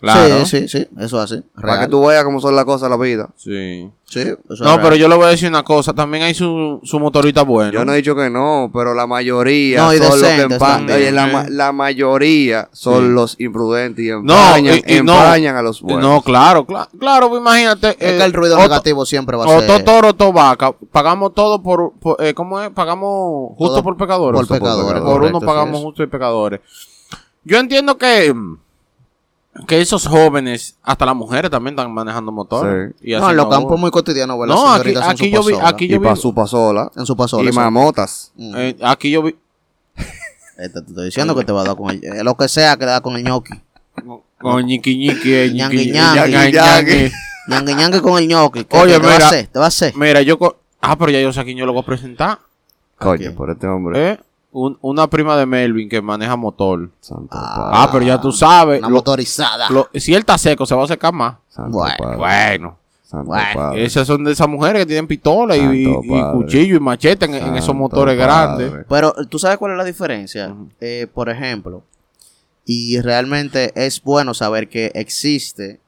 Claro. 0.00 0.46
Sí, 0.46 0.60
sí, 0.60 0.68
sí, 0.68 0.88
eso 1.00 1.22
es 1.22 1.32
así. 1.32 1.42
Para 1.60 1.80
que 1.80 1.88
tú 1.88 2.06
veas 2.06 2.22
cómo 2.22 2.40
son 2.40 2.54
las 2.54 2.64
cosas 2.64 2.82
de 2.82 2.96
la 2.96 3.02
vida. 3.02 3.30
Sí. 3.36 3.90
Sí, 4.04 4.20
eso 4.20 4.38
es 4.54 4.60
No, 4.60 4.66
real. 4.76 4.80
pero 4.82 4.94
yo 4.96 5.08
le 5.08 5.16
voy 5.16 5.24
a 5.26 5.28
decir 5.30 5.48
una 5.48 5.64
cosa. 5.64 5.92
También 5.92 6.22
hay 6.22 6.34
su, 6.34 6.80
su 6.84 7.00
motorista 7.00 7.42
bueno. 7.42 7.72
Yo 7.72 7.84
no 7.84 7.92
he 7.92 7.96
dicho 7.96 8.14
que 8.14 8.30
no, 8.30 8.70
pero 8.72 8.94
la 8.94 9.06
mayoría 9.08 9.78
No, 9.82 9.92
y 9.92 9.98
son 9.98 10.06
los 10.06 10.20
que 10.22 10.26
decentes 10.28 10.58
empa- 10.58 10.66
también. 10.76 10.98
oye, 10.98 11.10
la, 11.12 11.46
la 11.50 11.72
mayoría 11.72 12.68
son 12.72 13.08
Sí. 13.08 13.12
los 13.12 13.36
imprudentes 13.40 14.04
y 14.04 14.08
No, 14.10 14.18
empañan, 14.20 14.80
y- 14.86 14.94
y 14.98 15.02
no. 15.02 15.14
empañan 15.14 15.56
a 15.56 15.62
los 15.62 15.82
buenos. 15.82 16.00
No, 16.02 16.22
claro, 16.22 16.64
claro. 16.64 16.88
Claro, 16.98 17.28
pues 17.28 17.40
imagínate. 17.40 17.88
es 17.90 17.96
que 17.96 18.24
el 18.24 18.32
ruido 18.32 18.54
otro- 18.54 18.68
negativo 18.68 19.04
siempre 19.04 19.36
va 19.36 19.44
a 19.44 19.48
O 19.48 19.60
ser 19.60 19.66
to- 19.66 19.84
toro, 19.84 20.14
to 20.14 20.32
vaca. 20.32 20.72
Pagamos 20.92 21.34
todo 21.34 21.60
por, 21.62 21.92
por 21.98 22.22
eh, 22.24 22.32
¿cómo 22.34 22.60
es? 22.62 22.70
Pagamos 22.70 23.56
justo 23.56 23.74
Todo 23.74 23.82
por 23.82 23.96
pecadores. 23.96 24.40
por 24.46 24.48
pecadores. 24.58 25.02
Por 25.02 25.12
correcto, 25.12 25.38
uno 25.38 25.46
pagamos 25.46 25.78
sí 25.80 25.84
justo 25.84 26.02
y 26.04 26.06
pecadores. 26.06 26.60
Yo 27.44 27.58
entiendo 27.58 27.98
que, 27.98 28.32
que 29.66 29.80
esos 29.80 30.06
jóvenes, 30.06 30.76
hasta 30.82 31.04
las 31.06 31.16
mujeres 31.16 31.50
también 31.50 31.74
están 31.74 31.92
manejando 31.92 32.30
motores. 32.32 32.94
Sí. 33.00 33.10
Y 33.12 33.16
No, 33.16 33.30
en 33.30 33.36
los 33.36 33.46
campos 33.48 33.72
uno. 33.72 33.78
muy 33.78 33.90
cotidianos, 33.90 34.38
¿verdad? 34.38 34.54
No, 34.54 34.72
aquí, 34.72 34.94
aquí 34.96 35.30
yo 35.30 35.42
vi, 35.42 35.54
aquí 35.60 35.84
y 35.86 35.88
yo 35.88 35.98
vi, 36.00 36.04
para 36.04 36.16
su 36.16 36.32
pasola. 36.34 36.90
En 36.96 37.04
su 37.06 37.16
pasola. 37.16 37.48
Y 37.50 37.52
mamotas. 37.52 38.32
Mm. 38.36 38.54
eh, 38.56 38.76
aquí 38.82 39.10
yo 39.10 39.22
vi, 39.22 39.36
Este, 40.58 40.80
te 40.82 40.88
estoy 40.90 41.04
diciendo 41.06 41.34
que 41.36 41.44
te 41.44 41.52
va 41.52 41.62
a 41.62 41.64
dar 41.64 41.76
con 41.76 41.90
el... 41.90 42.02
eh, 42.04 42.24
lo 42.24 42.36
que 42.36 42.48
sea 42.48 42.76
que 42.76 42.84
le 42.84 42.90
da 42.92 43.00
con 43.00 43.14
el 43.16 43.24
ñoqui. 43.24 43.54
con 44.38 44.64
ñiqui 44.64 44.96
ñiqui, 44.96 45.32
eh, 45.34 45.50
Ñangui, 45.54 45.76
ñiqui, 45.76 45.90
ñangui, 45.92 46.32
ñangui, 47.48 47.74
ñangui. 47.74 48.00
con 48.00 48.18
el 48.22 48.28
ñoqui. 48.28 48.64
¿Qué- 48.64 48.76
Oye, 48.76 48.94
qué 48.94 49.00
te 49.00 49.06
va 49.06 49.12
a 49.12 49.16
mira. 49.16 49.26
hacer? 49.26 49.46
¿Te 49.48 49.58
va 49.58 49.64
a 49.64 49.68
hacer? 49.68 49.96
Mira, 49.96 50.22
yo, 50.22 50.38
co- 50.38 50.56
ah, 50.80 50.96
pero 50.98 51.10
ya 51.12 51.20
yo 51.20 51.32
sé 51.32 51.40
a 51.40 51.44
quién 51.44 51.56
yo 51.56 51.64
lo 51.66 51.72
voy 51.72 51.82
a 51.82 51.86
presentar. 51.86 52.38
Coño, 52.98 53.32
por 53.34 53.50
este 53.50 53.66
hombre. 53.68 54.10
¿eh? 54.12 54.20
Un- 54.50 54.78
una 54.80 55.08
prima 55.08 55.36
de 55.36 55.44
Melvin 55.46 55.88
que 55.88 56.00
maneja 56.00 56.34
motor. 56.36 56.90
Santo 57.00 57.28
Ah. 57.32 57.82
Ah, 57.84 57.88
pero 57.92 58.04
ya 58.04 58.20
tú 58.20 58.32
sabes. 58.32 58.78
Una 58.78 58.88
lo- 58.88 58.94
motorizada. 58.96 59.68
lo- 59.70 59.88
si 59.94 60.14
él 60.14 60.20
está 60.20 60.38
seco, 60.38 60.64
se 60.64 60.74
va 60.74 60.84
a 60.84 60.88
secar 60.88 61.12
más. 61.12 61.36
Santo 61.48 61.78
Bueno, 61.78 61.94
padre. 61.98 62.16
Bueno. 62.16 62.78
Santo 63.02 63.26
bueno, 63.26 63.44
padre. 63.54 63.84
Esas 63.84 64.06
son 64.06 64.24
de 64.24 64.32
esas 64.32 64.48
mujeres 64.48 64.80
que 64.82 64.86
tienen 64.86 65.06
pistola 65.06 65.56
y, 65.56 65.60
y- 65.86 66.32
cuchillo 66.32 66.76
y 66.76 66.80
machete 66.80 67.26
en, 67.26 67.34
en 67.34 67.56
esos 67.56 67.74
motores 67.74 68.16
padre. 68.18 68.66
grandes. 68.66 68.86
Pero, 68.88 69.12
¿tú 69.28 69.38
sabes 69.38 69.58
cuál 69.58 69.72
es 69.72 69.78
la 69.78 69.84
diferencia? 69.84 70.54
Eh, 70.80 71.06
por 71.12 71.28
ejemplo, 71.28 71.82
y 72.64 73.00
realmente 73.00 73.72
es 73.74 74.02
bueno 74.02 74.32
saber 74.34 74.68
que 74.68 74.90
existe 74.94 75.80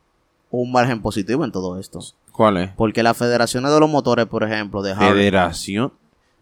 un 0.50 0.70
margen 0.72 1.00
positivo 1.02 1.44
en 1.44 1.52
todo 1.52 1.78
esto. 1.78 2.00
¿Cuál 2.32 2.56
es? 2.58 2.70
Porque 2.76 3.02
las 3.02 3.16
federaciones 3.16 3.70
de 3.72 3.80
los 3.80 3.90
motores, 3.90 4.26
por 4.26 4.42
ejemplo, 4.44 4.80
de 4.82 4.92
Harley, 4.92 5.10
Federación. 5.10 5.92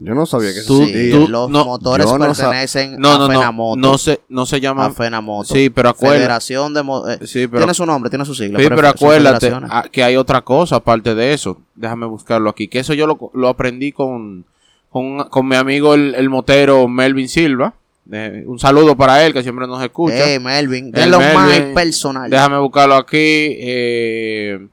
Yo 0.01 0.15
no 0.15 0.27
sabía 0.27 0.55
que 0.55 0.63
Tú- 0.63 0.85
sí, 0.87 1.11
tú- 1.11 1.27
los 1.29 1.51
no, 1.51 1.65
motores 1.65 2.07
pertenecen 2.07 3.01
No, 3.01 3.15
a 3.15 3.19
no, 3.19 3.27
no. 3.27 3.35
Fenamoto. 3.35 3.81
No 3.81 3.99
se, 3.99 4.21
no 4.29 4.47
se 4.47 4.57
a 4.57 4.59
llama. 4.61 4.91
Fenamoto. 4.93 5.53
Sí, 5.53 5.71
pero 5.71 5.89
acuérdate. 5.89 6.21
Federación 6.21 6.73
de... 6.73 6.81
eh, 6.81 7.27
Sí, 7.27 7.49
pero, 7.49 7.59
tiene 7.63 7.75
su 7.75 7.85
nombre, 7.85 8.09
tiene 8.09 8.25
su 8.25 8.35
sigla. 8.35 8.61
sí, 8.61 8.67
pero 8.69 8.89
acuérdate 8.89 9.53
ah, 9.69 9.85
que 9.91 10.05
hay 10.05 10.17
otra 10.17 10.43
cosa 10.43 10.77
aparte 10.77 11.17
de 11.17 11.33
eso. 11.33 11.61
Déjame 11.75 12.07
buscarlo 12.07 12.49
aquí. 12.49 12.69
Que 12.69 12.79
eso 12.79 12.95
yo 12.95 13.09
lo, 13.09 13.31
lo 13.35 13.49
aprendí 13.49 13.91
con, 13.91 14.45
con, 14.89 15.25
con 15.31 15.49
mi 15.49 15.57
amigo 15.57 15.95
el, 15.95 16.15
el 16.15 16.29
motero 16.31 16.87
Melvin 16.87 17.29
Silva. 17.29 17.75
Eh, 18.11 18.45
un 18.47 18.59
saludo 18.59 18.97
para 18.97 19.27
él 19.27 19.33
que 19.33 19.43
siempre 19.43 19.67
nos 19.67 19.83
escucha. 19.83 20.15
Hey, 20.17 20.39
Melvin, 20.39 20.93
El 20.95 21.03
es 21.03 21.09
lo 21.09 21.21
más 21.21 21.61
personal. 21.75 22.31
Déjame 22.31 22.59
buscarlo 22.59 22.95
aquí. 22.95 23.17
eh, 23.19 24.67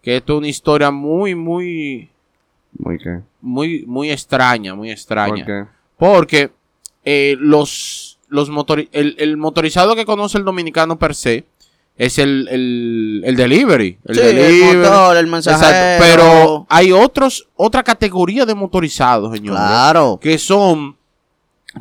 que 0.00 0.16
esto 0.16 0.34
es 0.34 0.38
una 0.38 0.48
historia 0.48 0.90
muy, 0.92 1.34
muy, 1.34 2.08
Muy 2.78 2.98
qué. 2.98 3.18
Muy, 3.40 3.84
muy 3.86 4.10
extraña, 4.10 4.74
muy 4.74 4.90
extraña. 4.90 5.44
¿Por 5.44 5.46
qué? 5.46 5.66
Porque 5.96 6.50
eh, 7.04 7.36
los, 7.38 8.18
los 8.28 8.50
motori- 8.50 8.88
el, 8.92 9.16
el 9.18 9.36
motorizado 9.36 9.94
que 9.96 10.04
conoce 10.04 10.38
el 10.38 10.44
dominicano 10.44 10.98
per 10.98 11.14
se 11.14 11.44
es 11.96 12.18
el, 12.18 12.48
el, 12.50 13.22
el 13.26 13.36
delivery. 13.36 13.98
El 14.06 14.14
Sí, 14.14 14.20
delivery. 14.22 14.62
el 14.70 14.76
motor, 14.78 15.16
el 15.18 15.26
mensajero. 15.26 15.68
Exacto. 15.70 16.04
Pero 16.06 16.66
hay 16.70 16.92
otros, 16.92 17.48
otra 17.56 17.82
categoría 17.82 18.46
de 18.46 18.54
motorizados, 18.54 19.34
señores. 19.36 19.60
Claro. 19.60 20.18
Que 20.20 20.38
son, 20.38 20.96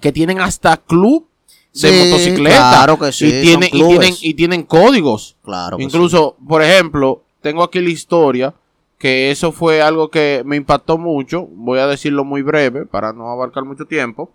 que 0.01 0.11
tienen 0.11 0.41
hasta 0.41 0.75
club 0.77 1.25
de 1.73 1.79
Sí, 1.89 2.09
motocicleta. 2.09 2.69
claro 2.71 2.99
que 2.99 3.11
sí, 3.13 3.27
Y 3.27 3.41
tienen, 3.41 3.69
y 3.71 3.83
tienen, 3.87 4.13
y 4.21 4.33
tienen 4.33 4.63
códigos. 4.63 5.37
Claro. 5.43 5.77
que 5.77 5.83
Incluso, 5.83 6.35
por 6.45 6.61
ejemplo, 6.63 7.23
tengo 7.41 7.63
aquí 7.63 7.79
la 7.79 7.89
historia, 7.89 8.53
que 8.99 9.31
eso 9.31 9.51
fue 9.51 9.81
algo 9.81 10.09
que 10.09 10.43
me 10.45 10.57
impactó 10.57 10.97
mucho, 10.99 11.47
voy 11.47 11.79
a 11.79 11.88
decirlo 11.88 12.23
muy 12.25 12.41
breve 12.43 12.85
para 12.85 13.13
no 13.13 13.29
abarcar 13.31 13.63
mucho 13.63 13.85
tiempo. 13.85 14.31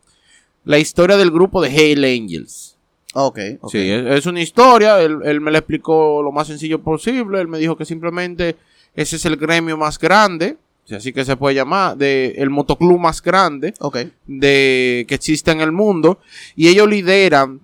La 0.65 0.79
historia 0.79 1.17
del 1.19 1.31
grupo 1.31 1.61
de 1.63 1.69
Hail 1.69 2.03
Angels. 2.05 2.77
Ok, 3.13 3.39
ok. 3.61 3.71
Sí, 3.71 3.91
es, 3.91 4.07
es 4.07 4.27
una 4.27 4.41
historia, 4.41 5.01
él, 5.03 5.19
él 5.25 5.41
me 5.41 5.51
la 5.53 5.59
explicó 5.59 6.23
lo 6.23 6.33
más 6.33 6.49
sencillo 6.49 6.81
posible, 6.83 7.41
él 7.41 7.47
me 7.47 7.59
dijo 7.59 7.77
que 7.77 7.85
simplemente 7.85 8.57
ese 8.97 9.17
es 9.17 9.25
el 9.27 9.37
gremio 9.37 9.77
más 9.77 9.99
grande, 9.99 10.57
así 10.91 11.13
que 11.13 11.25
se 11.27 11.37
puede 11.37 11.55
llamar, 11.55 11.97
de 11.99 12.35
el 12.39 12.49
motoclub 12.49 12.99
más 12.99 13.23
grande 13.23 13.75
Ok. 13.81 13.99
de 14.27 15.05
que 15.07 15.15
existe 15.15 15.51
en 15.51 15.61
el 15.61 15.73
mundo 15.73 16.19
y 16.57 16.69
ellos 16.69 16.89
lideran 16.89 17.61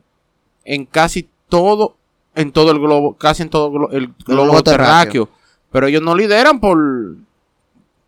en 0.64 0.84
casi 0.84 1.28
todo 1.48 1.96
en 2.34 2.52
todo 2.52 2.70
el 2.70 2.78
globo 2.78 3.14
casi 3.14 3.42
en 3.42 3.48
todo 3.50 3.88
el 3.90 4.12
globo 4.24 4.44
globo 4.44 4.62
terráqueo 4.62 5.28
pero 5.70 5.86
ellos 5.86 6.02
no 6.02 6.14
lideran 6.14 6.60
por 6.60 6.78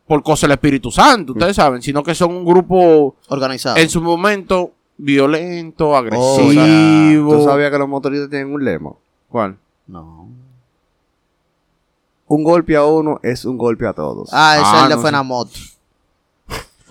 por 0.06 0.22
cosa 0.22 0.46
del 0.46 0.52
Espíritu 0.54 0.90
Santo 0.90 1.32
ustedes 1.32 1.56
saben 1.56 1.80
sino 1.82 2.02
que 2.02 2.14
son 2.14 2.32
un 2.34 2.44
grupo 2.44 3.14
Organizado. 3.28 3.76
en 3.76 3.88
su 3.88 4.00
momento 4.02 4.72
violento 4.98 5.90
Oh, 5.90 5.96
agresivo 5.96 7.38
¿Tú 7.38 7.44
sabías 7.44 7.70
que 7.70 7.78
los 7.78 7.88
motoristas 7.88 8.28
tienen 8.30 8.52
un 8.52 8.64
lema? 8.64 8.92
¿Cuál? 9.28 9.56
No. 9.86 10.28
Un 12.26 12.44
golpe 12.44 12.76
a 12.76 12.84
uno 12.84 13.18
es 13.22 13.44
un 13.44 13.58
golpe 13.58 13.86
a 13.86 13.92
todos. 13.92 14.28
Ah, 14.32 14.56
ese 14.56 14.64
Ah, 14.66 14.76
es 14.76 14.82
el 14.84 14.88
de 14.90 14.94
no 14.96 15.00
sé. 15.02 15.02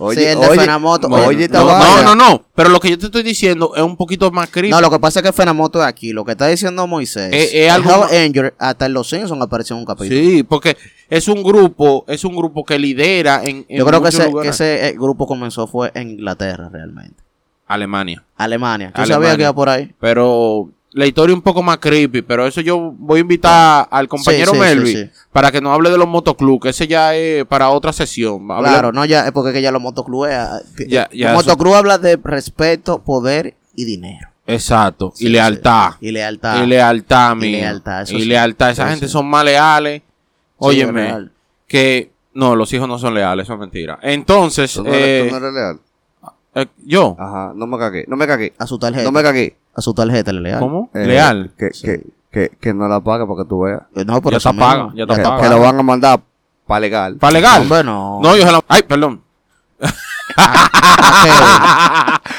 Fenamoto. 0.02 0.06
oye, 0.06 0.22
sí, 0.22 0.26
el 0.28 0.40
de 0.40 0.60
Fenamoto. 0.62 1.08
Oye, 1.08 1.26
Oye, 1.26 1.44
esta 1.46 1.60
no, 1.60 1.68
no, 1.80 2.04
no, 2.04 2.16
no, 2.16 2.46
pero 2.56 2.70
lo 2.70 2.80
que 2.80 2.90
yo 2.90 2.98
te 2.98 3.06
estoy 3.06 3.24
diciendo 3.24 3.74
es 3.76 3.82
un 3.84 3.96
poquito 3.98 4.32
más 4.32 4.50
crítico. 4.50 4.76
No, 4.76 4.82
lo 4.82 4.90
que 4.90 5.00
pasa 5.00 5.20
es 5.20 5.26
que 5.26 5.32
Fenamoto 5.34 5.80
es 5.82 5.86
aquí. 5.88 6.12
Lo 6.14 6.26
que 6.26 6.32
está 6.32 6.48
diciendo 6.48 6.86
Moisés. 6.88 7.32
Eh, 7.34 7.50
eh, 7.54 7.66
el 7.66 7.72
algo 7.72 7.92
Hell 7.92 8.00
más- 8.00 8.12
Angel, 8.14 8.54
hasta 8.58 8.86
en 8.88 8.94
los 8.94 9.10
Simpsons 9.10 9.42
apareció 9.42 9.76
en 9.76 9.80
un 9.82 9.86
capítulo. 9.86 10.20
Sí, 10.20 10.44
porque 10.44 10.78
es 11.10 11.28
un 11.28 11.44
grupo, 11.44 12.04
es 12.08 12.24
un 12.26 12.36
grupo 12.36 12.64
que 12.66 12.78
lidera 12.80 13.42
en, 13.44 13.66
en 13.70 13.78
Yo 13.78 13.86
creo 13.86 14.02
que 14.02 14.10
ese 14.50 14.88
eh, 14.90 14.94
grupo 14.94 15.28
comenzó 15.28 15.68
fue 15.68 15.92
en 15.94 16.12
Inglaterra 16.12 16.70
realmente. 16.72 17.22
Alemania. 17.68 18.24
Alemania. 18.36 18.92
¿Tú 18.94 19.02
Alemania. 19.02 19.14
sabías 19.16 19.36
que 19.38 19.42
iba 19.44 19.54
por 19.54 19.70
ahí? 19.70 19.94
Pero 20.00 20.70
la 20.94 21.06
historia 21.06 21.34
un 21.34 21.42
poco 21.42 21.64
más 21.64 21.78
creepy, 21.78 22.22
pero 22.22 22.46
eso 22.46 22.60
yo 22.62 22.78
voy 22.98 23.20
a 23.20 23.22
invitar 23.22 23.88
al 23.90 24.08
compañero 24.10 24.52
Sí, 24.52 24.58
sí, 24.58 24.60
Melvin 24.60 24.88
sí, 24.98 25.04
sí. 25.06 25.10
para 25.32 25.52
que 25.52 25.62
nos 25.62 25.74
hable 25.74 25.90
de 25.90 25.98
los 25.98 26.08
motoclubs, 26.08 26.64
que 26.64 26.70
ese 26.70 26.88
ya 26.88 27.16
es 27.16 27.46
para 27.46 27.70
otra 27.70 27.94
sesión. 27.94 28.46
Hable- 28.50 28.68
Claro, 28.70 28.92
no 28.92 29.06
ya, 29.06 29.26
es 29.26 29.32
porque 29.32 29.54
que 29.54 29.62
ya 29.62 29.72
los 29.72 29.82
motoclubes. 29.82 30.34
ah, 30.36 30.60
Ya- 30.88 31.10
ya 31.14 31.34
motoclub 31.34 31.76
habla 31.76 31.98
de 31.98 32.18
respeto, 32.22 33.02
poder 33.02 33.56
y 33.76 33.86
dinero. 33.86 34.28
Exacto. 34.48 35.14
Sí, 35.16 35.28
y 35.28 35.30
lealtad. 35.30 35.92
sí. 36.00 36.08
Y 36.08 36.12
lealtad. 36.12 36.62
Y 36.64 36.68
lealtad, 36.68 37.32
Y 37.34 37.40
mío. 37.40 37.58
lealtad, 37.60 38.02
eso 38.02 38.16
Y 38.18 38.22
sí. 38.24 38.28
lealtad. 38.28 38.72
Esa 38.72 38.90
gente 38.90 39.06
sí. 39.08 39.12
son 39.14 39.28
más 39.30 39.46
leales. 39.46 40.02
Óyeme, 40.58 41.30
que 41.68 42.12
no, 42.34 42.56
los 42.56 42.72
hijos 42.74 42.88
no 42.88 43.00
son 43.00 43.14
leales, 43.14 43.46
eso 43.46 43.54
es 43.54 43.60
mentira. 43.60 43.98
Entonces, 44.02 44.74
¿Tú 44.74 44.84
no, 44.84 44.90
eres, 44.94 45.04
eh, 45.08 45.26
tú 45.30 45.32
no 45.32 45.38
eres 45.48 45.54
leal? 45.54 45.80
Eh, 46.56 46.66
yo, 46.86 47.16
Ajá, 47.20 47.54
no 47.56 47.66
me 47.68 47.78
cagué, 47.78 48.06
no 48.08 48.16
me 48.18 48.28
cagué. 48.28 48.54
A 48.58 48.68
su 48.68 48.78
tarjeta. 48.78 49.04
No 49.04 49.12
me 49.12 49.22
cagué. 49.24 49.56
A 49.76 49.82
su 49.82 49.94
tarjeta 49.94 50.32
le 50.34 50.42
leal. 50.42 50.60
¿cómo? 50.60 50.90
Eh, 50.94 51.06
Leal. 51.06 51.52
Que, 51.58 51.70
que, 51.70 52.04
Que, 52.32 52.50
que 52.60 52.74
no 52.74 52.88
la 52.88 53.00
pague 53.02 53.26
para 53.26 53.44
que 53.44 53.50
tú 53.50 53.62
veas. 53.62 53.82
Eh, 53.96 54.04
No, 54.06 54.22
por 54.22 54.32
Ya 54.34 54.38
está 54.38 54.52
paga, 54.54 54.92
ya 54.96 55.04
está 55.04 55.16
Que, 55.16 55.22
paga. 55.24 55.42
que 55.42 55.50
lo 55.50 55.60
van 55.62 55.80
a 55.80 55.84
mandar 55.84 56.20
para 56.68 56.80
legal. 56.82 57.16
¿Para 57.18 57.34
legal? 57.34 57.62
Hombre, 57.64 57.84
no. 57.84 58.20
No, 58.22 58.36
yo 58.38 58.46
se 58.46 58.52
la... 58.52 58.62
Ay, 58.68 58.84
perdón. 58.84 59.22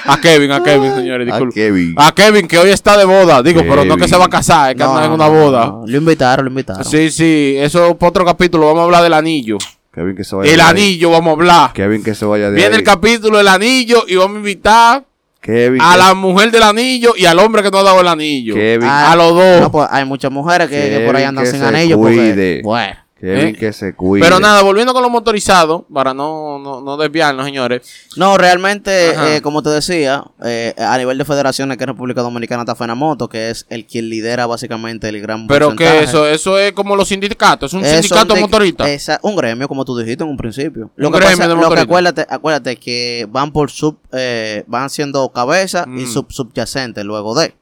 a 0.04 0.18
Kevin, 0.20 0.52
a 0.52 0.62
Kevin, 0.62 0.94
señores, 0.94 1.28
Ah, 1.30 1.36
disculpe. 1.36 1.54
Kevin. 1.54 1.94
A 1.98 2.12
Kevin, 2.12 2.48
que 2.48 2.58
hoy 2.58 2.70
está 2.70 2.96
de 2.96 3.04
boda. 3.04 3.42
Digo, 3.42 3.60
pero 3.62 3.84
no 3.84 3.96
que 3.96 4.08
se 4.08 4.16
va 4.16 4.26
a 4.26 4.28
casar, 4.28 4.70
es 4.70 4.76
que 4.76 4.82
No, 4.84 4.90
anda 4.96 5.06
en 5.06 5.12
una 5.12 5.28
boda. 5.28 5.66
no. 5.66 5.84
Lo 5.86 5.96
invitaron, 5.98 6.44
lo 6.46 6.50
invitaron. 6.50 6.84
Sí, 6.84 7.10
sí, 7.10 7.54
eso 7.58 7.96
por 7.96 8.10
otro 8.10 8.24
capítulo. 8.24 8.66
Vamos 8.66 8.80
a 8.80 8.84
hablar 8.84 9.02
del 9.02 9.12
anillo. 9.14 9.58
Kevin 9.92 10.16
que 10.16 10.24
se 10.24 10.34
vaya 10.34 10.50
El 10.50 10.56
de 10.56 10.62
ahí. 10.62 10.70
anillo, 10.70 11.10
vamos 11.10 11.28
a 11.28 11.32
hablar. 11.32 11.72
Kevin 11.72 12.02
que 12.02 12.14
se 12.14 12.24
vaya 12.24 12.50
de 12.50 12.56
Viene 12.56 12.74
ahí. 12.74 12.78
el 12.80 12.84
capítulo 12.84 13.38
del 13.38 13.48
anillo 13.48 14.04
y 14.08 14.16
vamos 14.16 14.36
a 14.36 14.38
invitar 14.38 15.04
Kevin 15.40 15.80
a 15.82 15.96
la 15.96 16.14
mujer 16.14 16.50
del 16.50 16.62
anillo 16.62 17.14
y 17.16 17.26
al 17.26 17.38
hombre 17.38 17.62
que 17.62 17.70
no 17.70 17.78
ha 17.78 17.82
dado 17.82 18.00
el 18.00 18.08
anillo. 18.08 18.54
Kevin, 18.54 18.88
Ah, 18.88 19.12
A 19.12 19.16
los 19.16 19.34
dos. 19.34 19.60
No, 19.60 19.70
pues 19.72 19.88
hay 19.90 20.04
muchas 20.04 20.30
mujeres 20.30 20.68
que, 20.68 20.76
que 20.98 21.00
por 21.04 21.16
ahí 21.16 21.24
andan 21.24 21.44
que 21.44 21.50
sin 21.50 21.60
se 21.60 21.66
anillo. 21.66 21.98
cuide. 21.98 22.26
Porque, 22.26 22.60
bueno. 22.64 22.96
Kevin 23.22 23.54
¿eh? 23.54 23.58
que 23.58 23.72
se 23.72 23.94
cuide. 23.94 24.24
Pero 24.24 24.40
nada, 24.40 24.62
volviendo 24.62 24.92
con 24.92 25.00
los 25.02 25.10
motorizados, 25.10 25.82
para 25.94 26.12
no, 26.12 26.58
no, 26.58 26.80
no 26.80 26.96
desviarnos, 26.96 27.46
señores. 27.46 27.82
No, 28.16 28.36
realmente, 28.36 29.36
eh, 29.36 29.40
como 29.42 29.62
te 29.62 29.70
decía, 29.70 30.24
eh, 30.44 30.74
a 30.76 30.98
nivel 30.98 31.16
de 31.18 31.24
federaciones 31.24 31.78
que 31.78 31.84
en 31.84 31.88
República 31.90 32.20
Dominicana 32.20 32.62
está 32.62 32.74
Fenamoto, 32.74 33.28
que 33.28 33.50
es 33.50 33.64
el 33.70 33.86
quien 33.86 34.08
lidera 34.08 34.46
básicamente 34.46 35.08
el 35.08 35.20
gran 35.22 35.46
Pero 35.46 35.76
que 35.76 36.02
eso, 36.02 36.26
eso 36.26 36.58
es 36.58 36.72
como 36.72 36.96
los 36.96 37.06
sindicatos, 37.08 37.70
es 37.70 37.74
un 37.78 37.84
Es 37.84 37.92
sindicato 37.92 38.34
de- 38.34 38.40
motorista. 38.40 38.90
esa- 38.90 39.20
un 39.22 39.36
gremio, 39.36 39.68
como 39.68 39.84
tú 39.84 39.96
dijiste 39.96 40.24
en 40.24 40.30
un 40.30 40.36
principio. 40.36 40.90
Lo 40.96 41.06
Un 41.06 41.12
que, 41.14 41.18
gremio 41.20 41.36
pasa- 41.38 41.48
de 41.48 41.54
lo 41.54 41.70
que 41.70 41.80
acuérdate, 41.80 42.26
acuérdate 42.28 42.76
que 42.76 43.28
van 43.30 43.52
por 43.52 43.70
sub, 43.70 43.98
eh, 44.12 44.64
van 44.66 44.90
siendo 44.90 45.28
cabeza 45.30 45.84
y 45.86 46.02
Mm. 46.02 46.06
sub 46.12 46.26
subyacente 46.32 47.04
luego 47.04 47.34
de. 47.38 47.54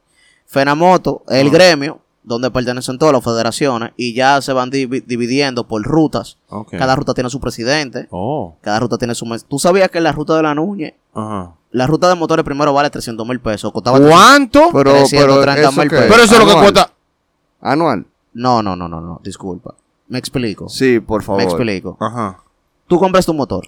Fenamoto, 0.47 1.23
el 1.29 1.47
Ah. 1.47 1.51
gremio, 1.51 2.00
donde 2.23 2.51
pertenecen 2.51 2.97
todas 2.99 3.13
las 3.13 3.23
federaciones, 3.23 3.91
y 3.97 4.13
ya 4.13 4.41
se 4.41 4.53
van 4.53 4.69
divi- 4.71 5.03
dividiendo 5.05 5.67
por 5.67 5.81
rutas. 5.83 6.37
Cada 6.69 6.95
ruta 6.95 7.13
tiene 7.13 7.29
su 7.29 7.39
presidente, 7.39 8.07
Oh, 8.11 8.55
cada 8.61 8.79
ruta 8.79 8.97
tiene 8.97 9.15
su 9.15 9.25
mes. 9.25 9.43
¿Tú 9.45 9.57
sabías 9.59 9.89
que 9.89 9.99
la 10.01 10.11
ruta 10.11 10.35
de 10.35 10.43
la 10.43 10.53
Núñez, 10.53 10.93
ajá. 11.15 11.53
la 11.71 11.87
ruta 11.87 12.07
de 12.09 12.15
motores 12.15 12.45
primero 12.45 12.73
vale 12.73 12.89
300 12.89 13.27
mil 13.27 13.39
pesos? 13.39 13.71
Costaba 13.71 13.99
¿Cuánto? 13.99 14.69
Pero, 14.71 14.93
pero 15.09 15.41
330 15.41 15.61
eso 15.69 15.71
mil 15.81 15.89
pesos. 15.89 16.05
Pero 16.09 16.23
eso 16.23 16.33
es 16.33 16.39
lo 16.39 16.45
que 16.45 16.51
Anual. 16.51 16.73
cuesta. 16.73 16.93
Anual. 17.61 18.05
No, 18.33 18.61
no, 18.63 18.75
no, 18.75 18.87
no, 18.87 19.01
no, 19.01 19.19
disculpa. 19.23 19.73
Me 20.07 20.19
explico. 20.19 20.69
Sí, 20.69 20.99
por 20.99 21.23
favor. 21.23 21.41
Me 21.41 21.45
explico. 21.45 21.97
Ajá. 21.99 22.43
Tú 22.87 22.99
compras 22.99 23.25
tu 23.25 23.33
motor 23.33 23.67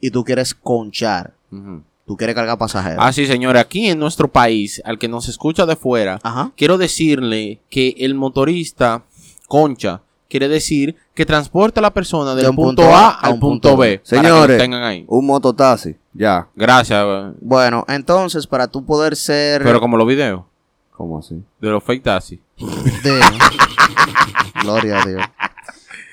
y 0.00 0.10
tú 0.10 0.22
quieres 0.24 0.54
conchar, 0.54 1.32
ujú. 1.50 1.82
Tú 2.10 2.16
quieres 2.16 2.34
cargar 2.34 2.58
pasajeros. 2.58 2.98
Ah, 3.00 3.12
sí, 3.12 3.24
señores, 3.24 3.62
aquí 3.62 3.88
en 3.88 3.96
nuestro 4.00 4.26
país, 4.26 4.82
al 4.84 4.98
que 4.98 5.06
nos 5.06 5.28
escucha 5.28 5.64
de 5.64 5.76
fuera, 5.76 6.18
Ajá. 6.24 6.50
quiero 6.56 6.76
decirle 6.76 7.60
que 7.70 7.94
el 7.98 8.16
motorista 8.16 9.04
concha 9.46 10.02
quiere 10.28 10.48
decir 10.48 10.96
que 11.14 11.24
transporta 11.24 11.78
a 11.78 11.82
la 11.82 11.94
persona 11.94 12.34
del 12.34 12.42
De 12.46 12.50
un 12.50 12.56
punto, 12.56 12.82
punto 12.82 12.96
A 12.96 13.10
al 13.10 13.38
punto 13.38 13.76
B. 13.76 14.00
Señores, 14.02 14.58
tengan 14.58 14.82
ahí. 14.82 15.04
un 15.06 15.24
mototaxi. 15.24 15.94
Ya. 16.12 16.48
Gracias. 16.56 17.06
Bueno, 17.40 17.84
entonces, 17.86 18.44
para 18.48 18.66
tú 18.66 18.84
poder 18.84 19.14
ser... 19.14 19.62
Pero 19.62 19.78
como 19.78 19.96
los 19.96 20.08
videos 20.08 20.42
¿Cómo 20.90 21.20
así? 21.20 21.40
de 21.60 21.68
los 21.70 21.84
fake 21.84 22.02
taxi. 22.02 22.40
de- 23.04 23.20
Gloria 24.62 25.00
a 25.00 25.06
Dios. 25.06 25.22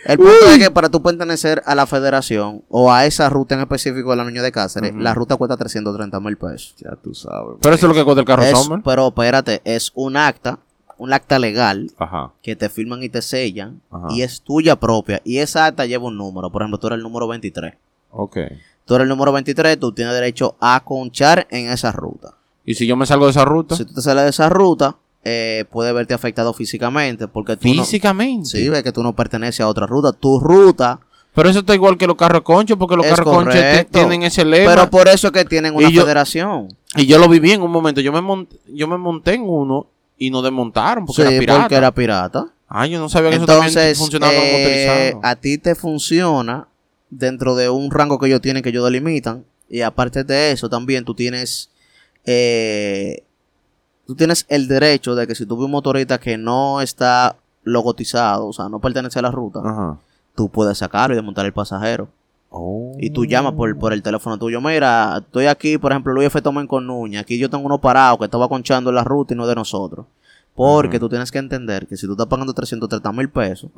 El 0.08 0.18
punto 0.18 0.32
es 0.50 0.58
que 0.60 0.72
para 0.72 0.90
tú 0.90 1.02
pertenecer 1.02 1.62
a 1.66 1.76
la 1.76 1.86
federación 1.86 2.64
o 2.70 2.92
a 2.92 3.06
esa 3.06 3.30
ruta 3.30 3.56
en 3.56 3.62
específico 3.62 4.12
de 4.12 4.16
la 4.18 4.24
Niña 4.26 4.42
de 4.42 4.52
Cáceres, 4.52 4.94
la 4.96 5.14
ruta 5.14 5.36
cuesta 5.36 5.58
330 5.58 6.20
mil 6.20 6.38
pesos. 6.38 6.76
Ya 6.78 6.96
tú 6.96 7.14
sabes. 7.14 7.58
Pero 7.62 7.76
eso 7.76 7.86
es 7.86 7.90
lo 7.90 7.94
que 7.96 8.04
cuesta 8.06 8.22
el 8.22 8.26
carro 8.28 8.44
Es- 8.44 8.58
Summer. 8.58 8.82
pero 8.84 9.08
espérate, 9.10 9.62
es 9.66 9.92
un 9.96 10.16
acta, 10.18 10.60
un 10.98 11.14
acta 11.14 11.38
legal 11.40 11.92
Ajá. 11.98 12.32
que 12.42 12.56
te 12.56 12.70
firman 12.70 13.04
y 13.04 13.10
te 13.10 13.22
sellan 13.22 13.82
Ajá. 13.92 14.08
y 14.12 14.22
es 14.22 14.42
tuya 14.42 14.78
propia. 14.78 15.22
Y 15.26 15.40
esa 15.40 15.66
acta 15.66 15.86
lleva 15.86 16.06
un 16.06 16.18
número. 16.18 16.50
Por 16.52 16.62
ejemplo, 16.62 16.80
tú 16.80 16.88
eres 16.88 16.98
el 16.98 17.04
número 17.04 17.28
23. 17.28 17.74
Ok. 18.12 18.38
Tú 18.86 18.96
eres 18.96 19.04
el 19.04 19.10
número 19.10 19.34
23, 19.34 19.78
tú 19.78 19.92
tienes 19.92 20.14
derecho 20.14 20.56
a 20.62 20.82
conchar 20.86 21.46
en 21.52 21.70
esa 21.70 21.92
ruta. 21.92 22.36
¿Y 22.66 22.74
si 22.76 22.88
yo 22.88 22.96
me 22.96 23.06
salgo 23.06 23.26
de 23.26 23.32
esa 23.32 23.44
ruta? 23.46 23.76
Si 23.76 23.84
tú 23.86 23.94
te 23.94 24.02
sales 24.02 24.24
de 24.24 24.30
esa 24.30 24.48
ruta, 24.50 24.96
eh, 25.30 25.66
puede 25.70 25.92
verte 25.92 26.14
afectado 26.14 26.54
físicamente 26.54 27.28
porque 27.28 27.58
tú 27.58 27.68
no- 27.68 27.84
Físicamente. 27.84 28.48
Sí, 28.50 28.70
ves 28.70 28.82
que 28.82 28.94
tú 28.94 29.04
no 29.04 29.14
perteneces 29.14 29.60
a 29.60 29.68
otra 29.68 29.86
ruta. 29.86 30.14
Tu 30.14 30.40
ruta, 30.40 31.02
Pero 31.36 31.50
eso 31.50 31.60
está 31.60 31.76
igual 31.76 31.98
que 31.98 32.08
los 32.08 32.16
carros 32.16 32.44
conchos, 32.44 32.78
porque 32.78 32.96
los 32.96 33.06
carros 33.06 33.26
conchos 33.26 33.62
tienen 33.92 34.24
ese 34.24 34.46
lema. 34.46 34.72
pero 34.74 34.90
por 34.90 35.08
eso 35.10 35.28
es 35.28 35.34
que 35.34 35.44
tienen 35.46 35.76
una 35.76 35.90
Y 35.90 35.94
yo- 35.94 36.04
federación. 36.04 36.70
Y 36.96 37.06
yo 37.08 37.20
lo 37.20 37.28
viví 37.28 37.52
en 37.52 37.62
un 37.62 37.70
momento. 37.72 38.00
Yo 38.02 38.12
me, 38.14 38.22
mont- 38.22 38.48
yo 38.74 38.88
me 38.88 38.98
monté 38.98 39.34
en 39.34 39.42
uno 39.44 39.86
y 40.18 40.30
nos 40.32 40.44
desmontaron 40.44 41.06
porque 41.06 41.22
Sí, 41.24 41.28
era 41.28 41.40
pirata. 41.40 41.60
porque 41.62 41.76
era 41.76 41.92
pirata. 41.94 42.46
Ah, 42.70 42.88
yo 42.88 42.98
no 43.00 43.10
sabía 43.10 43.30
que 43.32 43.36
eso 43.36 43.46
también 43.46 43.68
Entonces, 43.68 43.98
funcionaba 43.98 44.34
como 44.34 44.46
eh, 44.46 44.52
motorizado. 45.12 45.20
a 45.24 45.36
ti 45.36 45.58
te 45.58 45.76
funciona 45.76 46.68
dentro 47.10 47.56
de 47.56 47.70
un 47.70 47.92
rango 47.92 48.18
que 48.18 48.28
ellos 48.28 48.42
tienen, 48.42 48.64
que 48.64 48.70
ellos 48.70 48.86
delimitan. 48.86 49.44
Y 49.70 49.82
aparte 49.82 50.24
de 50.24 50.52
eso, 50.52 50.70
también 50.70 51.04
tú 51.06 51.14
tienes 51.14 51.70
eh, 52.26 53.24
tú 54.08 54.16
tienes 54.16 54.46
el 54.50 54.68
derecho 54.68 55.14
de 55.16 55.28
que 55.28 55.36
si 55.36 55.46
tú 55.46 55.58
ves 55.58 55.66
un 55.66 55.72
motorista 55.72 56.18
que 56.18 56.38
no 56.38 56.82
está 56.82 57.36
logotizado, 57.64 58.48
o 58.48 58.54
sea, 58.54 58.70
no 58.70 58.80
pertenece 58.80 59.20
a 59.20 59.22
la 59.22 59.32
ruta, 59.32 59.60
Ajá. 59.64 59.98
tú 60.36 60.50
puedes 60.50 60.78
sacarlo 60.78 61.14
y 61.14 61.18
desmontar 61.18 61.46
el 61.46 61.54
pasajero. 61.54 62.08
Oh. 62.50 62.94
Y 62.98 63.10
tú 63.10 63.26
llamas 63.26 63.54
por, 63.54 63.78
por 63.78 63.92
el 63.92 64.02
teléfono 64.02 64.38
tuyo. 64.38 64.62
Mira, 64.62 65.18
estoy 65.22 65.48
aquí, 65.48 65.78
por 65.78 65.92
ejemplo, 65.92 66.14
Luis 66.14 66.28
F. 66.28 66.42
Tomen 66.42 66.66
con 66.66 66.88
Nuña. 66.88 67.20
Aquí 67.20 67.38
yo 67.38 67.50
tengo 67.50 67.66
uno 67.66 67.78
parado 67.80 68.18
que 68.18 68.24
estaba 68.26 68.48
conchando 68.48 68.90
en 68.90 68.96
la 68.96 69.04
ruta 69.04 69.34
y 69.34 69.38
no 69.38 69.46
de 69.46 69.54
nosotros. 69.54 70.06
Porque 70.56 70.96
Ajá. 70.96 71.00
tú 71.02 71.10
tienes 71.10 71.30
que 71.30 71.40
entender 71.40 71.88
que 71.88 71.98
si 71.98 72.08
tú 72.08 72.14
estás 72.14 72.28
pagando 72.28 72.54
330 72.54 73.12
mil 73.12 73.30
pesos 73.30 73.70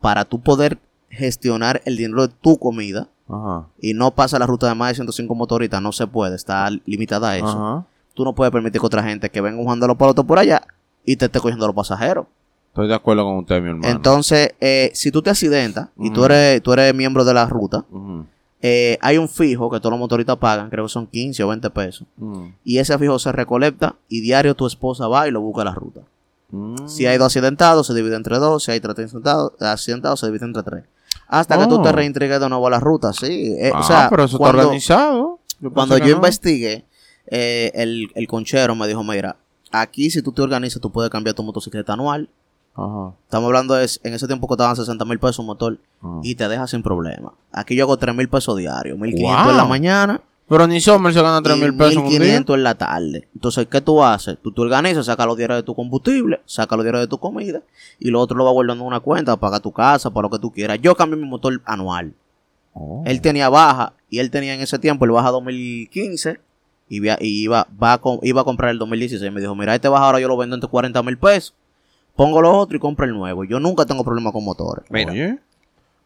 para 0.00 0.24
tú 0.26 0.38
poder 0.38 0.78
gestionar 1.08 1.80
el 1.86 1.96
dinero 1.96 2.26
de 2.26 2.34
tu 2.42 2.58
comida 2.58 3.08
Ajá. 3.26 3.66
y 3.80 3.94
no 3.94 4.10
pasa 4.10 4.38
la 4.38 4.46
ruta 4.46 4.68
de 4.68 4.74
más 4.74 4.90
de 4.90 4.94
105 4.96 5.34
motoristas, 5.34 5.80
no 5.80 5.90
se 5.92 6.06
puede, 6.06 6.36
está 6.36 6.68
limitada 6.84 7.30
a 7.30 7.36
eso. 7.38 7.86
Tú 8.18 8.24
no 8.24 8.34
puedes 8.34 8.50
permitir 8.50 8.80
que 8.80 8.86
otra 8.88 9.00
gente 9.04 9.30
que 9.30 9.40
venga 9.40 9.62
jugando 9.62 9.86
los 9.86 9.96
palotos 9.96 10.24
por 10.24 10.40
allá 10.40 10.60
y 11.04 11.14
te 11.14 11.26
esté 11.26 11.38
cogiendo 11.38 11.68
los 11.68 11.76
pasajeros. 11.76 12.26
Estoy 12.70 12.88
de 12.88 12.94
acuerdo 12.96 13.22
con 13.22 13.36
usted, 13.36 13.62
mi 13.62 13.68
hermano. 13.68 13.86
Entonces, 13.86 14.56
eh, 14.60 14.90
si 14.92 15.12
tú 15.12 15.22
te 15.22 15.30
accidentas 15.30 15.90
y 15.96 16.10
tú 16.10 16.24
eres, 16.24 16.60
tú 16.60 16.72
eres 16.72 16.92
miembro 16.96 17.24
de 17.24 17.32
la 17.32 17.46
ruta, 17.46 17.84
eh, 18.60 18.98
hay 19.02 19.18
un 19.18 19.28
fijo 19.28 19.70
que 19.70 19.78
todos 19.78 19.92
los 19.92 20.00
motoristas 20.00 20.36
pagan, 20.36 20.68
creo 20.68 20.86
que 20.86 20.88
son 20.88 21.06
15 21.06 21.44
o 21.44 21.48
20 21.48 21.70
pesos. 21.70 22.08
Y 22.64 22.78
ese 22.78 22.98
fijo 22.98 23.20
se 23.20 23.30
recolecta 23.30 23.94
y 24.08 24.20
diario 24.20 24.56
tu 24.56 24.66
esposa 24.66 25.06
va 25.06 25.28
y 25.28 25.30
lo 25.30 25.40
busca 25.40 25.62
a 25.62 25.66
la 25.66 25.74
ruta. 25.74 26.00
Mm. 26.50 26.88
Si 26.88 27.06
hay 27.06 27.18
dos 27.18 27.26
accidentados, 27.26 27.86
se 27.86 27.94
divide 27.94 28.16
entre 28.16 28.36
dos. 28.38 28.64
Si 28.64 28.72
hay 28.72 28.80
tres 28.80 28.98
accidentados, 28.98 29.52
accidentados 29.62 30.18
se 30.18 30.26
divide 30.26 30.44
entre 30.44 30.64
tres. 30.64 30.84
Hasta 31.28 31.56
que 31.56 31.68
tú 31.68 31.76
Oh. 31.76 31.82
te 31.82 31.92
reintegres 31.92 32.40
de 32.40 32.48
nuevo 32.48 32.66
a 32.66 32.70
la 32.70 32.80
ruta, 32.80 33.12
sí. 33.12 33.54
Eh, 33.60 33.70
Ah, 33.72 33.78
o 33.78 33.82
sea, 33.84 34.08
pero 34.10 34.24
eso 34.24 34.38
cuando, 34.38 34.58
está 34.58 34.66
organizado. 34.66 35.38
Yo 35.60 35.72
cuando 35.72 35.98
yo 35.98 36.06
no. 36.06 36.10
investigué, 36.16 36.84
eh, 37.30 37.70
el, 37.74 38.08
el 38.14 38.26
conchero 38.26 38.74
me 38.74 38.86
dijo, 38.88 39.02
mira, 39.04 39.36
aquí 39.70 40.10
si 40.10 40.22
tú 40.22 40.32
te 40.32 40.42
organizas, 40.42 40.80
tú 40.80 40.90
puedes 40.90 41.10
cambiar 41.10 41.34
tu 41.34 41.42
motocicleta 41.42 41.92
anual. 41.94 42.28
Ajá. 42.74 43.12
Estamos 43.24 43.46
hablando 43.48 43.74
de, 43.74 43.90
en 44.04 44.14
ese 44.14 44.26
tiempo 44.26 44.46
costaban 44.46 44.76
60 44.76 45.04
mil 45.04 45.18
pesos 45.18 45.40
un 45.40 45.46
motor 45.46 45.78
Ajá. 46.00 46.20
y 46.22 46.34
te 46.36 46.48
deja 46.48 46.66
sin 46.68 46.82
problema. 46.82 47.32
Aquí 47.52 47.74
yo 47.74 47.84
hago 47.84 47.96
3 47.96 48.14
mil 48.14 48.28
pesos 48.28 48.56
diarios, 48.56 48.96
1500 48.98 49.50
en 49.50 49.56
la 49.56 49.62
Wow. 49.64 49.68
mañana 49.70 50.20
Pero 50.48 50.66
ni 50.66 50.80
Sommer 50.80 51.12
se 51.12 51.20
gana 51.20 51.42
3 51.42 51.56
y 51.56 51.60
mil 51.60 51.76
pesos 51.76 51.94
en 51.94 51.98
un 52.04 52.08
día. 52.08 52.18
1500 52.20 52.56
en 52.56 52.62
la 52.62 52.74
tarde. 52.76 53.28
Entonces, 53.34 53.66
¿qué 53.68 53.80
tú 53.80 54.02
haces? 54.02 54.38
Tú 54.42 54.52
te 54.52 54.60
organizas, 54.60 55.06
sacas 55.06 55.26
los 55.26 55.36
diarios 55.36 55.58
de 55.58 55.62
tu 55.64 55.74
combustible, 55.74 56.40
sacas 56.46 56.76
los 56.76 56.84
diarios 56.84 57.02
de 57.02 57.08
tu 57.08 57.18
comida 57.18 57.62
y 57.98 58.10
lo 58.10 58.20
otro 58.20 58.36
lo 58.38 58.44
vas 58.44 58.54
guardando 58.54 58.84
en 58.84 58.88
una 58.88 59.00
cuenta, 59.00 59.36
paga 59.36 59.58
tu 59.60 59.72
casa, 59.72 60.08
para 60.10 60.22
lo 60.22 60.30
que 60.30 60.38
tú 60.38 60.52
quieras. 60.52 60.78
Yo 60.80 60.94
cambié 60.94 61.18
mi 61.20 61.26
motor 61.28 61.60
anual. 61.64 62.14
Oh. 62.74 63.02
Él 63.06 63.20
tenía 63.20 63.48
baja 63.48 63.92
y 64.08 64.20
él 64.20 64.30
tenía 64.30 64.54
en 64.54 64.60
ese 64.60 64.78
tiempo 64.78 65.04
el 65.04 65.10
baja 65.10 65.30
2015 65.32 66.40
y, 66.88 67.00
via- 67.00 67.18
y 67.20 67.42
iba, 67.44 67.66
va 67.82 67.94
a 67.94 68.00
iba 68.22 68.40
a 68.40 68.44
comprar 68.44 68.70
el 68.70 68.78
2016. 68.78 69.32
Me 69.32 69.40
dijo, 69.40 69.54
mira, 69.54 69.74
este 69.74 69.88
baja 69.88 70.06
ahora 70.06 70.20
yo 70.20 70.28
lo 70.28 70.36
vendo 70.36 70.54
entre 70.54 70.68
40 70.70 71.02
mil 71.02 71.18
pesos. 71.18 71.54
Pongo 72.16 72.40
los 72.42 72.54
otros 72.54 72.76
y 72.78 72.80
compro 72.80 73.04
el 73.06 73.12
nuevo. 73.12 73.44
Yo 73.44 73.60
nunca 73.60 73.86
tengo 73.86 74.02
problema 74.04 74.32
con 74.32 74.44
motores. 74.44 74.84
Oye. 74.90 75.38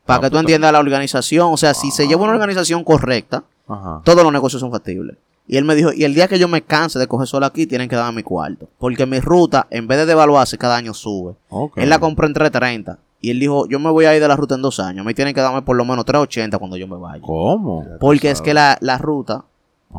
Para 0.05 0.19
Ah, 0.19 0.21
que 0.23 0.31
tú 0.31 0.39
entiendas 0.39 0.73
la 0.73 0.81
organización, 0.81 1.53
o 1.53 1.57
sea, 1.57 1.75
si 1.75 1.91
se 1.91 2.07
lleva 2.09 2.23
una 2.25 2.33
organización 2.33 2.83
correcta, 2.85 3.45
Ajá. 3.69 4.03
todos 4.05 4.23
los 4.25 4.33
negocios 4.33 4.61
son 4.61 4.71
factibles. 4.73 5.17
Y 5.47 5.57
él 5.57 5.65
me 5.65 5.75
dijo, 5.75 5.93
y 5.93 6.05
el 6.05 6.15
día 6.15 6.29
que 6.29 6.39
yo 6.39 6.49
me 6.49 6.63
canse 6.63 6.99
de 6.99 7.07
coger 7.07 7.27
solo 7.29 7.47
aquí, 7.47 7.67
tienen 7.67 7.89
que 7.89 7.97
darme 7.97 8.17
mi 8.17 8.23
cuarto. 8.23 8.69
Porque 8.79 9.07
mi 9.07 9.21
ruta, 9.21 9.67
en 9.71 9.87
vez 9.87 9.99
de 9.99 10.07
devaluarse, 10.07 10.59
cada 10.59 10.77
año 10.77 10.93
sube. 10.95 11.35
Él 11.77 11.89
la 11.89 11.99
compró 11.99 12.27
en 12.27 12.33
330. 12.35 12.99
Y 13.21 13.31
él 13.31 13.39
dijo, 13.41 13.67
yo 13.69 13.79
me 13.79 13.91
voy 13.91 14.05
a 14.05 14.15
ir 14.17 14.21
de 14.21 14.27
la 14.29 14.37
ruta 14.37 14.57
en 14.57 14.63
dos 14.63 14.81
años. 14.81 15.05
Me 15.07 15.15
tienen 15.15 15.35
que 15.35 15.41
darme 15.41 15.63
por 15.63 15.77
lo 15.77 15.85
menos 15.85 16.05
380 16.05 16.59
cuando 16.59 16.77
yo 16.77 16.89
me 16.89 16.97
vaya. 16.97 17.23
¿Cómo? 17.25 17.85
Porque 18.01 18.31
es 18.31 18.41
que 18.43 18.53
la, 18.55 18.77
la 18.81 18.99
ruta. 18.99 19.45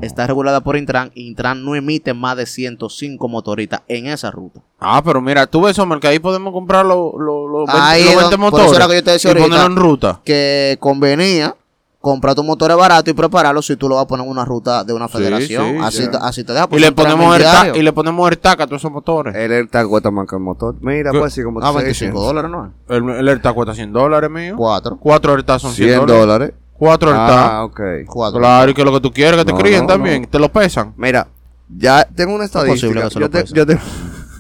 Está 0.02 0.26
regulada 0.28 0.62
por 0.62 0.76
Intran. 0.78 1.12
Y 1.14 1.28
Intran 1.28 1.64
no 1.64 1.76
emite 1.76 2.14
más 2.14 2.36
de 2.38 2.46
105 2.46 3.28
motoristas 3.28 3.82
en 3.88 4.08
esa 4.08 4.32
ruta. 4.32 4.62
Ah, 4.80 5.02
pero 5.04 5.22
mira, 5.22 5.48
tú 5.48 5.62
ves, 5.62 5.76
Sommer, 5.76 6.00
que 6.00 6.08
ahí 6.08 6.20
podemos 6.20 6.52
comprar 6.54 6.86
los 6.86 7.14
los 7.18 7.66
20, 7.68 7.72
Ahí 7.74 8.04
los 8.04 8.10
es 8.12 8.18
20 8.18 8.22
donde- 8.22 8.38
por 8.38 8.40
motores 8.52 8.66
eso 8.68 8.76
era 8.76 8.88
que 8.88 8.96
yo 8.96 9.04
te 9.04 9.12
decía 9.12 9.30
y 9.30 9.32
ahorita. 9.32 9.46
ponerlo 9.48 9.66
en 9.66 9.76
ruta. 9.76 10.22
Que 10.26 10.78
convenía 10.80 11.56
comprar 12.02 12.36
tus 12.36 12.44
motores 12.44 12.76
baratos 12.76 13.08
y 13.10 13.14
prepararlos 13.14 13.66
si 13.66 13.78
tú 13.78 13.88
lo 13.88 13.96
vas 13.96 14.04
a 14.04 14.08
poner 14.08 14.26
en 14.26 14.32
una 14.32 14.44
ruta 14.44 14.84
de 14.84 14.92
una 14.92 15.08
Sí, 15.08 15.14
federación. 15.14 15.76
sí, 15.78 15.78
así, 15.82 16.04
ya. 16.04 16.12
te, 16.12 16.18
así 16.18 16.44
te 16.44 16.52
deja. 16.52 16.66
Y 16.66 16.68
pues 16.68 16.82
le, 16.82 16.88
son 16.88 16.96
tres 16.96 17.08
ponemos 17.14 17.38
el 17.38 17.44
ta- 17.44 17.78
y 17.78 17.82
le 17.82 17.94
ponemos 17.94 18.30
el 18.30 18.38
tac 18.40 18.60
a 18.60 18.66
todos 18.68 18.82
esos 18.82 18.92
motores. 18.92 19.34
El 19.34 19.54
AirTag 19.54 19.88
cuesta 19.88 20.12
más 20.12 20.28
que 20.28 20.36
el 20.36 20.42
motor. 20.42 20.76
Mira, 20.82 21.12
¿Qué? 21.12 21.20
pues 21.20 21.32
sí, 21.32 21.42
como 21.44 21.60
Ah, 21.60 21.64
te 21.64 21.68
estoy 21.70 21.84
25 21.86 22.12
diciendo. 22.20 22.22
dólares, 22.22 22.52
¿no? 22.52 22.66
es? 22.66 22.98
El, 22.98 23.10
el 23.22 23.28
AirTag 23.30 23.54
cuesta 23.56 23.74
100 23.74 23.94
dólares, 23.94 24.30
mío. 24.30 24.56
Cuatro. 24.58 24.98
Cuatro 25.00 25.32
AirTag 25.32 25.62
son 25.62 25.72
100, 25.72 25.88
100 25.92 26.06
dólares. 26.06 26.52
Cuatro 26.78 27.10
AirTag. 27.12 27.52
Ah, 27.52 27.64
ok. 27.66 27.80
Cuatro. 28.08 28.40
Claro, 28.40 28.72
y 28.72 28.74
que 28.74 28.84
lo 28.84 28.92
que 28.92 29.00
tú 29.00 29.12
quieres 29.12 29.38
que 29.40 29.46
te 29.46 29.52
No, 29.54 29.58
críen 29.58 29.82
no, 29.82 29.88
también. 29.88 30.24
no. 30.24 30.28
Te 30.28 30.40
lo 30.40 30.52
pesan. 30.52 30.94
Mira, 30.98 31.28
ya 31.70 32.04
tengo 32.16 32.36
una 32.36 32.46
posible 32.48 32.72
estadística. 32.72 33.04
que 33.04 33.10
se 33.10 33.14
Yo 33.16 33.20
lo 33.22 33.30
te, 33.30 33.42
pesen. 33.42 33.56
yo 33.56 33.66
te- 33.66 33.80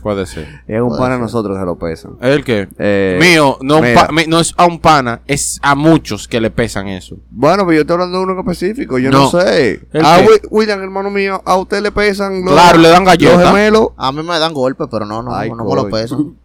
Puede 0.02 0.26
ser. 0.26 0.62
es 0.68 0.82
un 0.82 0.98
pana 0.98 1.16
a 1.16 1.18
nosotros 1.18 1.58
que 1.58 1.64
lo 1.64 1.78
pesan. 1.78 2.18
¿El 2.20 2.44
qué? 2.44 2.68
Eh, 2.78 3.18
Mío, 3.22 3.58
no, 3.62 3.78
un 3.78 3.84
mira. 3.84 4.08
pa- 4.08 4.12
mi- 4.12 4.26
no 4.28 4.42
es 4.42 4.54
a 4.58 4.66
un 4.66 4.80
pana, 4.80 5.22
es 5.28 5.60
a 5.62 5.76
muchos 5.76 6.28
que 6.28 6.42
le 6.42 6.52
pesan 6.52 6.90
eso. 6.90 7.16
Bueno, 7.30 7.64
pero 7.66 7.72
yo 7.76 7.82
estoy 7.82 7.94
hablando 7.94 8.18
de 8.18 8.24
uno 8.26 8.34
en 8.34 8.40
específico. 8.40 8.98
Yo 9.00 9.10
no, 9.12 9.20
No. 9.20 9.30
sé. 9.32 9.80
¿El 9.94 10.06
A 10.06 10.18
qué? 10.18 10.26
Wi- 10.28 10.42
William, 10.50 10.82
hermano 10.82 11.10
mío, 11.10 11.42
a 11.46 11.56
usted 11.56 11.82
le 11.82 11.94
pesan 11.94 12.44
los, 12.44 12.54
Claro, 12.54 12.80
le 12.80 12.90
dan 12.90 13.06
galletas. 13.06 13.48
gemelos. 13.48 13.90
A 13.96 14.12
mí 14.12 14.22
me 14.24 14.38
dan 14.40 14.54
golpes, 14.54 14.88
pero 14.92 15.06
no, 15.06 15.24
no, 15.24 15.34
Ay, 15.34 15.50
no 15.52 15.64
me 15.64 15.74
lo 15.76 15.84
coño. 15.84 15.90
pesan. 15.92 16.36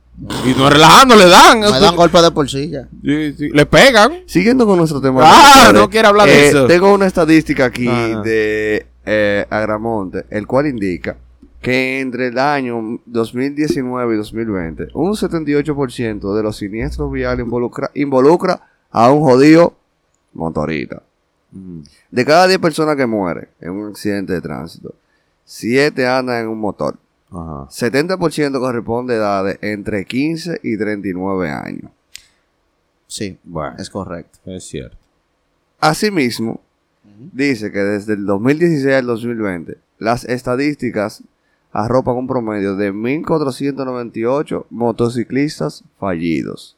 Y 0.44 0.58
no 0.58 0.68
relajando, 0.68 1.14
le 1.14 1.26
dan. 1.26 1.60
Me 1.60 1.66
dan 1.80 1.94
golpes 1.94 2.22
de 2.22 2.30
por 2.32 2.50
sí. 2.50 2.72
Sí, 3.04 3.32
sí, 3.34 3.50
Le 3.50 3.66
pegan. 3.66 4.22
Siguiendo 4.26 4.66
con 4.66 4.78
nuestro 4.78 5.00
tema. 5.00 5.20
Ah, 5.24 5.70
no 5.72 5.88
quiere 5.88 6.08
hablar 6.08 6.26
de 6.28 6.46
eh, 6.46 6.48
eso. 6.48 6.66
Tengo 6.66 6.92
una 6.92 7.06
estadística 7.06 7.66
aquí 7.66 7.86
Ah. 7.88 8.20
de 8.24 8.86
eh, 9.06 9.46
Agramonte, 9.48 10.26
el 10.30 10.46
cual 10.46 10.66
indica 10.66 11.16
que 11.60 12.00
entre 12.00 12.28
el 12.28 12.38
año 12.38 13.00
2019 13.06 14.14
y 14.14 14.18
2020, 14.18 14.88
un 14.94 15.12
78% 15.12 16.36
de 16.36 16.42
los 16.42 16.56
siniestros 16.56 17.10
viales 17.10 17.44
involucra, 17.44 17.90
involucra 17.94 18.60
a 18.90 19.10
un 19.10 19.20
jodido 19.20 19.74
motorista. 20.34 21.02
De 22.10 22.24
cada 22.24 22.46
10 22.46 22.58
personas 22.58 22.96
que 22.96 23.06
mueren 23.06 23.48
en 23.60 23.70
un 23.70 23.90
accidente 23.90 24.34
de 24.34 24.40
tránsito, 24.40 24.94
7 25.44 26.06
andan 26.06 26.42
en 26.42 26.48
un 26.48 26.60
motor. 26.60 26.96
Ajá. 27.30 27.66
70% 27.68 28.58
corresponde 28.58 29.14
a 29.14 29.16
edades 29.18 29.58
entre 29.62 30.04
15 30.04 30.60
y 30.62 30.78
39 30.78 31.50
años. 31.50 31.90
Sí, 33.06 33.38
Bueno, 33.44 33.76
es 33.78 33.90
correcto. 33.90 34.38
es 34.44 34.64
cierto. 34.64 34.96
Asimismo, 35.80 36.60
dice 37.32 37.70
que 37.72 37.78
desde 37.78 38.14
el 38.14 38.26
2016 38.26 38.94
al 38.96 39.06
2020, 39.06 39.78
las 39.98 40.24
estadísticas 40.24 41.22
arropan 41.72 42.16
un 42.16 42.26
promedio 42.26 42.76
de 42.76 42.92
1.498 42.92 44.66
motociclistas 44.70 45.84
fallidos, 45.98 46.76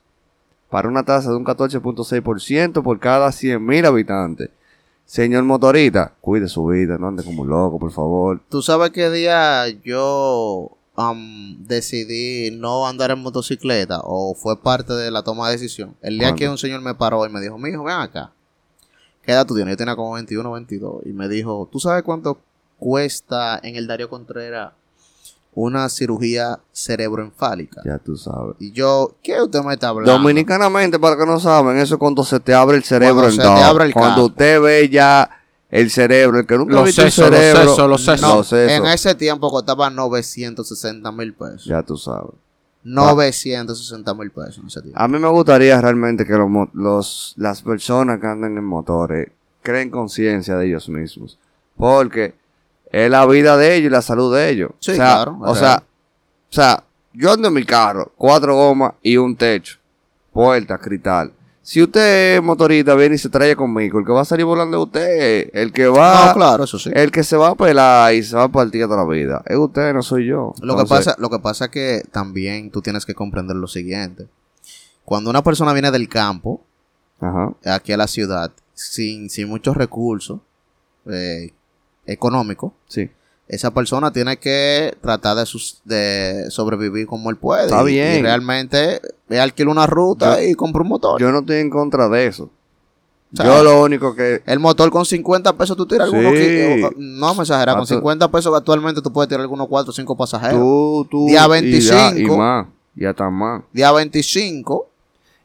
para 0.69 0.89
una 0.89 1.03
tasa 1.05 1.31
de 1.31 1.37
un 1.37 1.45
14.6% 1.45 2.83
por 2.83 2.99
cada 3.01 3.29
100.000 3.29 3.87
habitantes. 3.87 4.51
Señor 5.11 5.43
motorista, 5.43 6.15
cuide 6.21 6.47
su 6.47 6.67
vida, 6.67 6.97
no 6.97 7.09
ande 7.09 7.25
como 7.25 7.43
un 7.43 7.49
loco, 7.49 7.81
por 7.81 7.91
favor. 7.91 8.41
¿Tú 8.49 8.63
sabes 8.63 8.91
qué 8.91 9.11
día 9.11 9.67
yo 9.83 10.71
am, 10.95 11.67
decidí 11.67 12.57
no 12.57 12.87
andar 12.87 13.11
en 13.11 13.19
motocicleta 13.19 14.03
o 14.05 14.37
fue 14.37 14.63
parte 14.63 14.93
de 14.93 15.11
la 15.11 15.25
toma 15.25 15.49
de 15.49 15.55
decisión? 15.55 15.97
El 16.01 16.17
día 16.17 16.29
¿Cuándo? 16.29 16.39
que 16.39 16.49
un 16.49 16.59
señor 16.59 16.81
me 16.81 16.95
paró 16.95 17.27
y 17.27 17.29
me 17.29 17.41
dijo, 17.41 17.59
mijo, 17.59 17.83
ven 17.83 17.97
acá. 17.97 18.31
¿Qué 19.23 19.33
edad 19.33 19.45
tú 19.45 19.57
tienes? 19.57 19.73
Yo 19.73 19.79
tenía 19.79 19.97
como 19.97 20.13
21 20.13 20.49
o 20.49 20.53
22. 20.53 21.03
Y 21.07 21.09
me 21.09 21.27
dijo, 21.27 21.69
¿tú 21.73 21.81
sabes 21.81 22.05
cuánto 22.05 22.39
cuesta 22.79 23.59
en 23.65 23.75
el 23.75 23.89
Darío 23.89 24.09
Contreras 24.09 24.75
una 25.55 25.89
cirugía 25.89 26.61
cerebroencefálica? 26.73 27.83
Ya 27.85 27.99
tú 27.99 28.17
sabes. 28.17 28.57
Y 28.61 28.73
yo, 28.73 29.17
¿qué 29.23 29.41
usted 29.43 29.61
me 29.63 29.75
está 29.75 29.89
hablando? 29.89 30.13
Dominicanamente, 30.13 30.99
para 30.99 31.17
que 31.17 31.27
no 31.27 31.39
saben, 31.41 31.77
eso 31.79 31.95
es 31.95 31.99
cuando 31.99 32.23
se 32.25 32.39
te 32.41 32.55
abre 32.55 32.77
el 32.77 32.85
cerebro 32.85 33.17
Cuando 33.23 33.31
en 33.31 33.37
se 33.37 33.43
te 33.43 33.49
dos. 33.49 33.61
abre 33.61 33.85
el 33.87 33.93
Cuando 33.93 34.15
campo. 34.15 34.27
usted 34.27 34.61
ve 34.61 34.89
ya 34.89 35.31
el 35.71 35.91
cerebro, 35.91 36.39
el 36.41 36.47
que 36.47 36.57
nunca 36.57 36.81
ha 36.81 36.83
visto 36.85 37.03
sesos, 37.03 37.27
el 37.27 37.31
los 37.33 37.41
cerebro. 37.41 37.71
sesos, 37.71 37.89
los 37.91 38.05
sesos. 38.05 38.21
No, 38.23 38.37
los 38.37 38.47
sesos. 38.49 38.73
en 38.77 38.87
ese 38.87 39.15
tiempo 39.15 39.51
costaba 39.51 39.91
960 39.91 41.13
mil 41.13 41.33
pesos. 41.35 41.65
Ya 41.65 41.83
tú 41.83 41.97
sabes. 41.97 42.33
960 42.83 44.15
mil 44.15 44.31
pesos 44.31 44.59
en 44.59 44.67
ese 44.67 44.81
tiempo. 44.83 44.99
A 45.01 45.07
mí 45.09 45.19
me 45.19 45.29
gustaría 45.29 45.81
realmente 45.81 46.25
que 46.25 46.33
los- 46.75 47.35
las 47.37 47.63
personas 47.63 48.21
que 48.21 48.27
andan 48.27 48.57
en 48.57 48.65
motores 48.65 49.29
creen 49.63 49.91
conciencia 49.91 50.57
de 50.57 50.67
ellos 50.67 50.89
mismos. 50.89 51.39
Porque 51.77 52.35
es 52.91 53.11
la 53.11 53.25
vida 53.27 53.57
de 53.57 53.77
ellos 53.77 53.87
y 53.89 53.91
la 53.91 54.03
salud 54.03 54.35
de 54.35 54.51
ellos. 54.51 54.71
Sí, 54.81 54.93
o 54.93 54.95
sea, 54.95 55.15
claro, 55.15 55.39
O 55.43 55.55
sea, 55.55 55.83
o 56.51 56.53
sea, 56.53 56.85
yo 57.13 57.33
ando 57.33 57.49
en 57.49 57.55
mi 57.55 57.65
carro, 57.65 58.13
cuatro 58.17 58.55
gomas 58.57 58.95
y 59.03 59.17
un 59.17 59.37
techo, 59.37 59.79
puerta, 60.33 60.79
cristal. 60.79 61.33
Si 61.63 61.81
usted 61.83 62.37
es 62.37 62.43
motorista, 62.43 62.95
viene 62.95 63.15
y 63.15 63.19
se 63.19 63.29
trae 63.29 63.55
conmigo, 63.55 63.99
el 64.01 64.05
que 64.07 64.11
va 64.13 64.23
a 64.23 64.25
salir 64.25 64.45
volando 64.45 64.79
es 64.79 64.87
usted. 64.87 65.51
El 65.53 65.73
que 65.73 65.87
va, 65.87 66.27
No, 66.29 66.35
claro, 66.35 66.65
eso 66.65 66.79
sí. 66.79 66.91
el 66.93 67.13
que 67.13 67.23
se 67.23 67.37
va 67.37 67.49
a 67.51 67.55
pelar 67.55 68.13
y 68.15 68.23
se 68.25 68.35
va 68.35 68.45
a 68.45 68.49
partir 68.49 68.83
toda 68.87 68.97
la 68.97 69.05
vida. 69.09 69.43
Es 69.47 69.57
usted, 69.57 69.93
no 69.93 70.03
soy 70.03 70.27
yo. 70.27 70.53
Lo 70.63 70.77
que, 70.77 70.85
pasa, 70.87 71.15
lo 71.19 71.31
que 71.31 71.39
pasa 71.39 71.67
es 71.67 71.71
que 71.71 72.03
también 72.11 72.71
tú 72.71 72.81
tienes 72.83 73.07
que 73.07 73.15
comprender 73.15 73.57
lo 73.57 73.69
siguiente. 73.69 74.27
Cuando 75.05 75.31
una 75.31 75.43
persona 75.45 75.73
viene 75.73 75.91
del 75.93 76.09
campo, 76.09 76.61
Ajá. 77.21 77.53
aquí 77.67 77.93
a 77.93 77.97
la 77.99 78.07
ciudad, 78.09 78.51
sin, 78.75 79.29
sin 79.31 79.49
muchos 79.49 79.77
recursos 79.77 80.41
eh, 81.07 81.53
económicos, 82.13 82.73
Sí. 82.89 83.11
esa 83.49 83.73
persona 83.73 84.13
tiene 84.13 84.37
que 84.39 84.97
tratar 85.01 85.37
de, 85.37 85.47
sus, 85.47 85.81
de 85.85 86.47
sobrevivir 86.51 87.07
como 87.07 87.31
él 87.31 87.37
puede. 87.37 87.65
Está 87.65 87.83
Y- 87.83 87.87
bien. 87.87 88.19
Y 88.19 88.23
realmente 88.23 89.01
alquila 89.41 89.71
una 89.71 89.87
ruta 89.87 90.41
Yo- 90.41 90.49
y 90.49 90.55
compra 90.55 90.83
un 90.83 90.89
motor. 90.89 91.21
Yo 91.21 91.31
no 91.33 91.41
estoy 91.41 91.57
en 91.59 91.71
contra 91.71 92.09
de 92.09 92.27
eso. 92.27 92.51
O 93.33 93.37
sea, 93.37 93.47
yo 93.47 93.63
lo 93.63 93.83
único 93.83 94.15
que 94.17 94.43
el 94.45 94.59
motor 94.59 94.91
con 94.91 95.07
50 95.07 95.53
pesos 95.57 95.77
tú 95.77 95.87
tiras 95.87 96.11
Sí. 96.11 96.17
algunos 96.17 96.35
que- 96.37 96.91
No 96.97 97.33
me 97.35 97.43
exageras, 97.43 97.77
con 97.77 97.83
Paso- 97.83 97.95
50 97.95 98.29
pesos 98.29 98.53
actualmente 98.57 99.01
tú 99.01 99.13
puedes 99.13 99.29
tirar 99.29 99.43
algunos 99.43 99.69
4 99.69 99.91
o 99.91 99.95
5 99.95 100.17
pasajeros. 100.17 100.59
tú, 100.59 101.07
tú, 101.09 101.27
Día 101.27 101.47
y, 101.47 101.49
25. 101.49 102.35
y 102.35 102.37
más, 102.37 102.67
y 102.97 103.05
hasta 103.05 103.31
más, 103.31 103.63
Día 103.73 103.93
25 103.93 104.90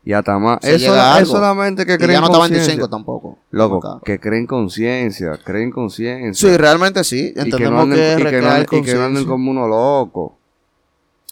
y 0.06 0.14
hasta 0.14 0.38
más. 0.40 0.60
Se 0.62 0.76
Eso 0.76 0.92
llega 0.92 1.20
es 1.20 1.28
solamente 1.28 1.86
que 1.86 1.98
creen 1.98 2.12
ya 2.14 2.20
no 2.22 2.28
está 2.28 2.38
25 2.40 2.62
conciencia. 2.66 2.88
tampoco. 2.90 3.38
Loco, 3.52 3.78
Acá. 3.88 4.02
que 4.06 4.20
creen 4.20 4.46
conciencia, 4.48 5.40
creen 5.44 5.72
conciencia. 5.72 6.50
Sí, 6.50 6.56
realmente 6.58 7.04
sí. 7.04 7.30
y 7.30 7.34
que 7.34 7.40
no 7.40 7.44
Entendemos 7.44 7.84
anden, 7.84 7.98
que, 7.98 8.04
y 8.14 8.16
que 8.18 8.24
no 8.24 8.30
recrear 8.30 8.54
anden- 8.54 8.64
y 8.64 8.66
que 8.68 8.94
no 8.94 9.04
anden 9.04 9.26
conciencia 9.26 9.28
como 9.28 9.52
uno 9.52 9.68
loco. 9.68 10.38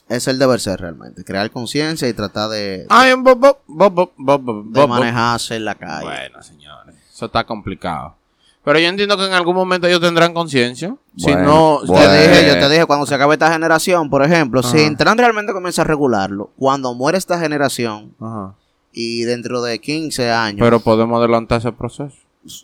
es 0.10 0.28
el 0.28 0.38
deber 0.38 0.60
ser 0.60 0.80
realmente. 0.82 1.24
Crear 1.24 1.50
conciencia 1.52 2.08
y 2.08 2.14
tratar 2.14 2.50
de, 2.50 2.86
Ay, 2.90 3.14
bo- 3.16 3.36
bo- 3.36 3.60
bo- 3.68 3.90
bo- 3.90 4.12
bo- 4.18 4.38
bo- 4.40 4.64
de 4.68 4.88
manejarse 4.88 5.56
en 5.56 5.66
la 5.66 5.76
calle. 5.76 6.06
Bueno, 6.06 6.44
señores, 6.44 6.96
eso 7.14 7.26
está 7.28 7.44
complicado. 7.46 8.16
Pero 8.66 8.80
yo 8.80 8.88
entiendo 8.88 9.18
que 9.18 9.26
en 9.26 9.34
algún 9.34 9.56
momento 9.56 9.88
ellos 9.88 10.00
tendrán 10.00 10.34
conciencia. 10.34 10.96
si 11.18 11.32
Bueno, 11.34 11.80
no, 11.86 11.96
Te 11.96 12.02
dije, 12.02 12.48
yo 12.48 12.54
te 12.60 12.70
dije, 12.70 12.86
cuando 12.86 13.06
se 13.06 13.14
acabe 13.16 13.34
esta 13.34 13.52
generación, 13.52 14.10
por 14.10 14.24
ejemplo, 14.24 14.64
si. 14.64 14.80
Intran 14.84 15.18
realmente 15.18 15.52
comienza 15.52 15.82
a 15.82 15.86
regularlo, 15.86 16.52
cuando 16.58 16.94
muere 16.94 17.18
esta 17.18 17.38
generación 17.40 18.14
Ajá. 18.22 18.56
Y 18.94 19.24
dentro 19.24 19.62
de 19.62 19.80
15 19.80 20.30
años, 20.32 20.60
Pero 20.62 20.80
podemos 20.80 21.20
adelantar 21.20 21.60
ese 21.60 21.72
proceso. 21.72 22.16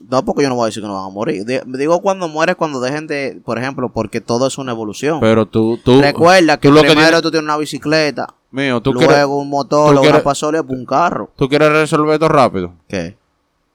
no 0.10 0.24
porque 0.26 0.44
yo 0.44 0.50
no 0.50 0.56
voy 0.56 0.64
a 0.64 0.66
decir 0.68 0.84
que 0.84 0.88
no 0.88 0.94
van 0.96 1.06
a 1.06 1.10
morir. 1.10 1.46
Di- 1.46 1.60
Digo 1.78 2.02
cuando 2.02 2.28
muere, 2.28 2.56
cuando 2.56 2.80
dejen 2.80 3.08
de, 3.08 3.42
por 3.44 3.58
ejemplo, 3.58 3.90
porque 3.90 4.22
todo 4.22 4.48
es 4.48 4.58
una 4.58 4.72
evolución. 4.74 5.20
Pero 5.22 5.46
tú, 5.46 5.80
tú, 5.84 6.02
Recuerda 6.02 6.58
que 6.58 6.68
tú 6.68 6.74
lo 6.74 6.82
que 6.82 6.88
primero 6.88 7.08
tienes- 7.08 7.22
tú 7.24 7.32
tienes 7.32 7.46
una 7.46 7.58
bicicleta, 7.58 8.28
mío, 8.52 8.82
tú 8.82 8.94
luego 8.94 9.08
quieres, 9.08 9.26
un 9.26 9.50
motor, 9.50 9.86
luego 9.92 10.02
quieres- 10.02 10.18
una 10.20 10.24
pasola 10.24 10.64
y 10.68 10.74
un 10.74 10.86
carro. 10.86 11.32
tú 11.36 11.48
quieres 11.50 11.70
resolver 11.72 12.14
esto 12.14 12.28
rápido. 12.28 12.74
¿Qué? 12.88 13.18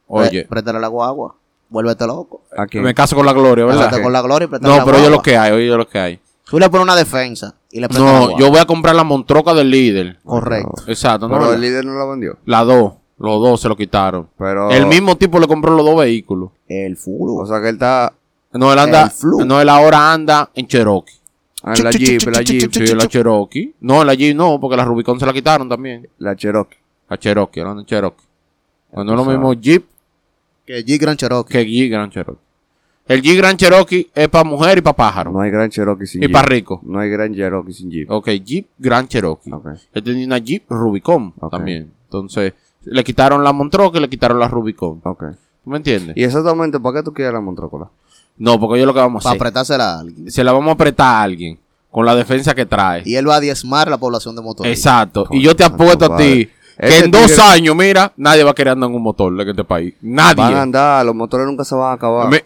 Oye, 0.06 0.30
Pré- 0.44 0.48
Préstale 0.48 0.78
la 0.80 0.88
guagua. 0.88 1.34
Vuélvete 1.70 2.06
loco. 2.06 2.42
¿A 2.56 2.66
quién? 2.66 2.84
me 2.84 2.94
caso 2.94 3.16
con 3.16 3.24
la 3.26 3.32
gloria, 3.32 3.64
¿verdad? 3.64 3.86
Pásate 3.86 4.02
con 4.02 4.12
la 4.12 4.20
gloria 4.22 4.46
y 4.46 4.62
No, 4.62 4.76
la 4.76 4.84
pero 4.84 4.98
yo 5.02 5.10
lo 5.10 5.22
que 5.22 5.36
hay, 5.36 5.50
oye 5.52 5.66
lo 5.68 5.88
que 5.88 5.98
hay. 5.98 6.20
Tú 6.44 6.58
le 6.60 6.68
pones 6.68 6.84
una 6.84 6.94
defensa 6.94 7.54
y 7.74 7.80
le 7.80 7.88
prestas 7.88 8.12
la 8.12 8.20
No, 8.28 8.38
yo 8.38 8.50
voy 8.50 8.58
a 8.60 8.64
comprar 8.66 8.94
la 8.94 9.02
montroca 9.04 9.52
del 9.52 9.68
líder. 9.70 10.18
Correcto. 10.24 10.74
Exacto, 10.86 11.28
no. 11.28 11.34
Pero 11.38 11.52
el 11.54 11.60
líder 11.60 11.84
no 11.84 11.94
la 11.98 12.04
vendió. 12.06 12.36
La 12.46 12.62
dos, 12.64 12.94
los 13.18 13.40
dos 13.42 13.60
se 13.60 13.68
lo 13.68 13.76
quitaron. 13.76 14.28
Pero, 14.38 14.70
El 14.70 14.86
mismo 14.86 15.16
tipo 15.16 15.38
le 15.40 15.46
compró 15.48 15.74
los 15.74 15.84
dos 15.84 15.98
vehículos. 15.98 16.50
El 16.68 16.96
furo. 16.96 17.34
O 17.34 17.46
sea 17.46 17.60
que 17.60 17.68
él 17.70 17.74
está 17.74 18.12
No, 18.52 18.72
él 18.72 18.78
anda, 18.78 19.02
El 19.04 19.10
Flu. 19.10 19.44
no, 19.44 19.60
él 19.60 19.68
ahora 19.68 20.12
anda 20.12 20.50
en 20.54 20.66
Cherokee. 20.68 21.14
ah, 21.64 21.74
en 21.76 21.84
la 21.84 21.90
Chu, 21.90 21.98
chu, 21.98 22.04
Jeep, 22.04 22.20
chu, 22.20 22.30
la 22.30 22.44
chu, 22.44 22.52
Jeep, 22.52 22.70
chu, 22.70 22.86
Sí, 22.86 22.94
la 22.94 23.08
Cherokee. 23.08 23.74
No, 23.80 24.04
la 24.04 24.14
Jeep 24.14 24.36
no, 24.36 24.60
porque 24.60 24.76
la 24.76 24.84
Rubicon 24.84 25.18
se 25.18 25.26
la 25.26 25.32
quitaron 25.32 25.68
también. 25.68 26.08
la 26.18 26.36
Cherokee. 26.36 26.78
La 27.08 27.18
Cherokee, 27.18 27.60
ahora 27.60 27.70
anda 27.72 27.80
en 27.82 27.86
Cherokee. 27.86 28.24
Pues 28.92 29.04
no 29.04 29.12
es 29.12 29.18
lo 29.18 29.24
mismo 29.24 29.52
Jeep 29.54 29.84
que 30.64 30.84
Jeep 30.84 31.00
Grand 31.02 31.18
Cherokee. 31.18 31.52
que 31.52 31.66
Jeep 31.66 31.90
Grand 31.90 32.12
Cherokee. 32.12 32.38
El 33.06 33.20
Jeep 33.20 33.36
Grand 33.36 33.58
Cherokee 33.58 34.10
es 34.14 34.28
para 34.28 34.44
mujer 34.44 34.78
y 34.78 34.80
para 34.80 34.96
pájaro. 34.96 35.30
No 35.30 35.40
hay 35.40 35.50
gran 35.50 35.68
Cherokee 35.70 36.06
sin 36.06 36.22
y 36.22 36.26
Jeep. 36.26 36.32
para 36.32 36.46
rico. 36.48 36.80
No 36.84 36.98
hay 37.00 37.10
gran 37.10 37.34
Cherokee 37.34 37.72
sin 37.72 37.90
Jeep. 37.90 38.10
Ok, 38.10 38.28
Jeep 38.42 38.66
Grand 38.78 39.08
Cherokee. 39.08 39.52
Ok. 39.52 39.66
Él 39.92 40.02
tenía 40.02 40.26
una 40.26 40.38
Jeep 40.38 40.64
Rubicon 40.70 41.34
también. 41.50 41.92
Entonces, 42.04 42.54
le 42.84 43.04
quitaron 43.04 43.44
la 43.44 43.52
Montroca 43.52 43.98
y 43.98 44.00
le 44.00 44.08
quitaron 44.08 44.38
la 44.38 44.48
Rubicon. 44.48 45.00
Ok. 45.04 45.24
¿Tú 45.64 45.70
me 45.70 45.76
entiendes? 45.78 46.16
Y 46.16 46.24
exactamente, 46.24 46.80
¿para 46.80 46.98
qué 46.98 47.02
tú 47.02 47.12
quieres 47.12 47.32
la 47.34 47.40
Montrócola? 47.40 47.90
No, 48.38 48.58
porque 48.58 48.80
yo 48.80 48.86
lo 48.86 48.94
que 48.94 49.00
vamos 49.00 49.22
a 49.22 49.24
Para 49.24 49.32
hacer. 49.32 49.42
apretársela 49.42 49.94
a 49.96 50.00
alguien. 50.00 50.30
Se 50.30 50.42
la 50.42 50.52
vamos 50.52 50.68
a 50.70 50.72
apretar 50.72 51.06
a 51.06 51.22
alguien 51.22 51.58
con 51.90 52.04
la 52.06 52.14
defensa 52.16 52.54
que 52.54 52.66
trae. 52.66 53.02
Y 53.04 53.16
él 53.16 53.28
va 53.28 53.36
a 53.36 53.40
diezmar 53.40 53.88
la 53.88 53.98
población 53.98 54.34
de 54.34 54.42
motoristas. 54.42 54.78
Exacto. 54.78 55.26
y 55.30 55.42
yo 55.42 55.54
te 55.54 55.62
apuesto 55.64 56.12
a 56.12 56.16
ti 56.16 56.46
que 56.46 56.50
Este 56.88 57.04
en 57.04 57.10
dos 57.10 57.26
tigre- 57.26 57.42
años, 57.42 57.76
mira, 57.76 58.12
nadie 58.16 58.42
va 58.44 58.50
a 58.50 58.54
querer 58.54 58.72
andar 58.72 58.88
en 58.90 58.96
un 58.96 59.02
motor 59.02 59.32
en 59.40 59.48
este 59.48 59.62
país. 59.64 59.94
Nadie. 60.00 60.42
Van 60.42 60.54
a 60.54 60.62
andar, 60.62 61.06
los 61.06 61.14
motores 61.14 61.46
nunca 61.46 61.64
se 61.64 61.74
van 61.76 61.90
a 61.90 61.92
acabar. 61.92 62.28
Me- 62.28 62.44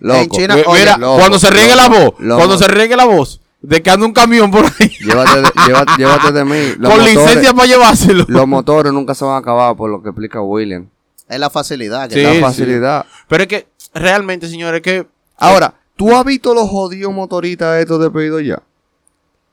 Loco. 0.00 0.18
En 0.20 0.30
China- 0.30 0.56
oye, 0.66 0.80
mira, 0.80 0.96
loco, 0.96 1.18
cuando 1.18 1.38
se 1.38 1.50
riegue 1.50 1.76
la 1.76 1.88
voz, 1.88 2.14
loco, 2.18 2.36
cuando 2.38 2.58
se 2.58 2.66
riegue 2.68 2.96
la 2.96 3.04
voz 3.04 3.40
de 3.62 3.82
que 3.82 3.90
anda 3.90 4.06
un 4.06 4.12
camión 4.14 4.50
por 4.50 4.64
ahí 4.64 4.88
Llévate 5.00 5.42
de, 5.42 5.48
llévate, 5.66 5.92
llévate 5.98 6.32
de 6.32 6.44
mí. 6.44 6.74
Los 6.78 6.90
con 6.90 7.00
motores- 7.00 7.14
licencia 7.14 7.52
para 7.54 7.66
llevárselo. 7.68 8.24
Los 8.28 8.46
motores 8.48 8.92
nunca 8.92 9.14
se 9.14 9.24
van 9.24 9.34
a 9.34 9.38
acabar 9.38 9.76
por 9.76 9.90
lo 9.90 10.02
que 10.02 10.08
explica 10.08 10.40
William. 10.40 10.88
Es 11.28 11.38
la 11.38 11.50
facilidad 11.50 12.08
que 12.08 12.14
Sí, 12.16 12.22
la 12.22 12.32
sí. 12.32 12.40
facilidad. 12.40 13.06
Pero 13.28 13.42
es 13.44 13.48
que 13.48 13.68
realmente, 13.94 14.48
señores, 14.48 14.80
que 14.82 15.06
Ahora, 15.36 15.74
¿tú 15.96 16.14
has 16.16 16.24
visto 16.24 16.54
los 16.54 16.68
jodidos 16.68 17.12
motoristas 17.12 17.78
estos 17.80 18.00
de 18.00 18.10
pedido 18.10 18.40
ya? 18.40 18.62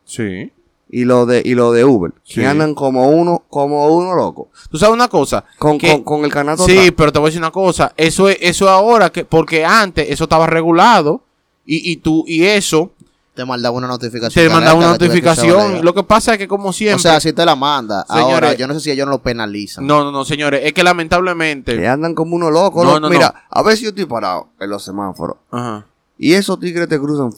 sí. 0.05 0.51
Y 0.89 1.03
los 1.03 1.27
de, 1.27 1.41
y 1.43 1.53
lo 1.53 1.71
de 1.73 1.83
Uber. 1.83 2.13
Sí. 2.23 2.35
Que 2.41 2.47
andan 2.47 2.73
como 2.73 3.09
uno, 3.09 3.43
como 3.49 3.87
uno 3.95 4.15
loco. 4.15 4.49
Tú 4.71 4.77
sabes 4.77 4.93
una 4.93 5.09
cosa, 5.09 5.43
Con, 5.59 5.77
que- 5.77 5.91
con, 5.91 6.03
con 6.03 6.23
el 6.25 6.31
canasto 6.31 6.65
Sí, 6.65 6.91
pero 6.95 7.11
te 7.11 7.19
voy 7.19 7.27
a 7.27 7.29
decir 7.29 7.41
una 7.41 7.51
cosa. 7.51 7.93
Eso 7.97 8.29
es, 8.29 8.37
eso 8.41 8.65
es 8.65 8.71
ahora 8.71 9.09
que, 9.09 9.25
porque 9.25 9.65
antes 9.65 10.09
eso 10.09 10.23
estaba 10.23 10.47
regulado 10.47 11.21
y, 11.65 11.91
y 11.91 11.97
tú, 11.97 12.23
y 12.25 12.45
eso 12.45 12.91
te 13.35 13.43
mandaba 13.45 13.75
una 13.77 13.87
notificación. 13.87 14.47
te 14.47 14.51
mandaba 14.51 14.75
una 14.75 14.97
que 14.97 15.05
notificación. 15.05 15.83
Lo 15.85 15.93
que 15.93 16.03
pasa 16.03 16.31
es 16.31 16.37
que 16.39 16.47
como 16.47 16.71
siempre. 16.73 16.95
O 16.95 16.99
sea, 16.99 17.19
si 17.19 17.33
te 17.33 17.45
la 17.45 17.55
manda. 17.55 18.03
Señores- 18.07 18.33
Ahora, 18.33 18.53
yo 18.53 18.67
no 18.67 18.73
sé 18.73 18.79
si 18.79 18.89
ellos 18.91 19.05
no 19.05 19.11
lo 19.11 19.21
penalizan. 19.21 19.85
no, 19.85 20.03
no, 20.03 20.11
no, 20.11 20.23
señores. 20.25 20.61
Es 20.63 20.73
que 20.73 20.83
lamentablemente. 20.83 21.77
Que 21.77 21.87
andan 21.87 22.15
como 22.15 22.35
uno 22.35 22.49
loco. 22.49 22.83
No, 22.83 22.99
no, 22.99 23.09
Mira, 23.09 23.45
a 23.49 23.61
ver 23.61 23.77
si 23.77 23.83
yo 23.83 23.89
estoy 23.89 24.05
parado 24.05 24.47
en 24.59 24.69
los 24.69 24.83
semáforos. 24.83 25.37
Ajá. 25.51 25.85
Y 26.17 26.33
esos 26.33 26.59
tigres 26.59 26.87
te 26.87 26.99
cruzan. 26.99 27.29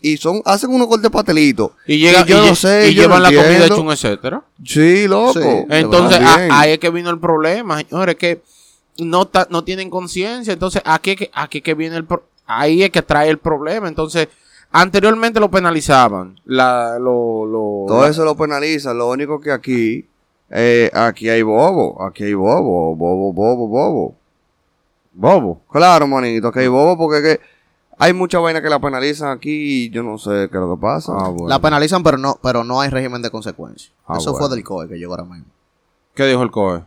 Y 0.00 0.16
son, 0.16 0.42
hacen 0.44 0.70
unos 0.70 0.88
cortes 0.88 1.10
patelitos. 1.10 1.70
Y, 1.86 1.98
llega, 1.98 2.24
yo 2.26 2.44
y, 2.44 2.48
no 2.48 2.54
sé, 2.56 2.90
y 2.90 2.94
yo 2.94 3.02
llevan 3.02 3.18
no 3.18 3.22
la 3.22 3.28
comida 3.28 3.42
entiendo. 3.52 3.74
hecha 3.74 3.82
un 3.84 3.92
etcétera. 3.92 4.42
Sí, 4.64 5.06
loco. 5.06 5.34
Sí. 5.40 5.48
Entonces, 5.68 6.18
a- 6.20 6.60
ahí 6.60 6.72
es 6.72 6.78
que 6.80 6.90
vino 6.90 7.10
el 7.10 7.20
problema, 7.20 7.78
señores, 7.78 8.16
que 8.16 8.42
no, 8.98 9.26
ta- 9.26 9.46
no 9.50 9.62
tienen 9.62 9.88
conciencia. 9.90 10.52
Entonces, 10.52 10.82
aquí, 10.84 11.12
es 11.12 11.16
que- 11.16 11.30
aquí 11.32 11.58
es 11.58 11.64
que 11.64 11.74
viene 11.74 11.96
el 11.96 12.04
pro- 12.04 12.24
ahí 12.46 12.82
es 12.82 12.90
que 12.90 13.02
trae 13.02 13.28
el 13.30 13.38
problema. 13.38 13.86
Entonces, 13.86 14.26
anteriormente 14.72 15.38
lo 15.38 15.50
penalizaban. 15.50 16.40
La, 16.44 16.98
lo, 16.98 17.46
lo, 17.46 17.84
Todo 17.86 18.06
eso 18.06 18.24
lo 18.24 18.36
penalizan. 18.36 18.98
Lo 18.98 19.08
único 19.10 19.40
que 19.40 19.52
aquí, 19.52 20.04
eh, 20.50 20.90
aquí 20.92 21.28
hay 21.28 21.42
bobo. 21.42 22.02
Aquí 22.04 22.24
hay 22.24 22.34
bobo. 22.34 22.96
Bobo, 22.96 23.32
bobo, 23.32 23.68
bobo. 23.68 24.16
bobo. 25.12 25.60
Claro, 25.70 26.06
manito, 26.08 26.50
que 26.50 26.60
hay 26.60 26.68
bobo 26.68 26.96
porque 26.98 27.22
que 27.22 27.40
hay 28.02 28.12
mucha 28.12 28.38
vaina 28.38 28.60
que 28.62 28.68
la 28.68 28.80
penalizan 28.80 29.30
aquí 29.30 29.84
y 29.86 29.90
yo 29.90 30.02
no 30.02 30.18
sé 30.18 30.48
qué 30.50 30.56
es 30.56 30.60
lo 30.62 30.74
que 30.76 30.80
pasa. 30.80 31.12
Ah, 31.16 31.28
bueno. 31.28 31.48
La 31.48 31.60
penalizan, 31.60 32.02
pero 32.02 32.18
no, 32.18 32.38
pero 32.42 32.64
no 32.64 32.80
hay 32.80 32.88
régimen 32.90 33.22
de 33.22 33.30
consecuencias. 33.30 33.92
Ah, 34.06 34.16
Eso 34.18 34.32
bueno. 34.32 34.46
fue 34.48 34.56
del 34.56 34.64
COE 34.64 34.88
que 34.88 34.96
llegó 34.98 35.12
ahora 35.12 35.24
mismo. 35.24 35.46
¿Qué 36.14 36.26
dijo 36.26 36.42
el 36.42 36.50
COE? 36.50 36.82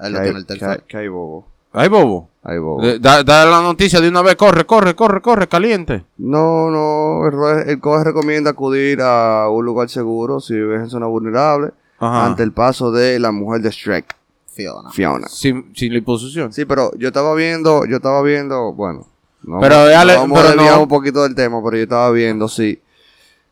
Él 0.00 0.12
lo 0.12 0.18
hay, 0.18 0.24
tiene 0.24 0.38
el 0.40 0.46
que 0.46 0.52
hay- 0.54 0.58
teléfono. 0.58 0.86
que 0.88 0.96
hay 0.96 1.08
bobo. 1.08 1.46
¿Hay 1.74 1.88
bobo? 1.88 2.28
Hay 2.42 2.58
bobo. 2.58 2.82
Da, 3.00 3.22
da 3.22 3.46
la 3.46 3.62
noticia 3.62 4.00
de 4.00 4.08
una 4.08 4.20
vez, 4.20 4.36
corre, 4.36 4.66
corre, 4.66 4.94
corre, 4.94 5.22
corre, 5.22 5.48
caliente. 5.48 6.04
No, 6.18 6.70
no, 6.70 7.26
el, 7.26 7.68
el 7.68 7.80
COE 7.80 8.04
recomienda 8.04 8.50
acudir 8.50 9.00
a 9.00 9.48
un 9.48 9.64
lugar 9.64 9.88
seguro 9.88 10.40
si 10.40 10.54
vives 10.54 10.80
en 10.82 10.90
zona 10.90 11.06
vulnerable 11.06 11.70
Ajá. 11.98 12.26
ante 12.26 12.42
el 12.42 12.52
paso 12.52 12.90
de 12.90 13.18
la 13.20 13.30
mujer 13.32 13.62
de 13.62 13.70
Shrek, 13.70 14.14
Fiona. 14.48 14.90
Fiona. 14.90 15.28
Sin, 15.28 15.70
sin 15.74 15.94
liposucción. 15.94 16.52
Sí, 16.52 16.64
pero 16.66 16.90
yo 16.98 17.08
estaba 17.08 17.32
viendo, 17.34 17.86
yo 17.86 17.96
estaba 17.96 18.20
viendo, 18.22 18.72
bueno, 18.74 19.06
no, 19.44 19.60
Pero 19.60 19.76
no 19.76 19.84
dale- 19.86 20.16
vamos 20.16 20.40
pero 20.40 20.54
no. 20.54 20.82
un 20.82 20.88
poquito 20.88 21.22
del 21.22 21.34
tema, 21.34 21.62
pero 21.62 21.76
yo 21.76 21.82
estaba 21.84 22.10
viendo, 22.10 22.48
sí. 22.48 22.80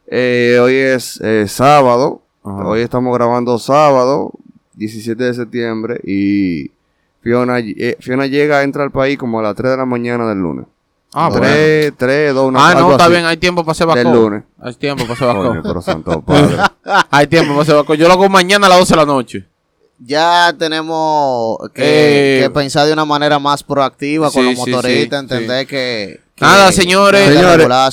Eh, 0.07 0.59
hoy 0.61 0.75
es 0.75 1.21
eh, 1.23 1.47
sábado, 1.49 2.23
Ajá. 2.45 2.67
hoy 2.67 2.81
estamos 2.81 3.15
grabando 3.15 3.59
sábado, 3.59 4.33
17 4.75 5.23
de 5.23 5.35
septiembre, 5.35 6.01
y 6.05 6.71
Fiona, 7.23 7.59
eh, 7.61 7.97
Fiona 8.01 8.27
llega, 8.27 8.63
entra 8.63 8.83
al 8.83 8.91
país 8.91 9.19
como 9.19 9.39
a 9.41 9.43
las 9.43 9.55
3 9.55 9.73
de 9.73 9.77
la 9.77 9.85
mañana 9.87 10.29
del 10.29 10.39
lunes. 10.39 10.67
Ah, 11.13 11.29
bueno. 11.29 11.45
3, 11.47 11.93
3, 11.97 12.35
2, 12.35 12.49
1, 12.49 12.59
Ah, 12.61 12.75
no, 12.75 12.93
está 12.93 13.09
bien, 13.09 13.25
hay 13.27 13.37
tiempo 13.37 13.63
para 13.65 13.73
hacer 13.73 13.87
Del 13.89 14.05
vacó. 14.07 14.17
lunes. 14.17 14.43
Hay 14.61 14.75
tiempo 14.77 15.03
para 15.03 15.15
hacer 15.15 15.27
vacó. 15.27 15.49
Coño, 15.49 15.63
pero 15.63 15.83
santo 15.83 16.23
padre. 16.23 16.57
hay 17.11 17.27
tiempo 17.27 17.51
para 17.51 17.63
hacer 17.63 17.75
vacó. 17.75 17.95
Yo 17.95 18.07
lo 18.07 18.15
hago 18.15 18.29
mañana 18.29 18.67
a 18.67 18.71
las 18.71 18.79
12 18.79 18.93
de 18.93 18.97
la 18.97 19.07
noche. 19.07 19.47
Ya 20.03 20.55
tenemos 20.59 21.59
que, 21.75 22.39
Eh, 22.39 22.43
que 22.43 22.51
pensar 22.51 22.87
de 22.87 22.93
una 22.95 23.05
manera 23.05 23.39
más 23.39 23.63
proactiva 23.63 24.31
con 24.31 24.47
los 24.47 24.57
motoristas, 24.57 25.21
sí, 25.21 25.27
entender 25.37 25.67
que, 25.67 26.21
que- 26.35 26.45
Nada, 26.45 26.73
señores. 26.73 27.29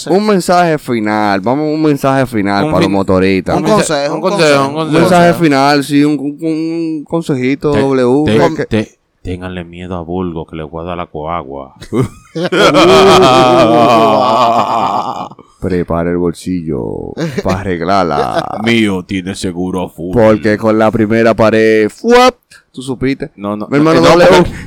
un 0.10 0.26
mensaje 0.26 0.78
final, 0.78 1.42
vamos 1.42 1.66
a 1.66 1.74
un 1.74 1.82
mensaje 1.82 2.26
final 2.26 2.64
Un 2.66 2.72
para 2.72 2.84
fin- 2.84 2.92
los 2.94 2.98
motoristas. 3.00 3.58
Un 3.58 3.66
Un, 3.66 3.72
consejo, 3.72 4.12
un 4.14 4.16
un 4.16 4.22
consejo, 4.22 4.48
un 4.68 4.74
consejo. 4.74 4.74
consejo. 4.76 5.00
mensaje 5.02 5.34
final, 5.34 5.84
sí, 5.84 6.06
un, 6.06 6.18
un- 6.18 6.38
un 6.42 7.04
consejito 7.04 7.72
Te- 7.74 7.82
W. 7.82 8.24
te- 8.26 8.56
que- 8.56 8.66
te- 8.66 9.00
ténganle 9.22 9.66
miedo 9.66 9.98
a 9.98 10.02
Bulgo 10.02 10.46
que 10.46 10.56
le 10.56 10.64
voy 10.64 10.84
a 10.84 10.88
dar 10.88 10.98
la 10.98 11.08
coagua. 11.08 11.74
Prepara 15.60 16.12
el 16.12 16.18
bolsillo 16.18 17.14
para 17.44 17.62
arreglarla. 17.62 18.60
Mío 18.64 19.04
tiene 19.04 19.34
seguro 19.36 19.90
full. 19.90 20.14
Porque 20.14 20.56
con 20.58 20.78
la 20.78 20.92
primera 20.92 21.34
pared, 21.34 21.90
¡fuap! 21.90 22.36
¿Tú 22.72 22.84
supiste? 22.84 23.32
No, 23.36 23.58
no, 23.58 23.68
Mi 23.68 23.78
hermano 23.78 24.02
no, 24.02 24.08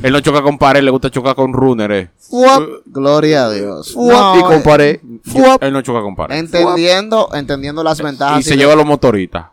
él 0.02 0.12
no 0.12 0.20
choca 0.20 0.42
con 0.42 0.58
pared, 0.58 0.82
le 0.82 0.90
gusta 0.90 1.08
chocar 1.10 1.36
con 1.36 1.52
runner, 1.52 1.92
eh. 1.92 2.10
¡fuap! 2.18 2.62
Gloria 2.86 3.44
a 3.44 3.52
Dios. 3.52 3.92
¡fuap! 3.92 4.38
y 4.38 4.42
con 4.42 4.62
pared, 4.64 4.98
¡fuap! 5.24 5.62
Él 5.62 5.72
no 5.72 5.80
choca 5.82 6.00
con 6.00 6.16
pared. 6.16 6.36
entendiendo, 6.36 7.28
entendiendo 7.34 7.84
las 7.84 8.02
ventajas 8.02 8.40
y 8.40 8.42
se 8.42 8.56
lleva 8.56 8.72
a 8.72 8.76
los 8.76 8.86
motoristas. 8.86 9.46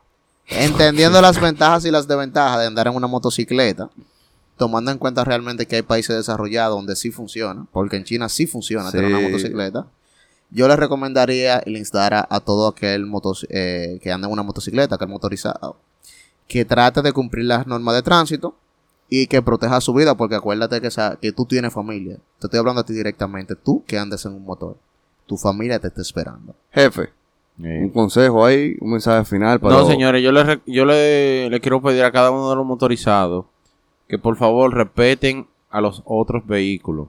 entendiendo 0.48 1.22
las 1.22 1.40
ventajas 1.40 1.86
y 1.86 1.92
las 1.92 2.08
desventajas 2.08 2.62
de 2.62 2.66
andar 2.66 2.88
en 2.88 2.96
una 2.96 3.06
motocicleta, 3.06 3.90
tomando 4.58 4.92
en 4.92 4.98
cuenta 4.98 5.24
realmente 5.24 5.66
que 5.68 5.78
hay 5.78 5.82
países 5.84 6.16
desarrollados 6.16 6.76
donde 6.76 6.96
sí 6.96 7.12
funciona, 7.12 7.66
porque 7.72 7.98
en 7.98 8.04
China 8.04 8.28
sí 8.30 8.48
funciona 8.48 8.92
tener 8.92 9.06
una 9.08 9.20
motocicleta, 9.30 9.88
yo 10.50 10.68
le 10.68 10.76
recomendaría 10.76 11.62
y 11.66 11.72
le 11.72 11.80
instara 11.80 12.26
a 12.30 12.40
todo 12.40 12.68
aquel 12.68 13.06
motos- 13.06 13.46
eh, 13.50 14.00
que 14.02 14.12
anda 14.12 14.28
en 14.28 14.34
una 14.34 14.44
motocicleta, 14.44 14.96
aquel 14.96 15.10
motorizado, 15.10 15.78
que 16.48 16.64
trate 16.66 17.02
de 17.02 17.12
cumplir 17.14 17.46
las 17.46 17.68
normas 17.68 17.96
de 17.96 18.02
tránsito 18.02 18.56
y 19.10 19.28
que 19.28 19.42
proteja 19.42 19.80
su 19.82 19.94
vida, 19.94 20.16
porque 20.16 20.36
acuérdate 20.36 20.82
que, 20.82 20.88
esa- 20.88 21.18
que 21.22 21.32
tú 21.32 21.46
tienes 21.46 21.74
familia. 21.74 22.18
Te 22.40 22.48
estoy 22.48 22.60
hablando 22.60 22.82
a 22.82 22.86
ti 22.86 22.94
directamente, 22.94 23.56
tú 23.56 23.84
que 23.86 23.98
andes 23.98 24.26
en 24.26 24.34
un 24.34 24.44
motor. 24.46 24.78
Tu 25.28 25.38
familia 25.38 25.80
te 25.80 25.88
está 25.88 26.02
esperando. 26.02 26.56
Jefe, 26.72 27.10
un 27.84 27.90
consejo 27.90 28.46
ahí, 28.46 28.78
un 28.80 28.92
mensaje 28.92 29.26
final 29.26 29.60
para 29.60 29.76
No, 29.76 29.80
los- 29.82 29.90
señores, 29.90 30.24
yo, 30.24 30.32
le, 30.32 30.62
yo 30.66 30.86
le, 30.86 31.50
le 31.50 31.60
quiero 31.60 31.82
pedir 31.82 32.04
a 32.04 32.12
cada 32.12 32.32
uno 32.32 32.50
de 32.50 32.56
los 32.56 32.66
motorizados 32.66 33.46
que 34.08 34.18
por 34.18 34.36
favor 34.38 34.74
respeten 34.74 35.48
a 35.70 35.82
los 35.82 36.02
otros 36.06 36.46
vehículos 36.46 37.08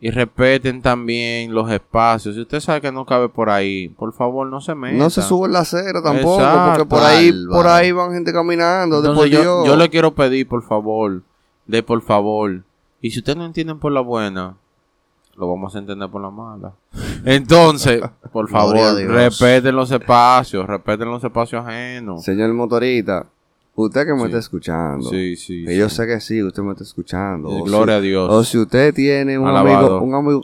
y 0.00 0.10
respeten 0.10 0.82
también 0.82 1.54
los 1.54 1.70
espacios. 1.70 2.34
Si 2.34 2.40
usted 2.40 2.58
sabe 2.58 2.80
que 2.80 2.90
no 2.90 3.06
cabe 3.06 3.28
por 3.28 3.48
ahí, 3.48 3.88
por 3.90 4.12
favor 4.12 4.48
no 4.48 4.60
se 4.60 4.74
meta. 4.74 4.96
No 4.96 5.10
se 5.10 5.22
sube 5.22 5.48
la 5.48 5.60
acera 5.60 6.02
tampoco, 6.02 6.40
Exacto. 6.40 6.70
porque 6.70 6.88
por 6.88 7.02
ahí, 7.04 7.32
por 7.48 7.66
ahí 7.68 7.92
van 7.92 8.12
gente 8.12 8.32
caminando. 8.32 8.98
Entonces 8.98 9.30
yo, 9.30 9.40
Dios. 9.40 9.66
yo 9.66 9.76
le 9.76 9.88
quiero 9.90 10.12
pedir, 10.12 10.48
por 10.48 10.64
favor, 10.64 11.22
de 11.66 11.82
por 11.84 12.02
favor. 12.02 12.64
Y 13.00 13.12
si 13.12 13.20
ustedes 13.20 13.38
no 13.38 13.44
entienden 13.44 13.78
por 13.78 13.92
la 13.92 14.00
buena, 14.00 14.56
lo 15.36 15.48
vamos 15.48 15.76
a 15.76 15.78
entender 15.78 16.08
por 16.10 16.20
la 16.20 16.30
mala. 16.30 16.72
Entonces, 17.24 18.02
por 18.32 18.48
favor, 18.48 18.96
respeten 19.06 19.76
los 19.76 19.90
espacios, 19.92 20.66
respeten 20.66 21.08
los 21.08 21.22
espacios 21.22 21.64
ajenos. 21.64 22.24
Señor 22.24 22.52
motorista, 22.54 23.26
usted 23.74 24.06
que 24.06 24.12
me 24.12 24.20
Sí. 24.20 24.24
está 24.26 24.38
escuchando, 24.38 25.08
Sí, 25.10 25.36
sí. 25.36 25.64
que 25.64 25.76
yo 25.76 25.88
sí. 25.88 25.96
sé 25.96 26.06
que 26.06 26.20
sí, 26.20 26.42
usted 26.42 26.62
me 26.62 26.72
está 26.72 26.84
escuchando. 26.84 27.48
O 27.48 27.64
gloria 27.64 27.94
si- 27.94 27.98
a 27.98 28.00
Dios. 28.02 28.30
O 28.30 28.44
si 28.44 28.58
usted 28.58 28.92
tiene 28.94 29.38
un 29.38 29.48
Alabado. 29.48 29.98
amigo, 29.98 30.02
un 30.02 30.14
amigo, 30.14 30.42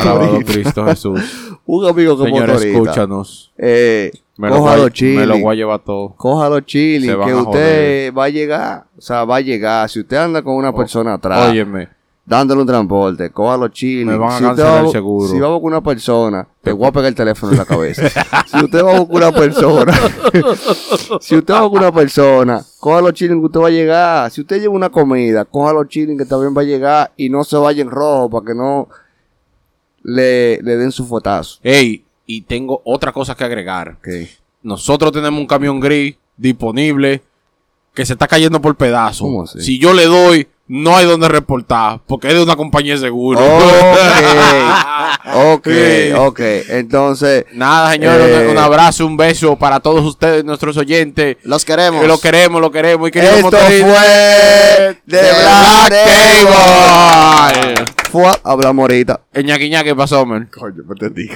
Alabado 0.00 0.26
motorista, 0.32 0.52
Cristo 0.52 0.84
Jesús. 0.86 1.20
un 1.66 1.86
amigo 1.86 2.16
que 2.18 2.24
Señor, 2.24 2.50
escúchanos. 2.50 3.52
eh, 3.58 4.12
Me 4.38 4.48
lo, 4.48 4.56
cójalo 4.56 4.82
voy, 4.84 5.02
me 5.02 5.26
lo 5.26 5.38
voy 5.38 5.52
a 5.52 5.56
llevar 5.56 5.80
todo. 5.80 6.14
cójalo 6.16 6.60
chile, 6.60 7.06
Se 7.08 7.14
van 7.14 7.28
que 7.28 7.34
usted 7.34 8.14
va 8.14 8.24
a 8.24 8.28
llegar, 8.30 8.84
o 8.96 9.00
sea, 9.00 9.24
va 9.24 9.36
a 9.36 9.40
llegar. 9.40 9.88
Si 9.90 10.00
usted 10.00 10.16
anda 10.16 10.40
con 10.42 10.54
una 10.54 10.74
persona 10.74 11.14
atrás, 11.14 11.50
Óyeme, 11.50 11.88
dándole 12.30 12.60
un 12.60 12.66
transporte, 12.68 13.30
cójalo 13.30 13.66
chile. 13.68 14.04
Me 14.12 14.16
van 14.16 14.30
a 14.30 14.38
si 14.38 14.44
cancelar 14.44 14.72
va- 14.82 14.86
el 14.86 14.92
seguro. 14.92 15.28
Si 15.28 15.40
vamos 15.40 15.58
con 15.60 15.66
una 15.66 15.80
persona, 15.82 16.46
te 16.62 16.70
voy 16.70 16.86
a 16.86 16.92
pegar 16.92 17.08
el 17.08 17.14
teléfono 17.16 17.50
en 17.50 17.58
la 17.58 17.64
cabeza. 17.64 18.08
si 18.46 18.64
usted 18.64 18.84
va 18.84 18.92
con 19.04 19.16
una 19.16 19.32
persona, 19.32 19.92
si 21.20 21.34
usted 21.36 21.52
va 21.54 21.62
con 21.68 21.78
una 21.78 21.90
persona, 21.92 22.64
cójalo 22.78 23.10
chile 23.10 23.34
que 23.34 23.40
usted 23.46 23.58
va 23.60 23.66
a 23.66 23.70
llegar. 23.70 24.30
Si 24.30 24.42
usted 24.42 24.60
lleva 24.60 24.72
una 24.74 24.90
comida, 24.90 25.44
cójalo 25.44 25.82
chile 25.86 26.16
que 26.16 26.24
también 26.24 26.56
va 26.56 26.62
a 26.62 26.64
llegar 26.64 27.12
y 27.16 27.28
no 27.28 27.42
se 27.42 27.56
vaya 27.56 27.82
en 27.82 27.90
rojo 27.90 28.30
para 28.30 28.46
que 28.46 28.54
no 28.54 28.86
le, 30.02 30.62
le 30.62 30.76
den 30.76 30.92
su 30.92 31.06
fotazo. 31.06 31.58
ey, 31.64 32.04
y 32.26 32.42
tengo 32.42 32.80
otra 32.84 33.10
cosa 33.12 33.34
que 33.34 33.42
agregar. 33.42 33.98
Nosotros 34.62 35.10
tenemos 35.10 35.40
un 35.40 35.48
camión 35.48 35.80
gris 35.80 36.14
disponible 36.36 37.22
que 37.92 38.06
se 38.06 38.12
está 38.12 38.28
cayendo 38.28 38.60
por 38.62 38.76
pedazos. 38.76 39.50
Si 39.58 39.80
yo 39.80 39.92
le 39.92 40.04
doy, 40.04 40.46
no 40.72 40.96
hay 40.96 41.04
donde 41.04 41.28
reportar, 41.28 41.98
porque 42.06 42.28
es 42.28 42.34
de 42.34 42.42
una 42.44 42.54
compañía 42.54 42.94
de 42.94 43.00
seguro. 43.00 43.40
Ok, 43.40 43.56
ok, 45.34 45.66
Sí. 45.66 46.12
ok. 46.16 46.40
Entonces, 46.68 47.44
Nada, 47.54 47.90
señores, 47.92 48.28
Eh, 48.28 48.44
un, 48.46 48.50
un 48.52 48.58
abrazo, 48.58 49.04
un 49.04 49.16
beso 49.16 49.56
para 49.56 49.80
todos 49.80 50.04
ustedes, 50.04 50.44
nuestros 50.44 50.76
oyentes. 50.76 51.38
Los 51.42 51.64
queremos. 51.64 52.00
Que 52.02 52.06
lo 52.06 52.20
queremos, 52.20 52.60
lo 52.60 52.70
queremos. 52.70 53.08
Y 53.08 53.10
queridos 53.10 53.36
esto 53.38 53.50
fue 53.50 54.96
The 55.08 55.16
The 55.16 55.18
Black 55.18 55.88
Black 55.88 56.06
Table. 56.44 57.84
Fue, 58.10 58.24
hablamos 58.44 58.82
ahorita. 58.84 59.20
El 59.32 59.44
ñaqui 59.46 59.70
ñaqui 59.70 59.94
pasó, 59.94 60.24
man. 60.26 60.48
Coño, 60.52 60.82
pues 60.86 60.98
te 61.00 61.10
digo. 61.10 61.34